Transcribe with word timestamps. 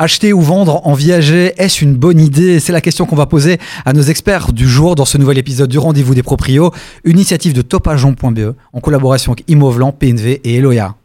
Acheter 0.00 0.32
ou 0.32 0.40
vendre 0.40 0.86
en 0.86 0.94
viager, 0.94 1.54
est-ce 1.56 1.82
une 1.82 1.96
bonne 1.96 2.20
idée? 2.20 2.60
C'est 2.60 2.72
la 2.72 2.80
question 2.80 3.04
qu'on 3.04 3.16
va 3.16 3.26
poser 3.26 3.58
à 3.84 3.92
nos 3.92 4.02
experts 4.02 4.52
du 4.52 4.68
jour 4.68 4.94
dans 4.94 5.04
ce 5.04 5.18
nouvel 5.18 5.38
épisode 5.38 5.68
du 5.68 5.76
Rendez-vous 5.76 6.14
des 6.14 6.22
Proprios, 6.22 6.70
initiative 7.04 7.52
de 7.52 7.62
topageon.be 7.62 8.54
en 8.72 8.80
collaboration 8.80 9.32
avec 9.32 9.44
Imovlan, 9.48 9.90
PNV 9.90 10.40
et 10.44 10.54
Eloya. 10.54 10.97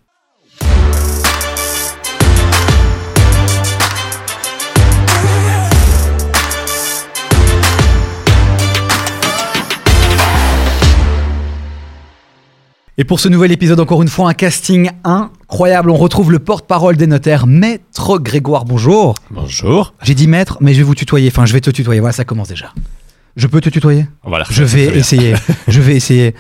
Et 13.00 13.06
pour 13.06 13.20
ce 13.20 13.28
nouvel 13.28 13.52
épisode, 13.52 13.80
encore 13.80 14.04
une 14.04 14.08
fois, 14.08 14.30
un 14.30 14.36
casting 14.36 14.92
incroyable. 15.04 15.90
On 15.90 15.98
retrouve 15.98 16.32
le 16.32 16.38
porte-parole 16.38 16.96
des 16.96 17.08
notaires, 17.08 17.48
Maître 17.48 18.20
Grégoire. 18.20 18.66
Bonjour. 18.66 19.16
Bonjour. 19.32 19.96
J'ai 20.04 20.14
dit 20.14 20.28
maître, 20.28 20.60
mais 20.62 20.74
je 20.74 20.78
vais 20.78 20.84
vous 20.84 20.94
tutoyer. 20.94 21.30
Enfin, 21.30 21.48
je 21.48 21.54
vais 21.54 21.62
te 21.62 21.72
tutoyer. 21.72 22.00
Voilà, 22.00 22.14
ça 22.14 22.24
commence 22.24 22.50
déjà. 22.50 22.72
Je 23.36 23.48
peux 23.48 23.62
te 23.62 23.70
tutoyer? 23.70 24.06
Voilà. 24.24 24.46
Je 24.52 24.64
vais 24.64 24.96
essayer. 24.96 25.34
je 25.68 25.82
vais 25.82 25.96
essayer. 25.96 26.36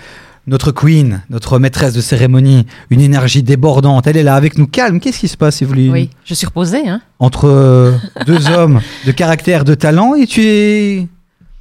Notre 0.45 0.71
queen, 0.71 1.23
notre 1.31 1.57
maîtresse 1.57 1.93
de 1.93 2.01
cérémonie, 2.01 2.67
une 2.91 3.01
énergie 3.01 3.41
débordante. 3.41 4.05
Elle 4.05 4.17
est 4.17 4.23
là 4.23 4.35
avec 4.35 4.59
nous, 4.59 4.67
calme. 4.67 4.99
Qu'est-ce 4.99 5.21
qui 5.21 5.29
se 5.29 5.37
passe, 5.37 5.63
Evelyne? 5.63 5.91
Oui, 5.91 6.11
je 6.23 6.35
suis 6.35 6.45
reposée. 6.45 6.87
Hein 6.87 7.01
Entre 7.17 7.95
deux 8.27 8.51
hommes 8.51 8.79
de 9.07 9.11
caractère, 9.11 9.63
de 9.63 9.73
talent, 9.73 10.13
et 10.13 10.27
tu 10.27 10.43
es 10.43 11.07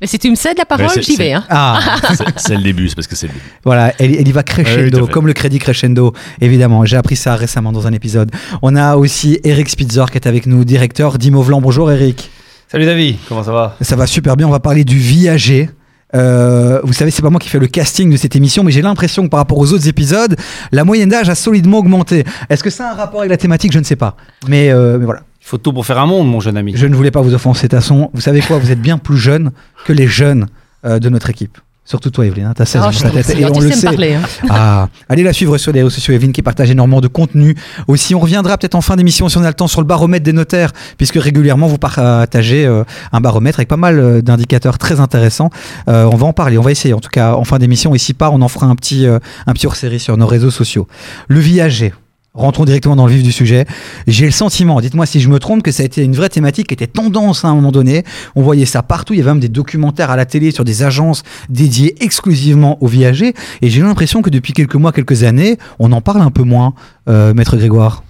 mais 0.03 0.09
si 0.09 0.19
tu 0.19 0.29
me 0.29 0.35
cèdes 0.35 0.59
la 0.59 0.65
parole, 0.65 0.87
Ouais, 0.87 1.01
j'y 1.01 1.15
vais. 1.17 1.33
Hein. 1.33 1.45
ah 1.49 1.79
C'est- 2.37 2.57
le 2.57 2.63
début, 2.63 2.89
c'est 2.89 2.97
parce 2.97 3.07
que 3.07 3.15
c'est 3.15 3.29
le 3.29 3.33
début. 3.33 3.45
Voilà, 3.65 3.95
elle, 4.01 4.15
elle 4.17 4.27
y 4.27 4.33
va 4.33 4.41
Ah 4.41 4.43
crescendo, 4.43 5.01
oui, 5.05 5.09
comme 5.09 5.29
le 5.29 5.33
crédit 5.33 5.61
crescendo, 5.61 6.13
évidemment. 6.41 6.85
J'ai 6.85 6.97
appris 6.97 7.15
ça 7.15 7.37
récemment 7.37 7.71
dans 7.71 7.87
un 7.87 7.93
épisode. 7.93 8.33
On 8.63 8.75
a 8.75 8.97
aussi 8.97 9.39
Eric 9.45 9.69
Spitzer 9.69 10.05
qui 10.11 10.19
est 10.19 10.27
avec 10.27 10.47
nous, 10.47 10.65
directeur 10.65 11.19
d'Imovlan. 11.19 11.61
Bonjour 11.61 11.91
Eric. 11.93 12.31
Salut 12.67 12.85
David, 12.85 13.17
comment 13.29 13.45
ça 13.45 13.53
va? 13.53 13.77
Ça 13.81 13.95
va 13.95 14.07
super 14.09 14.37
bien, 14.37 14.49
on 14.49 14.51
va 14.51 14.59
parler 14.61 14.83
du 14.85 14.99
viager. 14.99 15.71
Euh, 16.15 16.81
vous 16.85 16.93
savez, 16.93 17.11
c'est 17.11 17.23
pas 17.23 17.31
moi 17.31 17.39
qui 17.41 17.49
fais 17.49 17.59
le 17.59 17.69
casting 17.69 18.11
de 18.11 18.17
cette 18.17 18.35
émission, 18.37 18.65
mais 18.65 18.73
j'ai 18.73 18.83
l'impression 18.83 19.23
que 19.23 19.29
par 19.29 19.39
rapport 19.39 19.59
aux 19.59 19.73
autres 19.73 19.89
épisodes, 19.89 20.37
la 20.73 20.85
moyenne 20.85 21.09
d'âge 21.09 21.29
a 21.31 21.35
solidement 21.35 21.79
augmenté. 21.79 22.25
Est-ce 22.51 22.63
que 22.63 22.71
ça 22.71 22.89
a 22.89 22.93
un 22.93 22.97
rapport 22.97 23.21
avec 23.21 23.31
la 23.31 23.37
thématique? 23.39 23.73
Je 23.73 23.79
ne 23.79 23.85
sais 23.85 23.97
pas. 23.97 24.17
Mais, 24.49 24.71
euh, 24.71 24.99
mais 24.99 25.05
voilà, 25.07 25.23
Il 25.45 25.49
faut 25.49 25.59
tout 25.59 25.73
pour 25.73 25.85
faire 25.85 25.99
un 25.99 26.07
monde, 26.07 26.29
mon 26.31 26.41
jeune 26.41 26.57
ami. 26.57 26.73
je 26.77 26.87
ne 26.87 26.95
voulais 26.95 27.11
pas 27.11 27.21
vous 27.21 27.35
offenser, 27.35 27.69
Tasson. 27.69 28.11
Vous 28.15 28.21
savez 28.21 28.41
quoi 28.41 28.59
Vous 28.59 28.71
êtes 28.71 28.81
bien 28.81 28.97
plus 28.99 29.19
jeune 29.19 29.51
que 29.85 29.93
les 29.93 30.07
jeunes 30.07 30.47
euh, 30.87 30.99
de 30.99 31.09
notre 31.09 31.29
équipe. 31.31 31.59
Surtout 31.85 32.11
toi, 32.11 32.25
Evelyne, 32.25 32.45
hein, 32.47 32.53
t'as 32.55 32.65
16 32.65 32.81
Oh, 32.83 32.87
ans 32.87 32.91
je 32.93 32.99
sur 32.99 33.13
ta 33.13 33.23
tête. 33.25 33.37
Et 33.41 33.45
on 33.45 33.59
le 33.59 33.73
sait. 33.73 33.87
parler. 33.89 34.15
hein. 34.15 34.23
Ah, 34.49 34.89
allez 35.09 35.25
la 35.25 35.33
suivre 35.33 35.59
sur 35.59 35.73
les 35.73 35.81
réseaux 35.81 35.91
sociaux, 35.91 36.15
Evelyne 36.15 36.33
qui 36.33 36.41
partage 36.41 36.71
énormément 36.71 37.01
de 37.01 37.09
contenu. 37.09 37.57
Aussi, 37.89 38.15
on 38.15 38.21
reviendra 38.21 38.57
peut-être 38.57 38.77
en 38.77 38.81
fin 38.81 38.95
d'émission 38.95 39.29
si 39.29 39.37
on 39.37 39.43
a 39.43 39.49
le 39.49 39.55
temps 39.55 39.67
sur 39.67 39.81
le 39.81 39.87
baromètre 39.89 40.25
des 40.25 40.33
notaires, 40.33 40.71
puisque 40.97 41.17
régulièrement 41.17 41.67
vous 41.67 41.79
partagez 41.79 42.65
euh, 42.65 42.85
un 43.11 43.21
baromètre 43.21 43.59
avec 43.59 43.69
pas 43.69 43.77
mal 43.77 43.99
euh, 43.99 44.23
d'indicateurs 44.23 44.79
très 44.79 45.01
intéressants. 45.01 45.51
Euh, 45.89 46.05
on 46.05 46.15
va 46.17 46.27
en 46.29 46.33
parler, 46.33 46.57
on 46.57 46.63
va 46.63 46.71
essayer 46.71 46.95
en 46.95 47.01
tout 47.01 47.11
cas 47.11 47.35
en 47.35 47.43
fin 47.43 47.59
d'émission. 47.59 47.97
Et 47.97 47.99
si 47.99 48.15
pas, 48.15 48.31
on 48.31 48.41
en 48.43 48.49
fera 48.49 48.67
un 48.69 48.77
petit, 48.77 49.05
euh, 49.09 49.19
un 49.49 49.53
petit 49.53 49.67
hors-série 49.67 49.99
sur 49.99 50.17
nos 50.17 50.27
réseaux 50.29 50.53
sociaux. 50.53 50.87
Le 51.27 51.41
viager. 51.41 51.93
Rentrons 52.35 52.65
directement 52.65 52.97
dans 52.97 53.07
le 53.07 53.13
vif 53.13 53.23
du 53.23 53.31
sujet. 53.31 53.67
J'ai 54.07 54.25
le 54.25 54.31
sentiment, 54.31 54.81
dites-moi 54.81 55.05
si 55.05 55.21
je 55.21 55.29
me 55.29 55.39
trompe, 55.39 55.63
que 55.63 55.71
ça 55.71 55.83
a 55.83 55.87
été 55.87 56.03
une 56.03 56.15
vraie 56.15 56.31
thématique 56.31 56.69
qui 56.69 56.73
était 56.73 56.87
tendance 56.87 57.45
à 57.45 57.49
un 57.49 57.55
moment 57.55 57.73
donné. 57.73 58.05
On 58.37 58.43
voyait 58.43 58.65
ça 58.65 58.83
partout. 58.83 59.13
Il 59.13 59.19
y 59.19 59.21
avait 59.21 59.29
même 59.31 59.41
des 59.41 59.51
documentaires 59.51 60.11
à 60.11 60.17
la 60.17 60.25
télé 60.25 60.51
sur 60.51 60.65
des 60.65 60.83
agences 60.83 61.25
dédiées 61.51 61.95
exclusivement 62.03 62.83
aux 62.83 62.87
viagers. 62.87 63.35
Et 63.61 63.69
j'ai 63.69 63.83
l'impression 63.83 64.23
que 64.23 64.31
depuis 64.31 64.55
quelques 64.55 64.77
mois, 64.77 64.93
quelques 64.93 65.25
années, 65.25 65.59
on 65.79 65.93
en 65.93 66.01
parle 66.01 66.23
un 66.23 66.31
peu 66.31 66.43
moins, 66.43 66.73
euh, 67.07 67.35
Maître 67.35 67.59
Grégoire. 67.59 68.03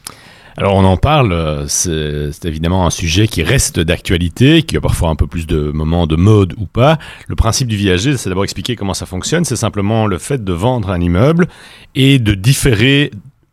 Alors 0.56 0.75
on 0.75 0.84
en 0.84 0.98
parle, 0.98 1.33
euh, 1.33 1.65
c'est 1.67 2.45
évidemment 2.45 2.87
un 2.87 2.91
sujet 2.91 3.27
qui 3.27 3.43
reste 3.43 3.81
d'actualité, 3.81 4.62
qui 4.62 4.77
a 4.77 4.81
parfois 4.81 5.09
un 5.09 5.17
peu 5.17 5.27
plus 5.27 5.48
de 5.48 5.73
moments 5.73 6.06
de 6.06 6.15
mode 6.15 6.55
ou 6.59 6.67
pas. 6.67 6.98
Le 7.27 7.34
principe 7.34 7.67
du 7.67 7.77
viager, 7.77 8.17
c'est 8.17 8.28
d'abord 8.28 8.45
expliquer 8.45 8.77
comment 8.77 8.95
ça 8.95 9.06
fonctionne. 9.06 9.45
C'est 9.45 9.56
simplement 9.56 10.06
le 10.06 10.19
fait 10.19 10.45
de 10.45 10.53
vendre 10.53 10.91
un 10.91 11.00
immeuble 11.00 11.49
et 11.97 12.21
de 12.21 12.34
différer 12.34 13.11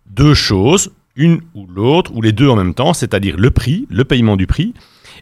deux 0.09 0.33
choses, 0.33 0.91
une 1.15 1.41
ou 1.53 1.67
l'autre, 1.67 2.11
ou 2.13 2.21
les 2.21 2.31
deux 2.31 2.47
en 2.47 2.55
même 2.55 2.73
temps, 2.73 2.93
c'est-à-dire 2.93 3.35
le 3.37 3.51
prix, 3.51 3.87
le 3.89 4.05
paiement 4.05 4.37
du 4.37 4.47
prix, 4.47 4.73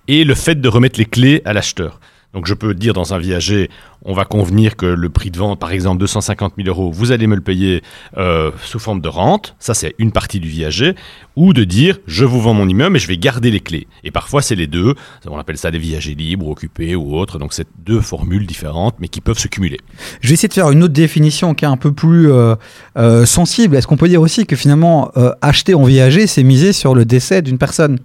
et 0.08 0.24
le 0.24 0.36
fait 0.36 0.60
de 0.60 0.70
remettre 0.70 1.00
les 1.00 1.06
clés 1.06 1.42
à 1.46 1.54
l'acheteur. 1.54 1.97
Donc 2.34 2.46
je 2.46 2.54
peux 2.54 2.74
dire 2.74 2.94
dans 2.94 3.14
un 3.14 3.20
viager, 3.20 3.70
on 4.04 4.14
va 4.14 4.26
convenir 4.26 4.76
que 4.76 4.86
le 4.86 5.10
prix 5.10 5.32
de 5.32 5.38
vente, 5.38 5.60
par 5.60 5.72
exemple 5.72 6.00
250 6.00 6.54
000 6.58 6.68
euros, 6.68 6.92
vous 6.92 7.12
allez 7.12 7.26
me 7.26 7.36
le 7.36 7.42
payer 7.42 7.82
euh, 8.18 8.52
sous 8.64 8.80
forme 8.80 9.00
de 9.00 9.08
rente, 9.08 9.56
ça 9.60 9.74
c'est 9.74 9.96
une 9.98 10.12
partie 10.12 10.40
du 10.40 10.50
viager, 10.50 10.94
ou 11.38 11.54
de 11.54 11.64
dire 11.64 12.00
je 12.06 12.26
vous 12.26 12.42
vends 12.42 12.54
mon 12.54 12.68
immeuble 12.68 12.98
et 12.98 13.00
je 13.00 13.08
vais 13.08 13.18
garder 13.18 13.50
les 13.50 13.62
clés. 13.62 13.88
Et 14.04 14.12
parfois 14.12 14.42
c'est 14.42 14.56
les 14.56 14.68
deux, 14.68 14.94
on 15.26 15.38
appelle 15.38 15.58
ça 15.58 15.72
des 15.72 15.80
viagers 15.80 16.16
libres, 16.16 16.50
occupés 16.50 16.96
ou 16.96 17.16
autres, 17.16 17.40
donc 17.40 17.54
c'est 17.54 17.68
deux 17.80 18.02
formules 18.02 18.46
différentes 18.46 18.96
mais 19.00 19.08
qui 19.08 19.22
peuvent 19.22 19.40
se 19.40 19.48
cumuler. 19.48 19.80
Je 20.20 20.28
vais 20.28 20.34
essayer 20.34 20.50
de 20.50 20.54
faire 20.54 20.70
une 20.70 20.84
autre 20.84 20.94
définition 20.94 21.54
qui 21.54 21.64
est 21.64 21.70
un 21.70 21.78
peu 21.78 21.94
plus 21.94 22.30
euh, 22.30 22.56
euh, 22.98 23.26
sensible. 23.26 23.78
Est-ce 23.78 23.88
qu'on 23.88 23.98
peut 23.98 24.10
dire 24.10 24.22
aussi 24.22 24.46
que 24.46 24.58
finalement, 24.58 25.12
acheter 25.42 25.74
en 25.74 25.84
viager, 25.84 26.28
c'est 26.28 26.44
miser 26.44 26.74
sur 26.74 26.94
le 26.94 27.06
décès 27.06 27.42
d'une 27.42 27.58
personne 27.58 28.00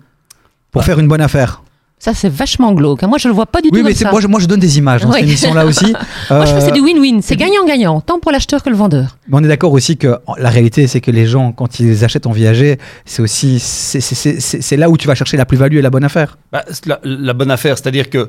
pour 0.71 0.85
faire 0.85 1.01
une 1.01 1.09
bonne 1.09 1.21
affaire? 1.21 1.63
Ça, 2.05 2.15
c'est 2.15 2.29
vachement 2.29 2.73
glauque. 2.73 3.05
hein. 3.05 3.07
Moi, 3.07 3.19
je 3.19 3.29
le 3.29 3.35
vois 3.35 3.47
pas 3.47 3.61
du 3.61 3.69
Oui, 3.71 3.79
tout 3.79 3.85
mais 3.85 3.91
comme 3.91 3.97
c'est- 3.97 4.03
ça. 4.07 4.11
moi 4.11 4.21
je, 4.21 4.27
moi 4.27 4.41
je 4.41 4.47
donne 4.47 4.59
des 4.59 4.77
images 4.77 5.03
dans 5.03 5.09
Oui. 5.11 5.19
cette 5.21 5.23
émission-là 5.29 5.65
aussi. 5.65 5.85
Moi, 6.31 6.45
je 6.47 6.51
trouve 6.51 6.55
que 6.59 6.61
c'est 6.61 6.71
Euh, 6.71 6.75
du 6.75 6.81
win-win. 6.81 7.21
C'est 7.23 7.37
gagnant-gagnant, 7.37 8.01
tant 8.01 8.19
pour 8.19 8.33
l'acheteur 8.33 8.61
que 8.65 8.71
le 8.71 8.75
vendeur. 8.75 9.17
Mais 9.29 9.39
on 9.39 9.45
est 9.45 9.47
d'accord 9.47 9.71
aussi 9.73 9.97
que 9.97 10.17
la 10.37 10.51
réalité, 10.51 10.89
c'est 10.89 11.01
que 11.01 11.13
les 11.13 11.27
gens, 11.27 11.53
quand 11.53 11.79
ils 11.79 12.05
achètent 12.05 12.27
en 12.27 12.33
viager, 12.33 12.79
c'est 13.05 13.23
aussi 13.23 13.61
c'est- 13.61 14.77
là 14.77 14.91
où 14.91 14.97
tu 14.97 15.07
vas 15.07 15.15
chercher 15.15 15.37
la 15.37 15.45
plus-value 15.47 15.77
et 15.77 15.83
la 15.83 15.91
bonne 15.91 16.03
affaire. 16.03 16.39
Bah, 16.51 16.65
la, 16.87 16.99
la 17.05 17.33
bonne 17.35 17.53
affaire, 17.53 17.79
c'est-à-dire 17.79 18.11
que 18.11 18.29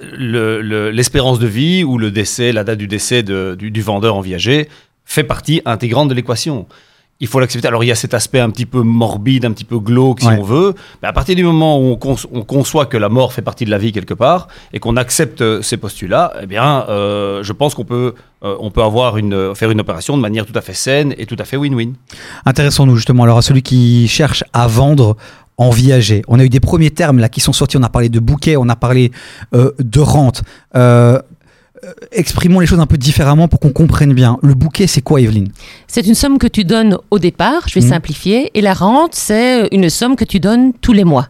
le- 0.00 0.62
le- 0.62 0.90
l'espérance 0.90 1.38
de 1.38 1.46
vie 1.46 1.84
ou 1.84 1.98
le 1.98 2.10
décès, 2.10 2.52
la 2.52 2.64
date 2.64 2.78
du 2.78 2.86
décès 2.88 3.22
de- 3.22 3.54
du, 3.58 3.70
du 3.70 3.82
vendeur 3.82 4.16
en 4.16 4.22
viager 4.22 4.66
fait 5.04 5.24
partie 5.24 5.60
intégrante 5.66 6.08
de 6.08 6.14
l'équation. 6.14 6.66
Il 7.20 7.28
faut 7.28 7.38
l'accepter. 7.40 7.68
Alors 7.68 7.84
il 7.84 7.86
y 7.86 7.92
a 7.92 7.94
cet 7.94 8.12
aspect 8.12 8.40
un 8.40 8.50
petit 8.50 8.66
peu 8.66 8.82
morbide, 8.82 9.44
un 9.44 9.52
petit 9.52 9.64
peu 9.64 9.78
glauque 9.78 10.20
si 10.20 10.26
Ouais. 10.26 10.36
on 10.38 10.42
veut. 10.42 10.74
Mais 11.02 11.08
à 11.08 11.12
partir 11.12 11.36
du 11.36 11.44
moment 11.44 11.78
où 11.80 11.96
on, 12.32 12.42
conçoit 12.42 12.86
que 12.86 12.96
la 12.96 13.08
mort 13.08 13.32
fait 13.32 13.40
partie 13.42 13.64
de 13.64 13.70
la 13.70 13.78
vie 13.78 13.92
quelque 13.92 14.14
part 14.14 14.48
et 14.72 14.80
qu'on 14.80 14.96
accepte 14.96 15.40
euh, 15.40 15.62
ces 15.62 15.76
postulats, 15.76 16.32
eh 16.42 16.46
bien, 16.46 16.84
euh, 16.88 17.42
je 17.42 17.52
pense 17.52 17.74
qu'on 17.74 17.84
peut, 17.84 18.14
euh, 18.42 18.56
on 18.60 18.70
peut 18.70 18.82
avoir 18.82 19.16
une, 19.16 19.54
faire 19.54 19.70
une 19.70 19.80
opération 19.80 20.16
de 20.16 20.22
manière 20.22 20.44
tout 20.44 20.56
à 20.56 20.60
fait 20.60 20.74
saine 20.74 21.14
et 21.16 21.26
tout 21.26 21.36
à 21.38 21.44
fait 21.44 21.56
win-win. 21.56 21.92
Intéressons-nous 22.46 22.96
justement 22.96 23.22
alors 23.22 23.38
à 23.38 23.42
celui 23.42 23.62
qui 23.62 24.08
cherche 24.08 24.42
à 24.52 24.66
vendre 24.66 25.16
en 25.56 25.70
viager. 25.70 26.22
On 26.28 26.38
a 26.40 26.44
eu 26.44 26.48
des 26.48 26.60
premiers 26.60 26.90
termes 26.90 27.18
là 27.18 27.28
qui 27.28 27.40
sont 27.40 27.52
sortis. 27.52 27.76
On 27.76 27.82
a 27.82 27.88
parlé 27.88 28.08
de 28.08 28.18
bouquet, 28.18 28.56
on 28.56 28.68
a 28.68 28.76
parlé 28.76 29.12
euh, 29.54 29.70
de 29.78 30.00
rente. 30.00 30.42
Euh, 30.76 31.20
exprimons 32.12 32.60
les 32.60 32.66
choses 32.66 32.80
un 32.80 32.86
peu 32.86 32.96
différemment 32.98 33.48
pour 33.48 33.60
qu'on 33.60 33.70
comprenne 33.72 34.12
bien. 34.12 34.38
Le 34.42 34.54
bouquet, 34.54 34.86
c'est 34.86 35.00
quoi, 35.02 35.20
Evelyne? 35.20 35.48
C'est 35.86 36.06
une 36.06 36.14
somme 36.14 36.38
que 36.38 36.46
tu 36.46 36.64
donnes 36.64 36.96
au 37.10 37.18
départ, 37.18 37.62
je 37.68 37.74
vais 37.74 37.84
Mhm. 37.84 37.92
simplifier, 37.92 38.50
et 38.54 38.60
la 38.60 38.74
rente, 38.74 39.14
c'est 39.14 39.68
une 39.72 39.88
somme 39.90 40.16
que 40.16 40.24
tu 40.24 40.40
donnes 40.40 40.72
tous 40.80 40.92
les 40.92 41.04
mois. 41.04 41.28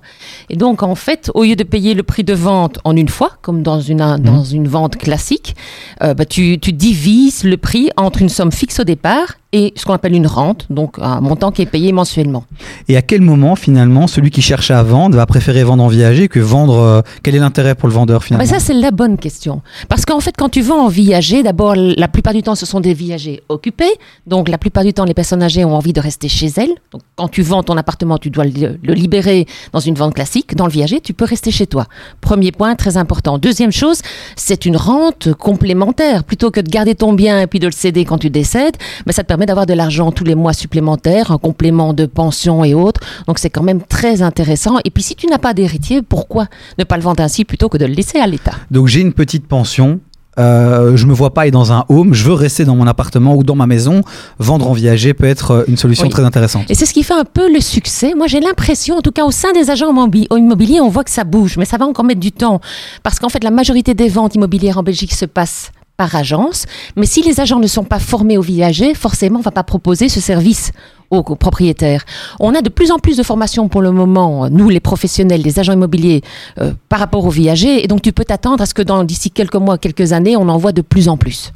Et 0.50 0.56
donc, 0.56 0.82
en 0.82 0.94
fait, 0.94 1.30
au 1.34 1.44
lieu 1.44 1.56
de 1.56 1.64
payer 1.64 1.94
le 1.94 2.02
prix 2.02 2.24
de 2.24 2.34
vente 2.34 2.78
en 2.84 2.96
une 2.96 3.08
fois, 3.08 3.32
comme 3.42 3.62
dans 3.62 3.80
une, 3.80 4.02
Mhm. 4.04 4.18
dans 4.22 4.44
une 4.44 4.68
vente 4.68 4.96
classique, 4.96 5.56
euh, 6.02 6.14
bah, 6.14 6.24
tu, 6.24 6.58
tu 6.60 6.72
divises 6.72 7.44
le 7.44 7.56
prix 7.56 7.90
entre 7.96 8.22
une 8.22 8.28
somme 8.28 8.52
fixe 8.52 8.80
au 8.80 8.84
départ 8.84 9.34
et 9.54 9.72
ce 9.76 9.84
qu'on 9.84 9.92
appelle 9.92 10.14
une 10.14 10.26
rente, 10.26 10.66
donc 10.68 10.96
un 11.00 11.20
montant 11.20 11.52
qui 11.52 11.62
est 11.62 11.66
payé 11.66 11.92
mensuellement. 11.92 12.44
Et 12.88 12.96
à 12.96 13.02
quel 13.02 13.20
moment, 13.20 13.54
finalement, 13.54 14.08
celui 14.08 14.32
qui 14.32 14.42
cherche 14.42 14.72
à 14.72 14.82
vendre 14.82 15.14
va 15.16 15.26
préférer 15.26 15.62
vendre 15.62 15.84
en 15.84 15.86
viager 15.86 16.26
que 16.26 16.40
vendre 16.40 16.74
euh, 16.76 17.02
Quel 17.22 17.36
est 17.36 17.38
l'intérêt 17.38 17.76
pour 17.76 17.88
le 17.88 17.94
vendeur, 17.94 18.20
Ah 18.20 18.26
finalement 18.26 18.44
ben 18.44 18.50
ça, 18.50 18.58
c'est 18.58 18.74
la 18.74 18.90
bonne 18.90 19.16
question. 19.16 19.62
Parce 19.88 20.04
qu'en 20.04 20.18
fait, 20.18 20.34
quand 20.36 20.48
tu 20.48 20.60
vends 20.60 20.86
en 20.86 20.88
viager, 20.88 21.44
d'abord, 21.44 21.76
la 21.76 22.08
plupart 22.08 22.34
du 22.34 22.42
temps, 22.42 22.56
ce 22.56 22.66
sont 22.66 22.80
des 22.80 22.94
viagers 22.94 23.44
occupés. 23.48 23.92
Donc, 24.26 24.48
la 24.48 24.58
plupart 24.58 24.82
du 24.82 24.92
temps, 24.92 25.04
les 25.04 25.14
personnes 25.14 25.40
âgées 25.40 25.64
ont 25.64 25.76
envie 25.76 25.92
de 25.92 26.00
rester 26.00 26.28
chez 26.28 26.48
elles. 26.56 26.74
Donc, 26.90 27.02
quand 27.14 27.28
tu 27.28 27.42
vends 27.42 27.62
ton 27.62 27.76
appartement, 27.76 28.18
tu 28.18 28.30
dois 28.30 28.44
le, 28.44 28.76
le 28.82 28.92
libérer 28.92 29.46
dans 29.72 29.78
une 29.78 29.94
vente 29.94 30.14
classique. 30.14 30.56
Dans 30.56 30.66
le 30.66 30.72
viager, 30.72 31.00
tu 31.00 31.14
peux 31.14 31.26
rester 31.26 31.52
chez 31.52 31.68
toi. 31.68 31.86
Premier 32.20 32.50
point, 32.50 32.74
très 32.74 32.96
important. 32.96 33.38
Deuxième 33.38 33.70
chose, 33.70 34.00
c'est 34.34 34.66
une 34.66 34.76
rente 34.76 35.32
complémentaire. 35.34 36.24
Plutôt 36.24 36.50
que 36.50 36.58
de 36.60 36.68
garder 36.68 36.96
ton 36.96 37.12
bien 37.12 37.40
et 37.40 37.46
puis 37.46 37.60
de 37.60 37.66
le 37.66 37.72
céder 37.72 38.04
quand 38.04 38.18
tu 38.18 38.30
décèdes, 38.30 38.76
ben, 39.06 39.12
ça 39.12 39.22
te 39.22 39.28
permet 39.28 39.43
d'avoir 39.46 39.66
de 39.66 39.74
l'argent 39.74 40.12
tous 40.12 40.24
les 40.24 40.34
mois 40.34 40.52
supplémentaires, 40.52 41.30
un 41.30 41.38
complément 41.38 41.92
de 41.92 42.06
pension 42.06 42.64
et 42.64 42.74
autres. 42.74 43.00
Donc, 43.26 43.38
c'est 43.38 43.50
quand 43.50 43.62
même 43.62 43.82
très 43.82 44.22
intéressant. 44.22 44.78
Et 44.84 44.90
puis, 44.90 45.02
si 45.02 45.14
tu 45.14 45.26
n'as 45.26 45.38
pas 45.38 45.54
d'héritier, 45.54 46.02
pourquoi 46.02 46.46
ne 46.78 46.84
pas 46.84 46.96
le 46.96 47.02
vendre 47.02 47.22
ainsi 47.22 47.44
plutôt 47.44 47.68
que 47.68 47.78
de 47.78 47.86
le 47.86 47.94
laisser 47.94 48.18
à 48.18 48.26
l'État? 48.26 48.52
Donc 48.70 48.88
j'ai 48.88 49.00
une 49.00 49.12
petite 49.12 49.46
pension. 49.46 50.00
Euh, 50.36 50.96
je 50.96 51.06
me 51.06 51.12
vois 51.12 51.32
pas 51.32 51.42
aller 51.42 51.52
dans 51.52 51.70
un 51.70 51.84
home, 51.88 52.12
je 52.12 52.24
veux 52.24 52.32
rester 52.32 52.64
dans 52.64 52.74
mon 52.74 52.88
appartement 52.88 53.36
ou 53.36 53.44
dans 53.44 53.54
ma 53.54 53.66
maison. 53.68 54.02
Vendre 54.40 54.68
en 54.68 54.72
viager 54.72 55.14
peut 55.14 55.26
être 55.26 55.50
euh, 55.52 55.64
une 55.68 55.76
solution 55.76 56.06
Oui. 56.06 56.10
très 56.10 56.24
intéressante. 56.24 56.68
Et 56.68 56.74
c'est 56.74 56.86
ce 56.86 56.92
qui 56.92 57.04
fait 57.04 57.14
un 57.14 57.24
peu 57.24 57.52
le 57.52 57.60
succès. 57.60 58.14
Moi, 58.16 58.26
j'ai 58.26 58.40
l'impression, 58.40 58.96
en 58.96 59.00
tout 59.00 59.12
cas 59.12 59.24
au 59.24 59.30
sein 59.30 59.52
des 59.52 59.70
agents 59.70 59.92
immobi- 59.92 60.26
immobiliers, 60.36 60.80
on 60.80 60.88
voit 60.88 61.04
que 61.04 61.10
ça 61.12 61.22
bouge, 61.22 61.56
mais 61.56 61.64
ça 61.64 61.76
va 61.76 61.86
encore 61.86 62.04
mettre 62.04 62.18
du 62.20 62.32
temps. 62.32 62.60
Parce 63.04 63.20
qu'en 63.20 63.28
fait, 63.28 63.44
la 63.44 63.52
majorité 63.52 63.94
des 63.94 64.08
ventes 64.08 64.34
immobilières 64.34 64.78
en 64.78 64.82
Belgique 64.82 65.14
se 65.14 65.24
passent 65.24 65.70
par 65.96 66.14
agence. 66.14 66.66
Mais 66.96 67.06
si 67.06 67.22
les 67.22 67.40
agents 67.40 67.60
ne 67.60 67.66
sont 67.66 67.84
pas 67.84 67.98
formés 67.98 68.36
au 68.36 68.42
viager, 68.42 68.94
forcément, 68.94 69.38
on 69.38 69.42
va 69.42 69.50
pas 69.50 69.62
proposer 69.62 70.08
ce 70.08 70.20
service 70.20 70.72
aux, 71.10 71.18
aux 71.18 71.36
propriétaires. 71.36 72.04
On 72.40 72.54
a 72.54 72.62
de 72.62 72.68
plus 72.68 72.90
en 72.90 72.98
plus 72.98 73.16
de 73.16 73.22
formations 73.22 73.68
pour 73.68 73.82
le 73.82 73.92
moment, 73.92 74.48
nous 74.50 74.68
les 74.68 74.80
professionnels, 74.80 75.42
les 75.42 75.58
agents 75.58 75.72
immobiliers, 75.72 76.22
euh, 76.60 76.72
par 76.88 76.98
rapport 76.98 77.24
au 77.24 77.30
viager. 77.30 77.84
Et 77.84 77.88
donc 77.88 78.02
tu 78.02 78.12
peux 78.12 78.24
t'attendre 78.24 78.62
à 78.62 78.66
ce 78.66 78.74
que 78.74 78.82
dans 78.82 79.04
d'ici 79.04 79.30
quelques 79.30 79.54
mois, 79.54 79.78
quelques 79.78 80.12
années, 80.12 80.36
on 80.36 80.48
en 80.48 80.58
voit 80.58 80.72
de 80.72 80.82
plus 80.82 81.08
en 81.08 81.16
plus. 81.16 81.52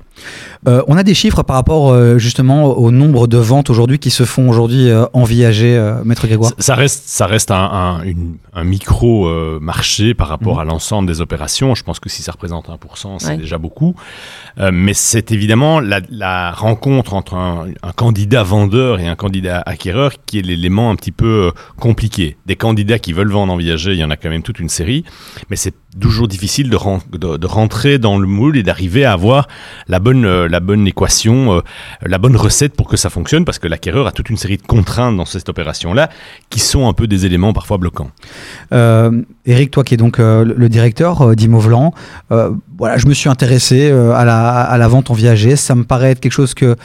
Euh, 0.66 0.82
on 0.88 0.96
a 0.96 1.02
des 1.02 1.14
chiffres 1.14 1.42
par 1.42 1.56
rapport 1.56 1.90
euh, 1.92 2.18
justement 2.18 2.64
au 2.76 2.90
nombre 2.90 3.26
de 3.28 3.38
ventes 3.38 3.70
aujourd'hui 3.70 3.98
qui 3.98 4.10
se 4.10 4.24
font 4.24 4.48
aujourd'hui 4.48 4.90
euh, 4.90 5.04
en 5.12 5.22
viager, 5.24 5.76
euh, 5.76 6.02
Maître 6.04 6.26
Grégoire 6.26 6.52
Ça 6.58 6.74
reste, 6.74 7.04
ça 7.08 7.26
reste 7.26 7.50
un, 7.50 7.56
un, 7.64 8.02
une- 8.02 8.36
un 8.52 8.64
micro 8.64 9.28
euh, 9.28 9.58
marché 9.60 10.14
par 10.14 10.28
rapport 10.28 10.54
Mhm. 10.56 10.60
à 10.60 10.64
l'ensemble 10.64 11.06
des 11.08 11.20
opérations. 11.20 11.74
Je 11.76 11.84
pense 11.84 12.00
que 12.00 12.08
si 12.08 12.22
ça 12.22 12.32
représente 12.32 12.68
1%, 12.68 13.18
c'est 13.18 13.28
Ouais. 13.28 13.36
déjà 13.36 13.58
beaucoup. 13.58 13.94
Euh, 14.58 14.70
mais 14.72 14.94
c'est 14.94 15.30
évidemment 15.30 15.78
la, 15.80 16.00
la 16.10 16.50
rencontre 16.50 17.14
entre 17.14 17.34
un, 17.34 17.66
un 17.82 17.92
candidat 17.92 18.42
vendeur 18.42 18.98
et 19.00 19.06
un 19.06 19.14
candidat 19.14 19.62
acquéreur 19.64 20.12
qui 20.26 20.40
est 20.40 20.42
l'élément 20.42 20.90
un 20.90 20.96
petit 20.96 21.12
peu 21.12 21.52
compliqué. 21.78 22.36
Des 22.46 22.56
candidats 22.56 22.98
qui 22.98 23.12
veulent 23.12 23.30
vendre 23.30 23.52
en 23.52 23.56
viager, 23.56 23.92
il 23.92 23.98
y 23.98 24.04
en 24.04 24.10
a 24.10 24.16
quand 24.16 24.30
même 24.30 24.42
toute 24.42 24.58
une 24.58 24.68
série. 24.68 25.04
Mais 25.50 25.56
c'est 25.56 25.74
toujours 26.00 26.28
difficile 26.28 26.68
de, 26.70 26.76
ren- 26.76 27.00
de, 27.12 27.36
de 27.36 27.46
rentrer 27.46 27.98
dans 27.98 28.18
le 28.18 28.26
moule 28.26 28.56
et 28.56 28.62
d'arriver 28.62 29.04
à 29.04 29.12
avoir 29.12 29.48
la 29.88 29.98
bonne, 29.98 30.24
euh, 30.26 30.46
la 30.48 30.60
bonne 30.60 30.86
équation, 30.86 31.54
euh, 31.56 31.60
la 32.04 32.18
bonne 32.18 32.36
recette 32.36 32.74
pour 32.74 32.88
que 32.88 32.96
ça 32.96 33.10
fonctionne, 33.10 33.44
parce 33.44 33.58
que 33.58 33.66
l'acquéreur 33.66 34.06
a 34.06 34.12
toute 34.12 34.28
une 34.30 34.36
série 34.36 34.58
de 34.58 34.62
contraintes 34.62 35.16
dans 35.16 35.24
cette 35.24 35.48
opération-là 35.48 36.10
qui 36.50 36.60
sont 36.60 36.88
un 36.88 36.92
peu 36.92 37.06
des 37.06 37.26
éléments 37.26 37.52
parfois 37.52 37.78
bloquants. 37.78 38.10
Euh, 38.72 39.22
Eric, 39.46 39.70
toi 39.70 39.82
qui 39.82 39.94
es 39.94 39.96
donc 39.96 40.20
euh, 40.20 40.44
le 40.44 40.68
directeur 40.68 41.22
euh, 41.22 41.34
d'Immovlan, 41.34 41.94
euh, 42.32 42.50
voilà, 42.76 42.98
je 42.98 43.06
me 43.06 43.14
suis 43.14 43.28
intéressé 43.28 43.90
euh, 43.90 44.12
à, 44.12 44.24
la, 44.24 44.88
vente 44.88 45.10
en 45.10 45.14
viager. 45.14 45.56
Ça 45.56 45.74
me 45.74 45.84
paraît 45.84 46.10
être 46.12 46.20
quelque 46.20 46.32
chose 46.32 46.54
que, 46.54 46.76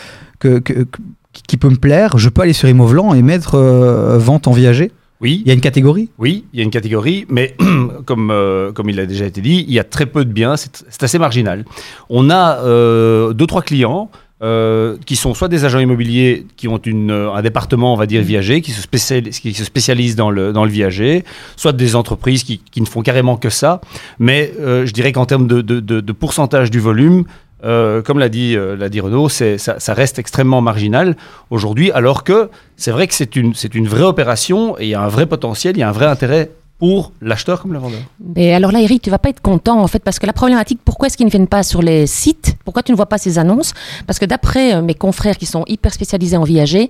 qui 1.48 1.58
peut 1.58 1.70
me 1.70 1.76
plaire. 1.76 2.18
Je 2.18 2.30
peux 2.30 2.42
aller 2.42 2.54
sur 2.54 2.70
Immovlan 2.70 3.14
et 3.14 3.22
mettre 3.22 3.56
euh, 3.56 4.18
vente 4.18 4.48
en 4.48 4.54
viager. 4.54 4.92
Oui, 5.24 5.42
Il 5.46 5.48
y 5.48 5.52
a 5.52 5.54
une 5.54 5.62
catégorie? 5.62 6.10
Oui, 6.20 6.44
il 6.54 6.58
y 6.58 6.62
a 6.62 6.64
une 6.66 6.70
catégorie, 6.70 7.26
mais 7.30 7.56
comme, 8.06 8.30
euh, 8.30 8.72
comme 8.74 8.90
il 8.90 9.00
a 9.00 9.06
déjà 9.06 9.26
été 9.26 9.40
dit, 9.42 9.64
il 9.68 9.74
y 9.74 9.80
a 9.80 9.84
très 9.86 10.06
peu 10.06 10.26
de 10.26 10.32
biens, 10.34 10.56
c'est 10.58 11.02
assez 11.02 11.18
marginal. 11.18 11.64
On 12.10 12.30
a 12.30 12.60
euh, 12.64 13.34
deux, 13.34 13.48
trois 13.48 13.62
clients 13.62 14.12
euh, 14.44 14.98
qui 15.06 15.16
sont 15.16 15.34
soit 15.34 15.48
des 15.48 15.64
agents 15.64 15.80
immobiliers 15.80 16.46
qui 16.58 16.68
ont 16.68 16.78
une, 16.80 17.12
euh, 17.12 17.32
un 17.32 17.42
département, 17.42 17.94
on 17.94 17.96
va 17.98 18.06
dire, 18.06 18.22
viager, 18.22 18.60
qui 18.60 18.72
se, 18.72 18.82
spécialisent, 18.82 19.40
qui 19.40 19.54
se 19.54 19.64
spécialisent 19.64 20.18
dans 20.18 20.30
le, 20.30 20.52
dans 20.52 20.66
le 20.66 20.72
viager, 20.72 21.24
soit 21.56 21.72
des 21.72 21.96
entreprises 21.96 22.44
qui, 22.44 22.58
qui 22.60 22.82
ne 22.82 22.86
font 22.86 23.02
carrément 23.02 23.38
que 23.38 23.50
ça. 23.50 23.80
Mais 24.20 24.52
je 24.60 24.92
dirais 24.92 25.14
qu'en 25.14 25.26
termes 25.26 25.48
de, 25.48 25.62
de- 25.62 25.80
de- 25.80 26.02
de 26.02 26.12
pourcentage 26.12 26.70
du 26.70 26.82
volume, 26.82 27.24
euh, 27.64 28.02
comme 28.02 28.20
l'a 28.20 28.30
dit, 28.30 28.56
euh, 28.56 28.90
dit 28.90 29.00
Renaud, 29.00 29.30
ça, 29.30 29.94
reste 29.94 30.20
extrêmement 30.20 30.62
marginal 30.62 31.16
aujourd'hui, 31.50 31.92
alors 31.92 32.24
que 32.24 32.50
c'est 32.76 32.92
vrai 32.92 33.08
que 33.08 33.14
c'est 33.14 33.36
une, 33.36 33.54
une 33.74 33.88
vraie 33.88 34.04
opération 34.04 34.78
et 34.80 34.84
il 34.84 34.90
y 34.90 34.96
a 34.96 35.02
un 35.02 35.08
vrai 35.08 35.26
potentiel, 35.26 35.78
il 35.78 35.80
y 35.80 35.84
a 35.84 35.90
un 35.90 35.94
vrai 35.94 36.06
intérêt 36.06 36.52
pour 36.80 37.14
l'acheteur 37.22 37.62
comme 37.62 37.74
le 37.74 37.80
vendeur. 37.80 38.02
Mais 38.36 38.54
alors 38.54 38.72
là, 38.72 38.82
Eric, 38.82 39.02
tu 39.02 39.10
vas 39.10 39.20
pas 39.20 39.30
être 39.30 39.42
content 39.42 39.80
en 39.80 39.88
fait, 39.88 40.04
parce 40.04 40.20
que 40.20 40.26
la 40.26 40.34
problématique, 40.34 40.80
pourquoi 40.84 41.08
est-ce 41.08 41.18
qu'ils 41.18 41.26
ne 41.26 41.32
viennent 41.32 41.48
pas 41.48 41.64
sur 41.64 41.82
les 41.82 42.08
sites? 42.08 42.58
Pourquoi 42.66 42.84
tu 42.84 42.92
ne 42.92 42.98
vois 42.98 43.06
pas 43.06 43.18
ces 43.18 43.38
annonces? 43.38 43.74
Parce 44.08 44.20
que 44.20 44.26
d'après 44.26 44.74
euh, 44.74 44.82
mes 44.82 44.96
confrères 44.96 45.38
qui 45.38 45.46
sont 45.46 45.64
hyper 45.68 45.94
spécialisés 45.94 46.36
en 46.36 46.44
viager, 46.44 46.90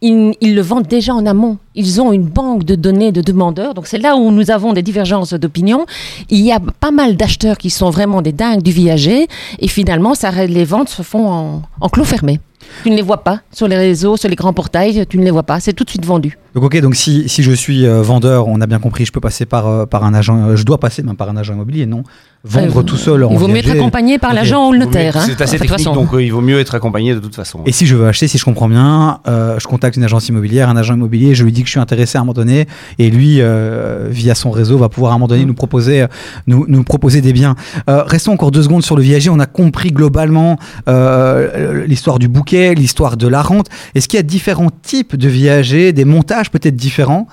ils, 0.00 0.34
le 0.42 0.60
vendent 0.60 0.86
déjà 0.86 1.14
en 1.14 1.26
amont. 1.26 1.58
Ils 1.74 2.00
ont 2.00 2.12
une 2.12 2.26
banque 2.26 2.64
de 2.64 2.74
données 2.74 3.12
de 3.12 3.20
demandeurs. 3.20 3.74
Donc 3.74 3.86
c'est 3.86 3.98
là 3.98 4.16
où 4.16 4.30
nous 4.30 4.50
avons 4.50 4.72
des 4.72 4.82
divergences 4.82 5.32
d'opinion. 5.34 5.86
Il 6.28 6.40
y 6.40 6.52
a 6.52 6.60
pas 6.60 6.90
mal 6.90 7.16
d'acheteurs 7.16 7.58
qui 7.58 7.70
sont 7.70 7.90
vraiment 7.90 8.22
des 8.22 8.32
dingues 8.32 8.62
du 8.62 8.72
viager, 8.72 9.28
et 9.58 9.68
finalement, 9.68 10.14
ça, 10.14 10.30
les 10.46 10.64
ventes 10.64 10.88
se 10.88 11.02
font 11.02 11.28
en, 11.28 11.62
en 11.80 11.88
clos 11.88 12.04
fermé. 12.04 12.40
Tu 12.82 12.90
ne 12.90 12.96
les 12.96 13.02
vois 13.02 13.22
pas 13.22 13.40
sur 13.52 13.68
les 13.68 13.76
réseaux, 13.76 14.16
sur 14.16 14.28
les 14.28 14.36
grands 14.36 14.52
portails, 14.52 15.06
tu 15.06 15.18
ne 15.18 15.24
les 15.24 15.30
vois 15.30 15.42
pas. 15.42 15.60
C'est 15.60 15.72
tout 15.72 15.84
de 15.84 15.90
suite 15.90 16.04
vendu. 16.04 16.38
Donc 16.54 16.64
ok, 16.64 16.80
donc 16.80 16.96
si, 16.96 17.26
je 17.28 17.52
suis 17.52 17.86
euh, 17.86 18.02
vendeur, 18.02 18.48
on 18.48 18.60
a 18.60 18.66
bien 18.66 18.78
compris, 18.78 19.04
je 19.04 19.12
peux 19.12 19.20
passer 19.20 19.46
par, 19.46 19.66
euh, 19.66 19.86
un 19.92 20.14
agent, 20.14 20.48
euh, 20.48 20.56
je 20.56 20.64
dois 20.64 20.78
passer 20.78 21.02
par 21.16 21.28
un 21.28 21.36
agent 21.36 21.54
immobilier, 21.54 21.86
non? 21.86 22.02
Vendre 22.44 22.80
Euh, 22.80 22.82
tout 22.82 22.96
seul 22.96 23.22
en 23.22 23.30
Il 23.30 23.38
vaut 23.38 23.46
mieux 23.46 23.58
être 23.58 23.66
viager. 23.66 23.78
accompagné 23.78 24.18
par 24.18 24.34
l'agent 24.34 24.68
ou 24.68 24.72
le 24.72 24.78
notaire. 24.80 25.16
hein, 25.16 25.22
C'est 25.26 25.40
assez 25.40 25.58
toute 25.58 25.68
technique, 25.68 25.86
façon. 25.86 25.94
donc 25.94 26.12
euh, 26.12 26.22
il 26.24 26.32
vaut 26.32 26.40
mieux 26.40 26.58
être 26.58 26.74
accompagné 26.74 27.14
de 27.14 27.20
toute 27.20 27.36
façon. 27.36 27.60
Et 27.66 27.70
si 27.72 27.86
je 27.86 27.94
veux 27.94 28.08
acheter, 28.08 28.26
si 28.26 28.36
je 28.36 28.44
comprends 28.44 28.68
bien, 28.68 29.20
euh, 29.28 29.60
je 29.60 29.66
contacte 29.68 29.96
une 29.96 30.02
agence 30.02 30.28
immobilière, 30.28 30.68
un 30.68 30.76
agent 30.76 30.94
immobilier, 30.94 31.36
je 31.36 31.44
lui 31.44 31.52
dis 31.52 31.60
que 31.60 31.66
je 31.68 31.72
suis 31.72 31.80
intéressé 31.80 32.18
à 32.18 32.20
un 32.20 32.24
moment 32.24 32.32
donné, 32.32 32.66
et 32.98 33.10
lui, 33.10 33.36
euh, 33.40 34.08
via 34.10 34.34
son 34.34 34.50
réseau, 34.50 34.76
va 34.76 34.88
pouvoir 34.88 35.12
à 35.12 35.14
un 35.14 35.18
moment 35.18 35.28
donné 35.28 35.44
nous 35.44 35.54
proposer, 35.54 36.04
nous, 36.48 36.64
nous 36.66 36.82
proposer 36.82 37.20
des 37.20 37.32
biens. 37.32 37.54
Euh, 37.88 38.02
restons 38.02 38.32
encore 38.32 38.50
deux 38.50 38.64
secondes 38.64 38.82
sur 38.82 38.96
le 38.96 39.02
viager. 39.02 39.30
On 39.30 39.38
a 39.38 39.46
compris 39.46 39.92
globalement 39.92 40.58
euh, 40.88 41.86
l'histoire 41.86 42.18
du 42.18 42.26
bouquet, 42.28 42.74
l'histoire 42.74 43.16
de 43.16 43.28
la 43.28 43.42
rente. 43.42 43.66
Est-ce 43.94 44.08
qu'il 44.08 44.16
y 44.16 44.20
a 44.20 44.24
différents 44.24 44.70
types 44.82 45.14
de 45.14 45.28
viagers, 45.28 45.92
des 45.92 46.04
montages 46.04 46.50
peut-être 46.50 46.74
différents? 46.76 47.28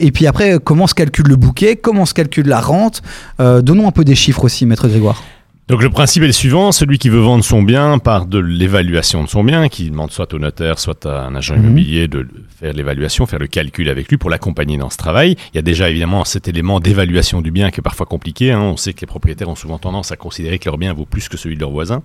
Et 0.00 0.10
puis 0.10 0.26
après, 0.26 0.58
comment 0.62 0.86
se 0.86 0.94
calcule 0.94 1.28
le 1.28 1.36
bouquet? 1.36 1.76
Comment 1.76 2.06
se 2.06 2.14
calcule 2.14 2.48
la 2.48 2.60
rente? 2.60 3.02
Euh, 3.40 3.62
Donnons 3.62 3.86
un 3.86 3.92
peu 3.92 4.04
des 4.04 4.14
chiffres 4.14 4.44
aussi, 4.44 4.66
maître 4.66 4.88
Grégoire. 4.88 5.22
Donc 5.68 5.82
le 5.82 5.90
principe 5.90 6.22
est 6.22 6.28
le 6.28 6.32
suivant, 6.32 6.70
celui 6.70 6.96
qui 6.96 7.08
veut 7.08 7.18
vendre 7.18 7.42
son 7.42 7.60
bien 7.60 7.98
part 7.98 8.26
de 8.26 8.38
l'évaluation 8.38 9.24
de 9.24 9.28
son 9.28 9.42
bien, 9.42 9.68
qui 9.68 9.90
demande 9.90 10.12
soit 10.12 10.32
au 10.32 10.38
notaire, 10.38 10.78
soit 10.78 11.04
à 11.06 11.26
un 11.26 11.34
agent 11.34 11.56
Mhm. 11.56 11.64
immobilier 11.64 12.06
de 12.06 12.24
faire 12.60 12.72
l'évaluation, 12.72 13.26
faire 13.26 13.40
le 13.40 13.48
calcul 13.48 13.88
avec 13.88 14.06
lui 14.08 14.16
pour 14.16 14.30
l'accompagner 14.30 14.78
dans 14.78 14.90
ce 14.90 14.96
travail. 14.96 15.34
Il 15.52 15.56
y 15.56 15.58
a 15.58 15.62
déjà 15.62 15.90
évidemment 15.90 16.24
cet 16.24 16.46
élément 16.46 16.78
d'évaluation 16.78 17.42
du 17.42 17.50
bien 17.50 17.72
qui 17.72 17.80
est 17.80 17.82
parfois 17.82 18.06
compliqué. 18.06 18.52
hein. 18.52 18.60
On 18.60 18.76
sait 18.76 18.92
que 18.92 19.00
les 19.00 19.08
propriétaires 19.08 19.48
ont 19.48 19.56
souvent 19.56 19.78
tendance 19.78 20.12
à 20.12 20.16
considérer 20.16 20.60
que 20.60 20.66
leur 20.66 20.78
bien 20.78 20.92
vaut 20.92 21.04
plus 21.04 21.28
que 21.28 21.36
celui 21.36 21.56
de 21.56 21.60
leur 21.60 21.70
voisin. 21.72 22.04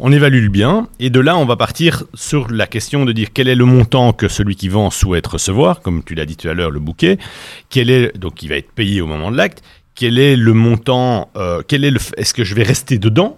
On 0.00 0.10
évalue 0.10 0.42
le 0.42 0.48
bien 0.48 0.88
et 0.98 1.10
de 1.10 1.20
là 1.20 1.36
on 1.36 1.44
va 1.44 1.56
partir 1.56 2.04
sur 2.14 2.50
la 2.50 2.66
question 2.66 3.04
de 3.04 3.12
dire 3.12 3.28
quel 3.34 3.48
est 3.48 3.54
le 3.54 3.66
montant 3.66 4.14
que 4.14 4.28
celui 4.28 4.56
qui 4.56 4.70
vend 4.70 4.88
souhaite 4.88 5.26
recevoir, 5.26 5.82
comme 5.82 6.02
tu 6.02 6.14
l'as 6.14 6.24
dit 6.24 6.36
tout 6.38 6.48
à 6.48 6.54
l'heure, 6.54 6.70
le 6.70 6.80
bouquet, 6.80 7.18
quel 7.68 7.90
est 7.90 8.16
donc 8.16 8.36
qui 8.36 8.48
va 8.48 8.56
être 8.56 8.72
payé 8.72 9.02
au 9.02 9.06
moment 9.06 9.30
de 9.30 9.36
l'acte, 9.36 9.62
quel 9.98 10.16
est 10.18 10.36
le 10.36 10.52
montant, 10.52 11.28
euh, 11.36 11.60
quel 11.66 11.84
est 11.84 11.90
le, 11.90 11.98
est-ce 12.16 12.32
que 12.32 12.44
je 12.44 12.54
vais 12.54 12.62
rester 12.62 12.98
dedans? 12.98 13.36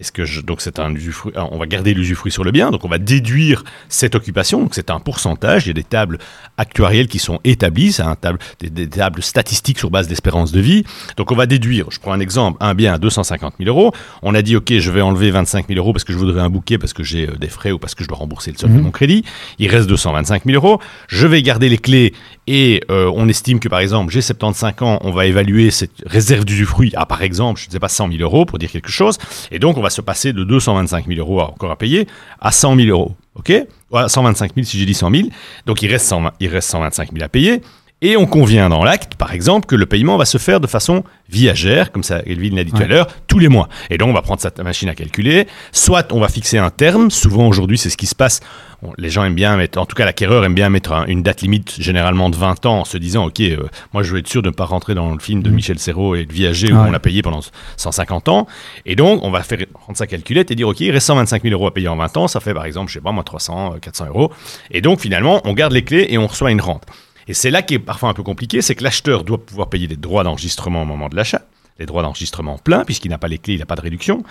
Est-ce 0.00 0.10
que 0.10 0.24
je, 0.24 0.40
donc 0.40 0.62
c'est 0.62 0.80
un 0.80 0.92
usufruit, 0.94 1.32
ah, 1.36 1.46
on 1.52 1.58
va 1.58 1.66
garder 1.66 1.94
l'usufruit 1.94 2.32
sur 2.32 2.42
le 2.42 2.50
bien, 2.50 2.70
donc 2.72 2.84
on 2.84 2.88
va 2.88 2.98
déduire 2.98 3.62
cette 3.88 4.14
occupation, 4.16 4.60
donc 4.60 4.74
c'est 4.74 4.90
un 4.90 4.98
pourcentage, 4.98 5.66
il 5.66 5.68
y 5.68 5.70
a 5.70 5.74
des 5.74 5.84
tables 5.84 6.18
actuarielles 6.56 7.06
qui 7.06 7.20
sont 7.20 7.38
établies, 7.44 7.92
c'est 7.92 8.02
un 8.02 8.16
table, 8.16 8.38
des, 8.58 8.68
des 8.70 8.88
tables 8.88 9.22
statistiques 9.22 9.78
sur 9.78 9.90
base 9.90 10.08
d'espérance 10.08 10.50
de 10.50 10.60
vie, 10.60 10.82
donc 11.16 11.30
on 11.30 11.36
va 11.36 11.46
déduire, 11.46 11.86
je 11.90 12.00
prends 12.00 12.12
un 12.12 12.20
exemple, 12.20 12.56
un 12.60 12.74
bien 12.74 12.94
à 12.94 12.98
250 12.98 13.54
000 13.58 13.68
euros, 13.68 13.92
on 14.22 14.34
a 14.34 14.42
dit 14.42 14.56
ok 14.56 14.72
je 14.78 14.90
vais 14.90 15.02
enlever 15.02 15.30
25 15.30 15.68
000 15.68 15.78
euros 15.78 15.92
parce 15.92 16.04
que 16.04 16.12
je 16.12 16.18
voudrais 16.18 16.40
un 16.40 16.50
bouquet, 16.50 16.78
parce 16.78 16.94
que 16.94 17.04
j'ai 17.04 17.28
euh, 17.28 17.36
des 17.36 17.48
frais 17.48 17.70
ou 17.70 17.78
parce 17.78 17.94
que 17.94 18.02
je 18.02 18.08
dois 18.08 18.18
rembourser 18.18 18.50
le 18.50 18.56
solde 18.58 18.72
de 18.72 18.78
Mhm. 18.78 18.84
mon 18.84 18.90
crédit, 18.90 19.24
il 19.60 19.68
reste 19.70 19.86
225 19.88 20.44
000 20.46 20.56
euros, 20.56 20.80
je 21.06 21.26
vais 21.28 21.42
garder 21.42 21.68
les 21.68 21.78
clés 21.78 22.12
et 22.46 22.82
euh, 22.90 23.10
on 23.14 23.28
estime 23.28 23.60
que 23.60 23.68
par 23.68 23.80
exemple 23.80 24.12
j'ai 24.12 24.20
75 24.20 24.74
ans, 24.82 24.98
on 25.02 25.10
va 25.10 25.26
évaluer 25.26 25.70
cette 25.70 26.02
réserve 26.06 26.44
d'usufruit. 26.44 26.92
À 26.96 27.06
par 27.06 27.22
exemple, 27.22 27.60
je 27.60 27.68
ne 27.68 27.72
sais 27.72 27.78
pas 27.78 27.88
100 27.88 28.08
000 28.10 28.22
euros 28.22 28.44
pour 28.44 28.58
dire 28.58 28.70
quelque 28.70 28.90
chose, 28.90 29.18
et 29.50 29.58
donc 29.58 29.76
on 29.76 29.82
va 29.82 29.90
se 29.90 30.00
passer 30.00 30.32
de 30.32 30.44
225 30.44 31.06
000 31.06 31.18
euros 31.20 31.40
encore 31.40 31.70
à 31.70 31.76
payer 31.76 32.06
à 32.40 32.52
100 32.52 32.76
000 32.76 32.88
euros, 32.88 33.14
ok? 33.34 33.52
Ouais, 33.90 34.08
125 34.08 34.54
000 34.54 34.64
si 34.66 34.78
j'ai 34.78 34.86
dit 34.86 34.94
100 34.94 35.10
000, 35.10 35.28
donc 35.66 35.82
il 35.82 35.90
reste, 35.90 36.06
120 36.06 36.32
il 36.40 36.48
reste 36.48 36.70
125 36.70 37.12
000 37.12 37.24
à 37.24 37.28
payer. 37.28 37.62
Et 38.04 38.16
on 38.16 38.26
convient 38.26 38.68
dans 38.68 38.82
l'acte, 38.82 39.14
par 39.14 39.32
exemple, 39.32 39.66
que 39.66 39.76
le 39.76 39.86
paiement 39.86 40.16
va 40.16 40.24
se 40.24 40.36
faire 40.36 40.58
de 40.58 40.66
façon 40.66 41.04
viagère, 41.30 41.92
comme 41.92 42.02
ça 42.02 42.20
Elvin 42.26 42.54
l'a 42.54 42.64
dit 42.64 42.72
tout 42.72 42.82
à 42.82 42.86
l'heure, 42.86 43.06
tous 43.28 43.38
les 43.38 43.46
mois. 43.48 43.68
Et 43.90 43.96
donc 43.96 44.08
on 44.10 44.12
va 44.12 44.22
prendre 44.22 44.40
cette 44.40 44.58
machine 44.60 44.88
à 44.88 44.94
calculer. 44.96 45.46
Soit 45.70 46.12
on 46.12 46.18
va 46.20 46.28
fixer 46.28 46.58
un 46.58 46.68
terme, 46.70 47.10
souvent 47.12 47.46
aujourd'hui 47.46 47.78
c'est 47.78 47.88
ce 47.90 47.96
qui 47.96 48.06
se 48.06 48.14
passe. 48.16 48.40
Bon, 48.82 48.92
les 48.98 49.08
gens 49.08 49.24
aiment 49.24 49.36
bien 49.36 49.56
mettre, 49.56 49.78
en 49.78 49.86
tout 49.86 49.94
cas 49.94 50.04
l'acquéreur 50.04 50.44
aime 50.44 50.52
bien 50.54 50.68
mettre 50.68 50.92
un- 50.92 51.06
une 51.06 51.22
date 51.22 51.42
limite, 51.42 51.76
généralement 51.80 52.28
de 52.28 52.34
20 52.36 52.66
ans, 52.66 52.80
en 52.80 52.84
se 52.84 52.98
disant, 52.98 53.26
ok, 53.26 53.40
euh, 53.40 53.56
moi 53.92 54.02
je 54.02 54.12
veux 54.12 54.18
être 54.18 54.26
sûr 54.28 54.42
de 54.42 54.48
ne 54.48 54.52
pas 54.54 54.64
rentrer 54.64 54.94
dans 54.94 55.12
le 55.12 55.20
film 55.20 55.40
de 55.42 55.48
Mhm. 55.50 55.54
Michel 55.56 55.78
Serrault 55.78 56.16
et 56.16 56.26
de 56.26 56.32
Viager 56.32 56.72
où 56.72 56.76
Ouais. 56.76 56.88
on 56.88 56.90
l'a 56.90 56.98
payé 56.98 57.22
pendant 57.22 57.40
150 57.76 58.28
ans. 58.28 58.48
Et 58.84 58.96
donc 58.96 59.20
on 59.22 59.30
va 59.30 59.44
faire 59.44 59.58
prendre 59.72 59.96
sa 59.96 60.08
calculette 60.08 60.50
et 60.50 60.56
dire, 60.56 60.66
ok, 60.68 60.80
il 60.80 60.90
reste 60.90 61.06
125 61.06 61.42
000 61.44 61.54
euros 61.54 61.68
à 61.68 61.72
payer 61.72 61.86
en 61.88 61.96
20 61.96 62.16
ans, 62.16 62.26
ça 62.26 62.40
fait 62.40 62.52
par 62.52 62.64
exemple, 62.64 62.88
je 62.88 62.94
sais 62.94 63.00
pas 63.00 63.12
moi, 63.12 63.22
300, 63.22 63.74
euh, 63.74 63.78
400 63.78 64.06
euros. 64.08 64.32
Et 64.72 64.80
donc 64.80 64.98
finalement, 65.00 65.40
on 65.44 65.52
garde 65.52 65.72
les 65.72 65.84
clés 65.84 66.08
et 66.10 66.18
on 66.18 66.26
reçoit 66.26 66.50
une 66.50 66.60
rente. 66.60 66.82
Et 67.28 67.34
c'est 67.34 67.50
là 67.50 67.62
qui 67.62 67.74
est 67.74 67.78
parfois 67.78 68.08
un 68.08 68.14
peu 68.14 68.22
compliqué, 68.22 68.62
c'est 68.62 68.74
que 68.74 68.84
l'acheteur 68.84 69.24
doit 69.24 69.44
pouvoir 69.44 69.68
payer 69.68 69.86
les 69.86 69.96
droits 69.96 70.24
d'enregistrement 70.24 70.82
au 70.82 70.84
moment 70.84 71.08
de 71.08 71.16
l'achat, 71.16 71.42
les 71.78 71.86
droits 71.86 72.02
d'enregistrement 72.02 72.58
pleins, 72.58 72.84
puisqu'il 72.84 73.10
n'a 73.10 73.18
pas 73.18 73.28
les 73.28 73.38
clés, 73.38 73.54
il 73.54 73.60
n'a 73.60 73.66
pas 73.66 73.76
de 73.76 73.80
réduction. 73.80 74.22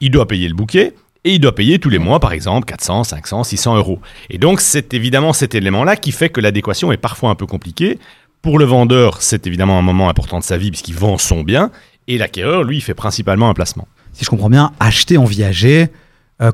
Il 0.00 0.10
doit 0.10 0.26
payer 0.26 0.48
le 0.48 0.54
bouquet, 0.54 0.94
et 1.24 1.34
il 1.34 1.38
doit 1.40 1.54
payer 1.54 1.78
tous 1.78 1.90
les 1.90 1.98
mois, 1.98 2.18
par 2.18 2.32
exemple, 2.32 2.66
400, 2.66 3.04
500, 3.04 3.44
600 3.44 3.76
euros. 3.76 4.00
Et 4.30 4.38
donc, 4.38 4.60
c'est 4.60 4.94
évidemment 4.94 5.32
cet 5.32 5.54
élément-là 5.54 5.96
qui 5.96 6.12
fait 6.12 6.30
que 6.30 6.40
l'adéquation 6.40 6.92
est 6.92 6.96
parfois 6.96 7.30
un 7.30 7.34
peu 7.34 7.46
compliquée. 7.46 7.98
Pour 8.40 8.58
le 8.58 8.64
vendeur, 8.64 9.20
c'est 9.20 9.46
évidemment 9.46 9.78
un 9.78 9.82
moment 9.82 10.08
important 10.08 10.38
de 10.38 10.44
sa 10.44 10.56
vie, 10.56 10.70
puisqu'il 10.70 10.94
vend 10.94 11.18
son 11.18 11.42
bien, 11.42 11.70
et 12.08 12.16
l'acquéreur, 12.16 12.64
lui, 12.64 12.80
fait 12.80 12.94
principalement 12.94 13.50
un 13.50 13.54
placement. 13.54 13.86
Si 14.14 14.24
je 14.24 14.30
comprends 14.30 14.48
bien, 14.48 14.72
acheter 14.80 15.18
en 15.18 15.24
viager, 15.24 15.88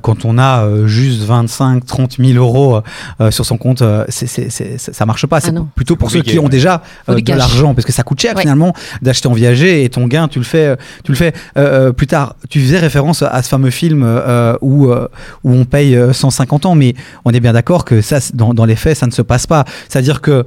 quand 0.00 0.24
on 0.24 0.38
a 0.38 0.64
euh, 0.64 0.86
juste 0.86 1.22
25, 1.22 1.84
30 1.86 2.16
000 2.18 2.32
euros 2.38 2.80
euh, 3.20 3.30
sur 3.30 3.44
son 3.46 3.56
compte, 3.56 3.82
euh, 3.82 4.04
c'est, 4.08 4.26
c'est, 4.26 4.50
c'est- 4.50 4.78
ça 4.78 5.06
marche 5.06 5.26
pas. 5.26 5.40
C'est 5.40 5.48
Ah 5.50 5.52
non. 5.52 5.68
plutôt 5.74 5.96
pour 5.96 6.10
ceux 6.10 6.22
qui 6.22 6.38
ont 6.38 6.44
ouais. 6.44 6.48
déjà 6.48 6.82
euh, 7.08 7.20
de 7.20 7.32
l'argent, 7.32 7.74
parce 7.74 7.84
que 7.84 7.92
ça 7.92 8.02
coûte 8.02 8.20
cher 8.20 8.34
Ouais. 8.34 8.42
finalement 8.42 8.72
d'acheter 9.02 9.28
en 9.28 9.32
viager 9.32 9.84
et 9.84 9.88
ton 9.88 10.06
gain, 10.06 10.28
tu 10.28 10.38
le 10.38 10.44
fais, 10.44 10.66
euh, 10.66 10.76
tu 11.04 11.12
le 11.12 11.16
fais 11.16 11.32
euh, 11.56 11.88
euh, 11.88 11.92
plus 11.92 12.06
tard. 12.06 12.34
Tu 12.50 12.60
faisais 12.60 12.78
référence 12.78 13.22
à 13.22 13.42
ce 13.42 13.48
fameux 13.48 13.70
film 13.70 14.02
euh, 14.04 14.56
où, 14.60 14.88
euh, 14.90 15.08
où 15.44 15.52
on 15.52 15.64
paye 15.64 15.94
euh, 15.96 16.12
150 16.12 16.66
ans, 16.66 16.74
mais 16.74 16.94
on 17.24 17.30
est 17.32 17.40
bien 17.40 17.52
d'accord 17.52 17.84
que 17.84 18.00
ça, 18.00 18.20
c'est- 18.20 18.34
dans, 18.34 18.54
dans 18.54 18.64
les 18.64 18.76
faits, 18.76 18.96
ça 18.96 19.06
ne 19.06 19.12
se 19.12 19.22
passe 19.22 19.46
pas. 19.46 19.64
C'est-à-dire 19.88 20.20
que 20.20 20.44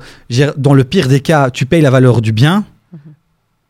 dans 0.57 0.73
le 0.73 0.83
pire 0.83 1.07
des 1.07 1.19
cas, 1.21 1.49
tu 1.49 1.65
payes 1.65 1.81
la 1.81 1.89
valeur 1.91 2.21
du 2.21 2.31
bien. 2.31 2.65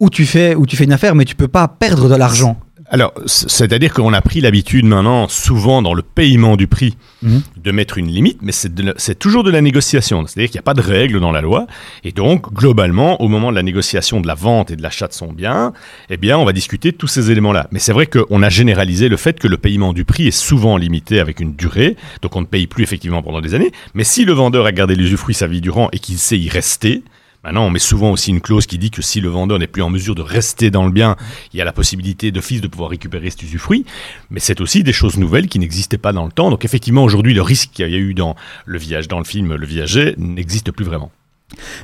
Ou 0.02 0.10
tu, 0.10 0.26
fais, 0.26 0.56
ou 0.56 0.66
tu 0.66 0.78
fais 0.78 0.86
une 0.86 0.94
affaire, 0.94 1.14
mais 1.14 1.26
tu 1.26 1.36
peux 1.36 1.50
pas 1.50 1.68
perdre 1.68 2.08
de 2.08 2.16
l'argent. 2.16 2.56
Alors, 2.92 3.14
c'est-à-dire 3.28 3.94
qu'on 3.94 4.14
a 4.14 4.22
pris 4.22 4.42
l'habitude 4.42 4.86
maintenant, 4.86 5.28
souvent 5.28 5.82
dans 5.84 5.94
le 5.94 6.02
paiement 6.02 6.58
du 6.58 6.66
prix, 6.68 6.98
Mhm. 7.22 7.42
de 7.62 7.72
mettre 7.72 7.98
une 7.98 8.08
limite, 8.08 8.40
mais 8.42 8.52
c'est 8.52 9.20
toujours 9.20 9.44
de 9.44 9.52
la 9.52 9.62
négociation. 9.62 10.26
C'est-à-dire 10.26 10.50
qu'il 10.50 10.56
n'y 10.58 10.62
a 10.62 10.64
pas 10.64 10.74
de 10.74 10.82
règle 10.82 11.20
dans 11.20 11.32
la 11.32 11.42
loi. 11.42 11.68
Et 12.04 12.12
donc, 12.12 12.52
globalement, 12.54 13.22
au 13.22 13.28
moment 13.28 13.52
de 13.52 13.56
la 13.56 13.62
négociation 13.64 14.22
de 14.22 14.28
la 14.28 14.36
vente 14.36 14.72
et 14.72 14.76
de 14.76 14.82
l'achat 14.82 15.08
de 15.08 15.14
son 15.14 15.32
bien, 15.34 15.74
eh 16.10 16.18
bien, 16.18 16.38
on 16.38 16.46
va 16.46 16.54
discuter 16.54 16.92
de 16.92 16.98
tous 16.98 17.08
ces 17.08 17.30
éléments-là. 17.30 17.68
Mais 17.72 17.80
c'est 17.80 17.92
vrai 17.94 18.08
qu'on 18.08 18.42
a 18.42 18.50
généralisé 18.50 19.10
le 19.10 19.18
fait 19.18 19.38
que 19.38 19.48
le 19.48 19.58
paiement 19.58 19.92
du 19.94 20.06
prix 20.06 20.28
est 20.28 20.32
souvent 20.32 20.78
limité 20.78 21.20
avec 21.20 21.40
une 21.42 21.56
durée. 21.56 21.96
Donc, 22.22 22.36
on 22.38 22.42
ne 22.42 22.46
paye 22.48 22.66
plus 22.68 22.84
effectivement 22.84 23.22
pendant 23.22 23.42
des 23.42 23.54
années. 23.54 23.72
Mais 23.94 24.04
si 24.06 24.24
le 24.26 24.34
vendeur 24.34 24.66
a 24.66 24.72
gardé 24.72 24.96
l'usufruit 24.96 25.36
sa 25.36 25.46
vie 25.48 25.62
durant 25.62 25.90
et 25.92 26.00
qu'il 26.00 26.18
sait 26.18 26.40
y 26.40 26.50
rester, 26.50 27.04
Maintenant, 27.44 27.66
on 27.66 27.70
met 27.70 27.80
souvent 27.80 28.12
aussi 28.12 28.32
une 28.32 28.42
clause 28.42 28.66
qui 28.66 28.78
dit 28.78 28.92
que 28.92 29.02
si 29.02 29.22
le 29.22 29.30
vendeur 29.30 29.60
n'est 29.60 29.68
plus 29.68 29.82
en 29.82 29.90
mesure 29.90 30.14
de 30.14 30.22
rester 30.22 30.72
dans 30.72 30.86
le 30.86 30.92
bien, 30.92 31.16
il 31.54 31.58
y 31.58 31.62
a 31.62 31.66
la 31.66 31.72
possibilité 31.72 32.32
d'office 32.32 32.60
de 32.60 32.68
pouvoir 32.68 32.90
récupérer 32.90 33.30
cet 33.30 33.44
usufruit. 33.44 33.86
Mais 34.30 34.40
c'est 34.40 34.60
aussi 34.60 34.84
des 34.84 34.94
choses 34.94 35.18
nouvelles 35.18 35.48
qui 35.48 35.60
n'existaient 35.60 35.98
pas 35.98 36.12
dans 36.12 36.26
le 36.26 36.32
temps. 36.32 36.50
Donc 36.50 36.66
effectivement, 36.66 37.04
aujourd'hui, 37.04 37.34
le 37.34 37.42
risque 37.42 37.72
qu'il 37.72 37.90
y 37.90 37.96
a 37.96 37.98
eu 37.98 38.14
dans 38.14 38.36
le 38.66 38.80
dans 39.08 39.20
le 39.20 39.26
film 39.26 39.56
Le 39.56 39.66
Viager, 39.66 40.16
n'existe 40.18 40.72
plus 40.72 40.86
vraiment. 40.86 41.12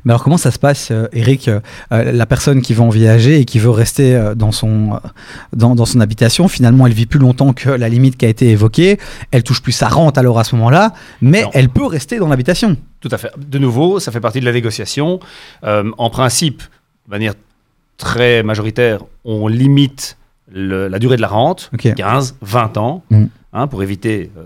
Mais 0.03 0.12
alors 0.13 0.24
comment 0.24 0.38
ça 0.38 0.51
se 0.51 0.60
passe, 0.60 0.89
euh, 0.91 1.07
Eric, 1.12 1.48
euh, 1.48 1.60
euh, 1.91 2.12
la 2.12 2.25
personne 2.25 2.62
qui 2.62 2.74
va 2.74 2.84
en 2.84 2.89
viager 2.89 3.39
et 3.39 3.45
qui 3.45 3.60
veut 3.60 3.69
rester 3.69 4.31
dans, 4.36 4.51
son, 4.51 5.00
dans, 5.53 5.75
dans 5.75 5.86
son 5.86 6.00
habitation, 6.00 6.48
finalement 6.48 6.86
elle 6.88 6.93
vit 6.93 7.05
plus 7.07 7.19
longtemps 7.19 7.53
que 7.53 7.69
la 7.69 7.89
limite 7.89 8.15
qui 8.17 8.25
a 8.25 8.29
été 8.29 8.50
évoquée, 8.51 9.00
elle 9.31 9.43
touche 9.43 9.62
plus 9.62 9.72
sa 9.72 9.88
rente 9.88 10.17
alors 10.17 10.39
à 10.39 10.43
ce 10.43 10.55
moment-là, 10.55 10.93
mais 11.22 11.43
Non. 11.43 11.50
elle 11.53 11.69
peut 11.69 11.86
rester 11.86 12.19
dans 12.19 12.27
l'habitation. 12.27 12.77
Tout 13.01 13.10
à 13.12 13.17
fait. 13.17 13.31
De 13.38 13.57
nouveau, 13.60 14.00
ça 14.00 14.12
fait 14.12 14.19
partie 14.22 14.39
de 14.39 14.45
la 14.45 14.53
négociation. 14.53 15.19
Euh, 15.63 15.89
en 15.98 16.10
principe, 16.10 16.62
de 17.05 17.12
manière 17.12 17.34
très 17.98 18.43
majoritaire, 18.43 19.01
on 19.24 19.48
limite 19.48 20.17
le- 20.51 20.88
la 20.88 21.00
durée 21.00 21.15
de 21.17 21.22
la 21.22 21.27
rente, 21.27 21.69
Ok. 21.74 21.93
15, 21.95 22.36
20 22.41 22.77
ans, 22.77 23.03
Mm. 23.10 23.25
hein, 23.53 23.67
pour 23.67 23.81
éviter 23.84 24.31
euh, 24.38 24.43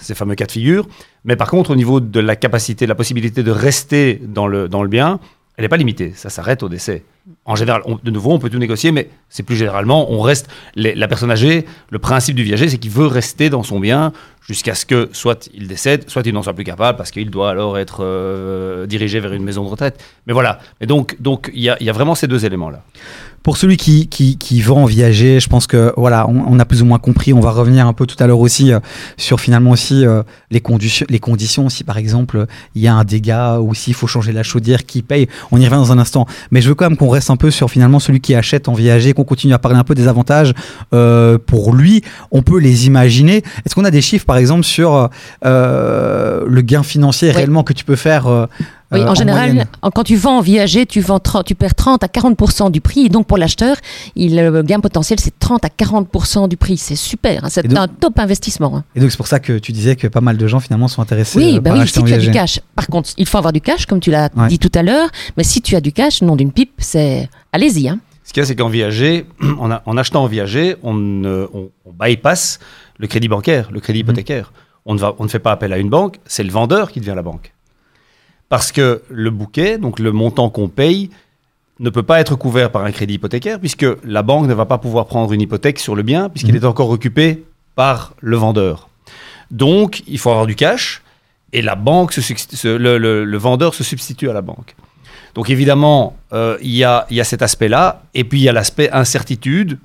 ces 0.00 0.14
fameux 0.14 0.34
cas 0.34 0.46
de 0.46 0.52
figure. 0.52 0.86
Mais 1.24 1.36
par 1.36 1.50
contre, 1.50 1.70
au 1.70 1.76
niveau 1.76 2.00
de 2.00 2.20
la 2.20 2.36
capacité, 2.36 2.86
de 2.86 2.88
la 2.88 2.94
possibilité 2.94 3.42
de 3.42 3.50
rester 3.50 4.20
dans 4.24 4.46
le, 4.46 4.68
dans 4.68 4.82
le 4.82 4.88
bien, 4.88 5.20
elle 5.60 5.64
n'est 5.64 5.68
pas 5.68 5.76
limitée. 5.76 6.12
Ça 6.14 6.30
s'arrête 6.30 6.62
au 6.62 6.70
décès. 6.70 7.04
En 7.44 7.54
général, 7.54 7.82
de 8.02 8.10
nouveau, 8.10 8.32
on 8.32 8.38
peut 8.38 8.48
tout 8.48 8.58
négocier, 8.58 8.92
mais 8.92 9.10
c'est 9.28 9.42
plus 9.42 9.56
généralement, 9.56 10.10
on 10.10 10.22
reste. 10.22 10.48
la 10.74 11.06
personne 11.06 11.30
âgée, 11.30 11.66
le 11.90 11.98
principe 11.98 12.34
du 12.34 12.42
viager, 12.42 12.70
c'est 12.70 12.78
qu'il 12.78 12.90
veut 12.90 13.06
rester 13.06 13.50
dans 13.50 13.62
son 13.62 13.78
bien 13.78 14.12
jusqu'à 14.40 14.74
ce 14.74 14.86
que 14.86 15.10
soit 15.12 15.50
il 15.52 15.68
décède, 15.68 16.08
soit 16.08 16.26
il 16.26 16.32
n'en 16.32 16.42
soit 16.42 16.54
plus 16.54 16.64
capable, 16.64 16.96
parce 16.96 17.10
qu'il 17.10 17.28
doit 17.28 17.50
alors 17.50 17.76
être 17.76 17.98
euh, 18.00 18.86
dirigé 18.86 19.20
vers 19.20 19.34
une 19.34 19.44
maison 19.44 19.62
de 19.62 19.68
retraite. 19.68 20.02
Mais 20.26 20.32
voilà. 20.32 20.60
Mais 20.80 20.86
donc, 20.86 21.20
donc 21.20 21.50
il 21.52 21.60
y, 21.60 21.68
a, 21.68 21.76
y 21.82 21.90
a 21.90 21.92
vraiment 21.92 22.14
ces 22.14 22.26
deux 22.26 22.46
éléments-là. 22.46 22.82
Pour 23.42 23.56
celui 23.56 23.78
qui, 23.78 24.06
qui, 24.08 24.36
qui 24.36 24.60
va 24.60 24.74
en 24.74 24.84
viager, 24.84 25.40
je 25.40 25.48
pense 25.48 25.66
que 25.66 25.94
voilà, 25.96 26.28
on, 26.28 26.44
on 26.46 26.58
a 26.58 26.66
plus 26.66 26.82
ou 26.82 26.84
moins 26.84 26.98
compris. 26.98 27.32
On 27.32 27.40
va 27.40 27.50
revenir 27.50 27.86
un 27.86 27.94
peu 27.94 28.04
tout 28.04 28.16
à 28.22 28.26
l'heure 28.26 28.40
aussi 28.40 28.70
euh, 28.72 28.80
sur 29.16 29.40
finalement 29.40 29.70
aussi 29.70 30.04
euh, 30.04 30.22
les, 30.50 30.60
conditions, 30.60 31.06
les 31.08 31.18
conditions. 31.20 31.70
Si 31.70 31.82
par 31.82 31.96
exemple 31.96 32.46
il 32.74 32.82
y 32.82 32.86
a 32.86 32.94
un 32.94 33.04
dégât 33.04 33.58
ou 33.60 33.74
s'il 33.74 33.94
faut 33.94 34.06
changer 34.06 34.32
la 34.32 34.42
chaudière, 34.42 34.84
qui 34.84 35.00
paye? 35.00 35.26
On 35.52 35.58
y 35.58 35.64
revient 35.64 35.76
dans 35.76 35.90
un 35.92 35.98
instant. 35.98 36.26
Mais 36.50 36.60
je 36.60 36.68
veux 36.68 36.74
quand 36.74 36.84
même 36.84 36.98
qu'on 36.98 37.08
reste 37.08 37.30
un 37.30 37.36
peu 37.36 37.50
sur 37.50 37.70
finalement 37.70 37.98
celui 37.98 38.20
qui 38.20 38.34
achète 38.34 38.68
en 38.68 38.74
viager, 38.74 39.14
qu'on 39.14 39.24
continue 39.24 39.54
à 39.54 39.58
parler 39.58 39.78
un 39.78 39.84
peu 39.84 39.94
des 39.94 40.06
avantages 40.06 40.52
euh, 40.92 41.38
pour 41.38 41.74
lui. 41.74 42.02
On 42.30 42.42
peut 42.42 42.58
les 42.58 42.86
imaginer. 42.86 43.42
Est-ce 43.64 43.74
qu'on 43.74 43.86
a 43.86 43.90
des 43.90 44.02
chiffres 44.02 44.26
par 44.26 44.36
exemple 44.36 44.64
sur 44.64 45.08
le 45.42 46.60
gain 46.60 46.82
financier 46.82 47.28
Oui. 47.30 47.36
réellement 47.36 47.62
que 47.62 47.72
tu 47.72 47.84
peux 47.84 47.96
faire 47.96 48.48
Oui, 48.92 49.00
euh, 49.00 49.06
en 49.08 49.14
général, 49.14 49.52
moyenne 49.52 49.66
quand 49.94 50.02
tu 50.04 50.16
vends 50.16 50.38
en 50.38 50.40
viager, 50.40 50.84
tu, 50.84 51.00
vends 51.00 51.20
30 51.20 51.44
tu 51.46 51.54
perds 51.54 51.74
30 51.74 52.02
à 52.02 52.08
40% 52.08 52.70
du 52.70 52.80
prix. 52.80 53.06
Et 53.06 53.08
donc, 53.08 53.26
pour 53.26 53.38
l'acheteur, 53.38 53.76
il- 54.16 54.36
le 54.36 54.62
gain 54.62 54.80
potentiel, 54.80 55.20
c'est 55.20 55.38
30 55.38 55.64
à 55.64 55.68
40% 55.68 56.48
du 56.48 56.56
prix. 56.56 56.76
C'est 56.76 56.96
super. 56.96 57.44
hein, 57.44 57.48
C'est 57.50 57.66
donc- 57.66 57.78
un 57.78 57.88
top 57.88 58.18
investissement. 58.18 58.76
hein. 58.76 58.84
Et 58.96 59.00
donc 59.00 59.10
c'est 59.10 59.16
pour 59.16 59.26
ça 59.28 59.38
que 59.40 59.58
tu 59.58 59.72
disais 59.72 59.94
que 59.96 60.06
pas 60.08 60.20
mal 60.20 60.36
de 60.36 60.46
gens 60.46 60.60
finalement 60.60 60.88
sont 60.88 61.02
intéressés 61.02 61.38
Oui, 61.38 61.56
euh, 61.56 61.60
bah 61.60 61.70
par 61.70 61.74
oui, 61.78 61.82
acheter 61.84 62.00
si 62.00 62.02
en 62.04 62.06
tu 62.06 62.14
as 62.14 62.18
du 62.18 62.30
cash. 62.30 62.60
Par 62.74 62.86
contre, 62.88 63.10
il 63.16 63.26
faut 63.26 63.38
avoir 63.38 63.52
du 63.52 63.60
cash, 63.60 63.86
comme 63.86 64.00
tu 64.00 64.10
l'as 64.10 64.28
Ouais. 64.36 64.48
dit 64.48 64.58
tout 64.58 64.72
à 64.74 64.82
l'heure. 64.82 65.08
Mais 65.36 65.44
si 65.44 65.62
tu 65.62 65.76
as 65.76 65.80
du 65.80 65.92
cash, 65.92 66.22
nom 66.22 66.34
d'une 66.36 66.52
pipe, 66.52 66.72
c'est. 66.78 67.28
Allez-y. 67.52 67.88
Hein. 67.88 67.98
Ce 68.24 68.32
qu'il 68.32 68.40
y 68.40 68.44
a, 68.44 68.46
c'est 68.46 68.54
qu'en 68.56 68.68
viager, 68.68 69.26
en, 69.60 69.70
a- 69.70 69.82
en 69.86 69.96
achetant 69.96 70.22
en 70.24 70.26
viager, 70.26 70.76
on, 70.82 70.94
ne- 70.94 71.46
on, 71.54 71.70
on 71.86 71.92
bypass 72.04 72.58
le 72.98 73.06
crédit 73.06 73.28
bancaire, 73.28 73.70
le 73.72 73.80
crédit 73.80 74.00
hypothécaire. 74.00 74.52
On, 74.86 74.94
ne 74.94 74.98
va, 74.98 75.14
on 75.18 75.24
ne 75.24 75.28
fait 75.28 75.38
pas 75.38 75.52
appel 75.52 75.72
à 75.72 75.78
une 75.78 75.90
banque, 75.90 76.18
c'est 76.26 76.42
le 76.42 76.50
vendeur 76.50 76.90
qui 76.90 77.00
devient 77.00 77.12
la 77.14 77.22
banque. 77.22 77.52
Parce 78.50 78.70
que 78.72 79.02
le 79.08 79.30
bouquet, 79.30 79.78
donc 79.78 79.98
le 79.98 80.12
montant 80.12 80.50
qu'on 80.50 80.68
paye, 80.68 81.08
ne 81.78 81.88
peut 81.88 82.02
pas 82.02 82.20
être 82.20 82.34
couvert 82.36 82.70
par 82.70 82.84
un 82.84 82.92
crédit 82.92 83.14
hypothécaire, 83.14 83.58
puisque 83.58 83.86
la 84.04 84.22
banque 84.22 84.46
ne 84.46 84.52
va 84.52 84.66
pas 84.66 84.76
pouvoir 84.76 85.06
prendre 85.06 85.32
une 85.32 85.40
hypothèque 85.40 85.78
sur 85.78 85.94
le 85.96 86.02
bien, 86.02 86.28
puisqu'il 86.28 86.54
est 86.54 86.64
encore 86.66 86.90
occupé 86.90 87.44
par 87.74 88.12
le 88.20 88.36
vendeur. 88.36 88.90
Donc, 89.50 90.02
il 90.06 90.18
faut 90.18 90.28
avoir 90.30 90.46
du 90.46 90.56
cash, 90.56 91.00
et 91.54 91.62
la 91.62 91.74
banque 91.76 92.12
se 92.12 92.20
substi- 92.20 92.54
se- 92.54 92.68
le, 92.68 92.98
le- 92.98 93.24
le 93.24 93.38
vendeur 93.38 93.72
se 93.74 93.82
substitue 93.82 94.28
à 94.28 94.32
la 94.34 94.42
banque. 94.42 94.76
Donc 95.34 95.48
évidemment, 95.48 96.16
euh, 96.32 96.58
il 96.60 96.70
y, 96.72 96.82
a, 96.84 97.06
il 97.08 97.16
y 97.16 97.20
a 97.20 97.24
cet 97.24 97.40
aspect-là, 97.40 98.02
et 98.14 98.24
puis 98.24 98.40
il 98.40 98.42
y 98.42 98.48
a 98.48 98.52
l'aspect 98.52 98.90
incertitude. 98.90 99.78